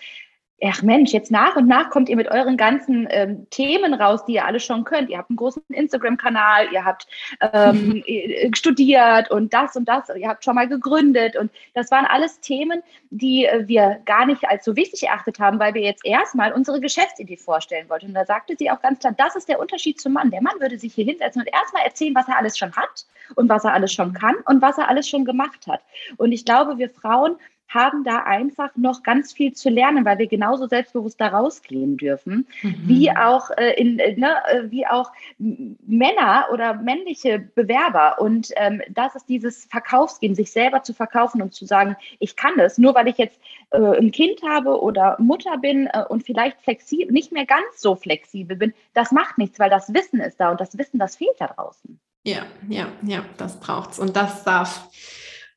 ach 0.65 0.83
Mensch, 0.83 1.13
jetzt 1.13 1.31
nach 1.31 1.57
und 1.57 1.67
nach 1.67 1.91
kommt 1.91 2.09
ihr 2.09 2.17
mit 2.17 2.31
euren 2.31 2.57
ganzen 2.57 3.09
ähm, 3.11 3.47
Themen 3.51 3.95
raus, 3.95 4.25
die 4.25 4.35
ihr 4.35 4.45
alle 4.45 4.61
schon 4.61 4.85
könnt. 4.85 5.11
Ihr 5.11 5.19
habt 5.19 5.31
einen 5.31 5.37
großen 5.37 5.63
Instagram-Kanal, 5.69 6.73
ihr 6.73 6.85
habt 6.85 7.07
ähm, 7.41 8.05
studiert 8.55 9.31
und 9.31 9.53
das 9.53 9.77
und 9.77 9.87
das, 9.89 10.09
ihr 10.15 10.29
habt 10.29 10.45
schon 10.45 10.55
mal 10.55 10.69
gegründet. 10.69 11.37
Und 11.37 11.51
das 11.75 11.91
waren 11.91 12.07
alles 12.07 12.41
Themen, 12.41 12.83
die 13.11 13.47
äh, 13.47 13.67
wir 13.67 14.01
gar 14.05 14.27
nicht 14.27 14.45
als 14.45 14.65
so 14.65 14.77
wichtig 14.77 15.05
erachtet 15.05 15.41
haben, 15.41 15.59
weil 15.59 15.75
wir 15.75 15.83
jetzt 15.83 16.05
erstmal 16.05 16.53
unsere 16.53 16.81
Geschäftsidee 16.81 17.37
vorstellen 17.37 17.89
wollten. 17.89 18.07
Und 18.07 18.15
da 18.15 18.25
sagte 18.25 18.55
sie 18.57 18.71
auch 18.71 18.81
ganz 18.81 19.01
klar, 19.01 19.15
das 19.17 19.35
ist 19.37 19.49
der 19.49 19.59
Unterschied 19.59 20.01
zum 20.01 20.13
Mann. 20.13 20.31
Der 20.31 20.43
Mann 20.43 20.61
würde 20.61 20.79
sich 20.79 20.95
hier 20.95 21.05
hinsetzen 21.05 21.43
und 21.43 21.49
erstmal 21.53 21.85
erzählen, 21.85 22.15
was 22.15 22.29
er 22.29 22.39
alles 22.39 22.57
schon 22.57 22.73
hat 22.77 23.07
und 23.35 23.49
was 23.49 23.65
er 23.65 23.73
alles 23.73 23.93
schon 23.93 24.13
kann 24.13 24.37
und 24.47 24.63
was 24.63 24.79
er 24.79 24.89
alles 24.89 25.09
schon 25.09 25.25
gemacht 25.25 25.67
hat. 25.67 25.81
Und 26.19 26.33
ich 26.33 26.45
glaube, 26.45 26.79
wir 26.79 26.91
Frauen 26.91 27.37
haben 27.73 28.05
da 28.05 28.25
einfach 28.25 28.71
noch 28.77 29.03
ganz 29.03 29.33
viel 29.33 29.53
zu 29.53 29.71
lernen, 29.71 30.05
weil 30.05 30.19
wir 30.19 30.27
genauso 30.27 30.67
selbstbewusst 30.67 31.21
da 31.21 31.29
rausgehen 31.29 31.97
dürfen, 31.97 32.47
mhm. 32.63 32.75
wie 32.85 33.11
auch 33.11 33.51
äh, 33.57 33.73
in, 33.81 33.99
äh, 33.99 34.17
ne, 34.17 34.37
äh, 34.49 34.71
wie 34.71 34.87
auch 34.87 35.11
Männer 35.39 36.47
oder 36.53 36.75
männliche 36.75 37.39
Bewerber. 37.39 38.21
Und 38.21 38.51
ähm, 38.57 38.83
das 38.91 39.15
ist 39.15 39.29
dieses 39.29 39.65
Verkaufsgehen, 39.67 40.35
sich 40.35 40.53
selber 40.53 40.83
zu 40.83 40.95
verkaufen 40.95 41.43
und 41.43 41.55
zu 41.55 41.65
sagen, 41.65 41.97
ich 42.19 42.37
kann 42.37 42.53
das, 42.57 42.79
nur 42.79 42.95
weil 42.95 43.09
ich 43.09 43.19
jetzt 43.19 43.41
äh, 43.71 43.79
ein 43.79 44.13
Kind 44.13 44.43
habe 44.43 44.81
oder 44.81 45.17
Mutter 45.19 45.59
bin 45.59 45.87
äh, 45.87 46.05
und 46.09 46.25
vielleicht 46.25 46.61
flexibel, 46.61 47.13
nicht 47.13 47.33
mehr 47.33 47.47
ganz 47.47 47.81
so 47.81 47.97
flexibel 47.97 48.57
bin, 48.57 48.75
das 48.95 49.13
macht 49.13 49.39
nichts, 49.39 49.59
weil 49.59 49.71
das 49.71 49.93
Wissen 49.95 50.21
ist 50.21 50.39
da 50.41 50.51
und 50.51 50.61
das 50.61 50.77
Wissen, 50.77 50.99
das 50.99 51.17
fehlt 51.17 51.37
da 51.39 51.47
draußen. 51.47 51.99
Ja, 52.25 52.43
ja, 52.69 52.87
ja, 53.03 53.25
das 53.37 53.59
braucht's 53.59 53.99
und 53.99 54.15
das 54.15 54.45
darf 54.45 54.89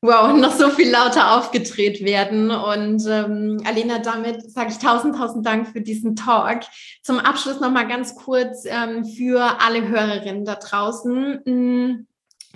wow, 0.06 0.32
noch 0.32 0.52
so 0.52 0.70
viel 0.70 0.90
lauter 0.90 1.36
aufgedreht 1.36 2.04
werden. 2.04 2.50
Und 2.50 3.04
ähm, 3.06 3.60
Alena, 3.64 3.98
damit 3.98 4.50
sage 4.50 4.70
ich 4.70 4.78
tausend, 4.78 5.16
tausend 5.16 5.44
Dank 5.44 5.68
für 5.68 5.80
diesen 5.80 6.16
Talk. 6.16 6.60
Zum 7.02 7.18
Abschluss 7.18 7.60
nochmal 7.60 7.88
ganz 7.88 8.14
kurz 8.14 8.64
ähm, 8.64 9.04
für 9.04 9.60
alle 9.60 9.86
Hörerinnen 9.88 10.44
da 10.44 10.54
draußen. 10.54 11.40
Hm, 11.44 12.06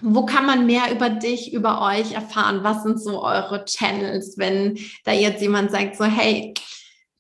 wo 0.03 0.25
kann 0.25 0.47
man 0.47 0.65
mehr 0.65 0.91
über 0.93 1.11
dich, 1.11 1.53
über 1.53 1.83
euch 1.83 2.13
erfahren? 2.13 2.61
Was 2.63 2.85
sind 2.85 3.03
so 3.03 3.23
eure 3.23 3.65
Channels, 3.67 4.39
wenn 4.39 4.79
da 5.05 5.13
jetzt 5.13 5.43
jemand 5.43 5.71
sagt, 5.71 5.97
so, 5.97 6.05
hey, 6.05 6.55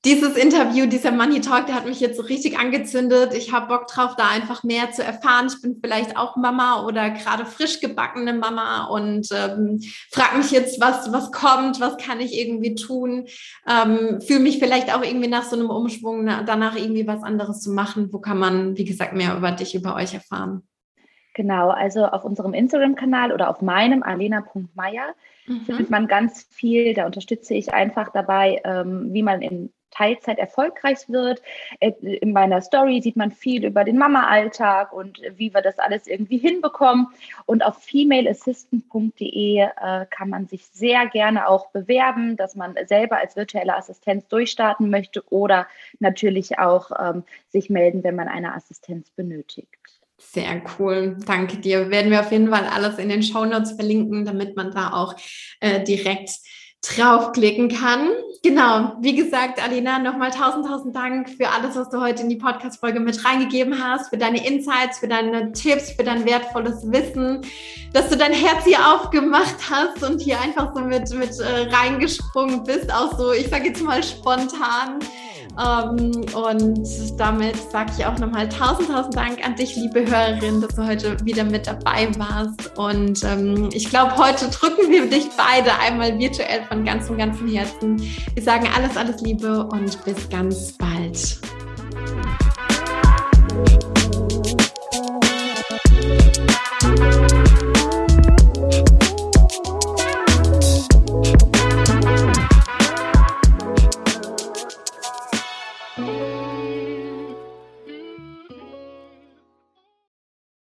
dieses 0.05 0.35
Interview, 0.37 0.87
dieser 0.87 1.13
Money 1.13 1.43
Talk, 1.43 1.67
der 1.67 1.75
hat 1.75 1.85
mich 1.85 2.01
jetzt 2.01 2.17
so 2.17 2.23
richtig 2.23 2.59
angezündet. 2.59 3.35
Ich 3.35 3.53
habe 3.53 3.67
Bock 3.67 3.87
drauf, 3.87 4.17
da 4.17 4.31
einfach 4.31 4.63
mehr 4.63 4.91
zu 4.93 5.05
erfahren. 5.05 5.49
Ich 5.49 5.61
bin 5.61 5.79
vielleicht 5.83 6.17
auch 6.17 6.37
Mama 6.37 6.87
oder 6.87 7.11
gerade 7.11 7.45
frisch 7.45 7.81
gebackene 7.81 8.33
Mama 8.33 8.87
und 8.87 9.29
ähm, 9.31 9.79
frage 10.11 10.39
mich 10.39 10.53
jetzt, 10.53 10.81
was, 10.81 11.13
was 11.13 11.33
kommt, 11.33 11.81
was 11.81 11.99
kann 11.99 12.21
ich 12.21 12.39
irgendwie 12.39 12.75
tun. 12.75 13.27
Ähm, 13.69 14.23
Fühle 14.23 14.41
mich 14.41 14.59
vielleicht 14.59 14.95
auch 14.95 15.03
irgendwie 15.03 15.29
nach 15.29 15.43
so 15.43 15.57
einem 15.57 15.69
Umschwung, 15.69 16.27
danach 16.47 16.77
irgendwie 16.77 17.07
was 17.07 17.23
anderes 17.23 17.61
zu 17.61 17.71
machen. 17.71 18.11
Wo 18.11 18.21
kann 18.21 18.39
man, 18.39 18.79
wie 18.79 18.87
gesagt, 18.87 19.13
mehr 19.13 19.37
über 19.37 19.51
dich, 19.53 19.75
über 19.75 19.97
euch 19.97 20.15
erfahren? 20.15 20.63
Genau, 21.35 21.69
also 21.69 22.07
auf 22.07 22.25
unserem 22.25 22.55
Instagram-Kanal 22.55 23.33
oder 23.33 23.51
auf 23.51 23.61
meinem 23.61 24.03
alena.meier 24.03 25.15
mhm. 25.47 25.61
findet 25.61 25.91
man 25.91 26.09
ganz 26.09 26.47
viel. 26.51 26.95
Da 26.95 27.05
unterstütze 27.05 27.53
ich 27.55 27.75
einfach 27.75 28.11
dabei, 28.13 28.63
ähm, 28.65 29.13
wie 29.13 29.23
man 29.23 29.43
in 29.43 29.71
Teilzeit 29.91 30.39
erfolgreich 30.39 31.09
wird. 31.09 31.43
Äh, 31.81 31.93
in 32.01 32.33
meiner 32.33 32.61
Story 32.61 33.01
sieht 33.03 33.17
man 33.17 33.31
viel 33.31 33.65
über 33.65 33.85
den 33.85 33.99
Mama-Alltag 33.99 34.93
und 34.93 35.21
wie 35.37 35.53
wir 35.53 35.63
das 35.63 35.79
alles 35.79 36.07
irgendwie 36.07 36.39
hinbekommen. 36.39 37.09
Und 37.47 37.65
auf 37.65 37.83
femaleassistant.de 37.83 39.59
äh, 39.59 40.07
kann 40.11 40.29
man 40.29 40.47
sich 40.47 40.67
sehr 40.67 41.07
gerne 41.07 41.49
auch 41.49 41.71
bewerben, 41.71 42.37
dass 42.37 42.55
man 42.55 42.75
selber 42.87 43.19
als 43.19 43.37
virtuelle 43.37 43.77
Assistenz 43.77 44.27
durchstarten 44.29 44.91
möchte 44.91 45.23
oder 45.31 45.67
natürlich 45.99 46.59
auch 46.59 46.91
ähm, 46.99 47.25
sich 47.49 47.71
melden, 47.71 48.05
wenn 48.05 48.17
man 48.17 48.29
eine 48.29 48.55
Assistenz 48.55 49.11
benötigt. 49.11 49.69
Sehr 50.21 50.61
cool, 50.79 51.17
danke 51.27 51.57
dir. 51.57 51.91
Werden 51.91 52.11
wir 52.11 52.21
auf 52.21 52.31
jeden 52.31 52.51
Fall 52.51 52.67
alles 52.67 52.99
in 52.99 53.09
den 53.09 53.23
Show 53.23 53.47
Notes 53.47 53.73
verlinken, 53.73 54.27
damit 54.27 54.55
man 54.55 54.71
da 54.71 54.93
auch 54.93 55.15
äh, 55.61 55.83
direkt 55.83 56.31
draufklicken 56.83 57.69
kann. 57.69 58.09
Genau, 58.43 58.95
wie 59.01 59.15
gesagt, 59.15 59.63
Alina, 59.63 59.99
nochmal 59.99 60.31
tausend, 60.31 60.67
tausend 60.67 60.97
Dank 60.97 61.29
für 61.29 61.51
alles, 61.51 61.77
was 61.77 61.91
du 61.91 62.01
heute 62.01 62.23
in 62.23 62.31
die 62.31 62.37
Podcast-Folge 62.37 62.99
mit 62.99 63.23
reingegeben 63.23 63.85
hast, 63.85 64.09
für 64.09 64.17
deine 64.17 64.47
Insights, 64.47 64.99
für 64.99 65.09
deine 65.09 65.53
Tipps, 65.53 65.91
für 65.91 66.05
dein 66.05 66.25
wertvolles 66.25 66.91
Wissen, 66.91 67.43
dass 67.93 68.09
du 68.09 68.17
dein 68.17 68.33
Herz 68.33 68.65
hier 68.65 68.79
aufgemacht 68.95 69.57
hast 69.71 70.03
und 70.03 70.23
hier 70.23 70.41
einfach 70.41 70.75
so 70.75 70.81
mit, 70.81 71.11
mit 71.11 71.39
äh, 71.39 71.69
reingesprungen 71.71 72.65
bist, 72.65 72.91
auch 72.91 73.19
so, 73.19 73.33
ich 73.33 73.49
sage 73.49 73.69
jetzt 73.69 73.83
mal 73.83 74.03
spontan. 74.03 75.01
Ähm, 75.59 76.13
und 76.35 76.89
damit 77.19 77.57
sage 77.71 77.93
ich 77.97 78.07
auch 78.07 78.19
nochmal 78.19 78.49
tausend, 78.49 78.89
tausend 78.89 79.17
Dank 79.17 79.45
an 79.45 79.57
dich, 79.57 79.77
liebe 79.77 80.01
Hörerin, 80.07 80.61
dass 80.61 80.75
du 80.77 80.87
heute 80.87 81.17
wieder 81.25 81.45
mit 81.45 81.67
dabei 81.67 82.09
warst. 82.19 82.77
Und 82.79 83.25
ähm, 83.25 83.69
ich 83.73 83.89
glaube, 83.89 84.17
heute 84.17 84.49
drücken 84.49 84.91
wir 84.91 85.09
dich 85.09 85.29
beide 85.37 85.73
einmal 85.79 86.19
virtuell 86.19 86.65
von 86.69 86.85
ganzem, 86.85 87.19
ganzem 87.19 87.49
Herzen. 87.49 88.01
Wir 88.35 88.43
sagen 88.43 88.69
alles, 88.75 88.97
alles 88.97 89.21
Liebe 89.21 89.65
und 89.67 90.05
bis 90.05 90.29
ganz 90.29 90.73
bald. 90.73 91.41
Música 97.01 97.20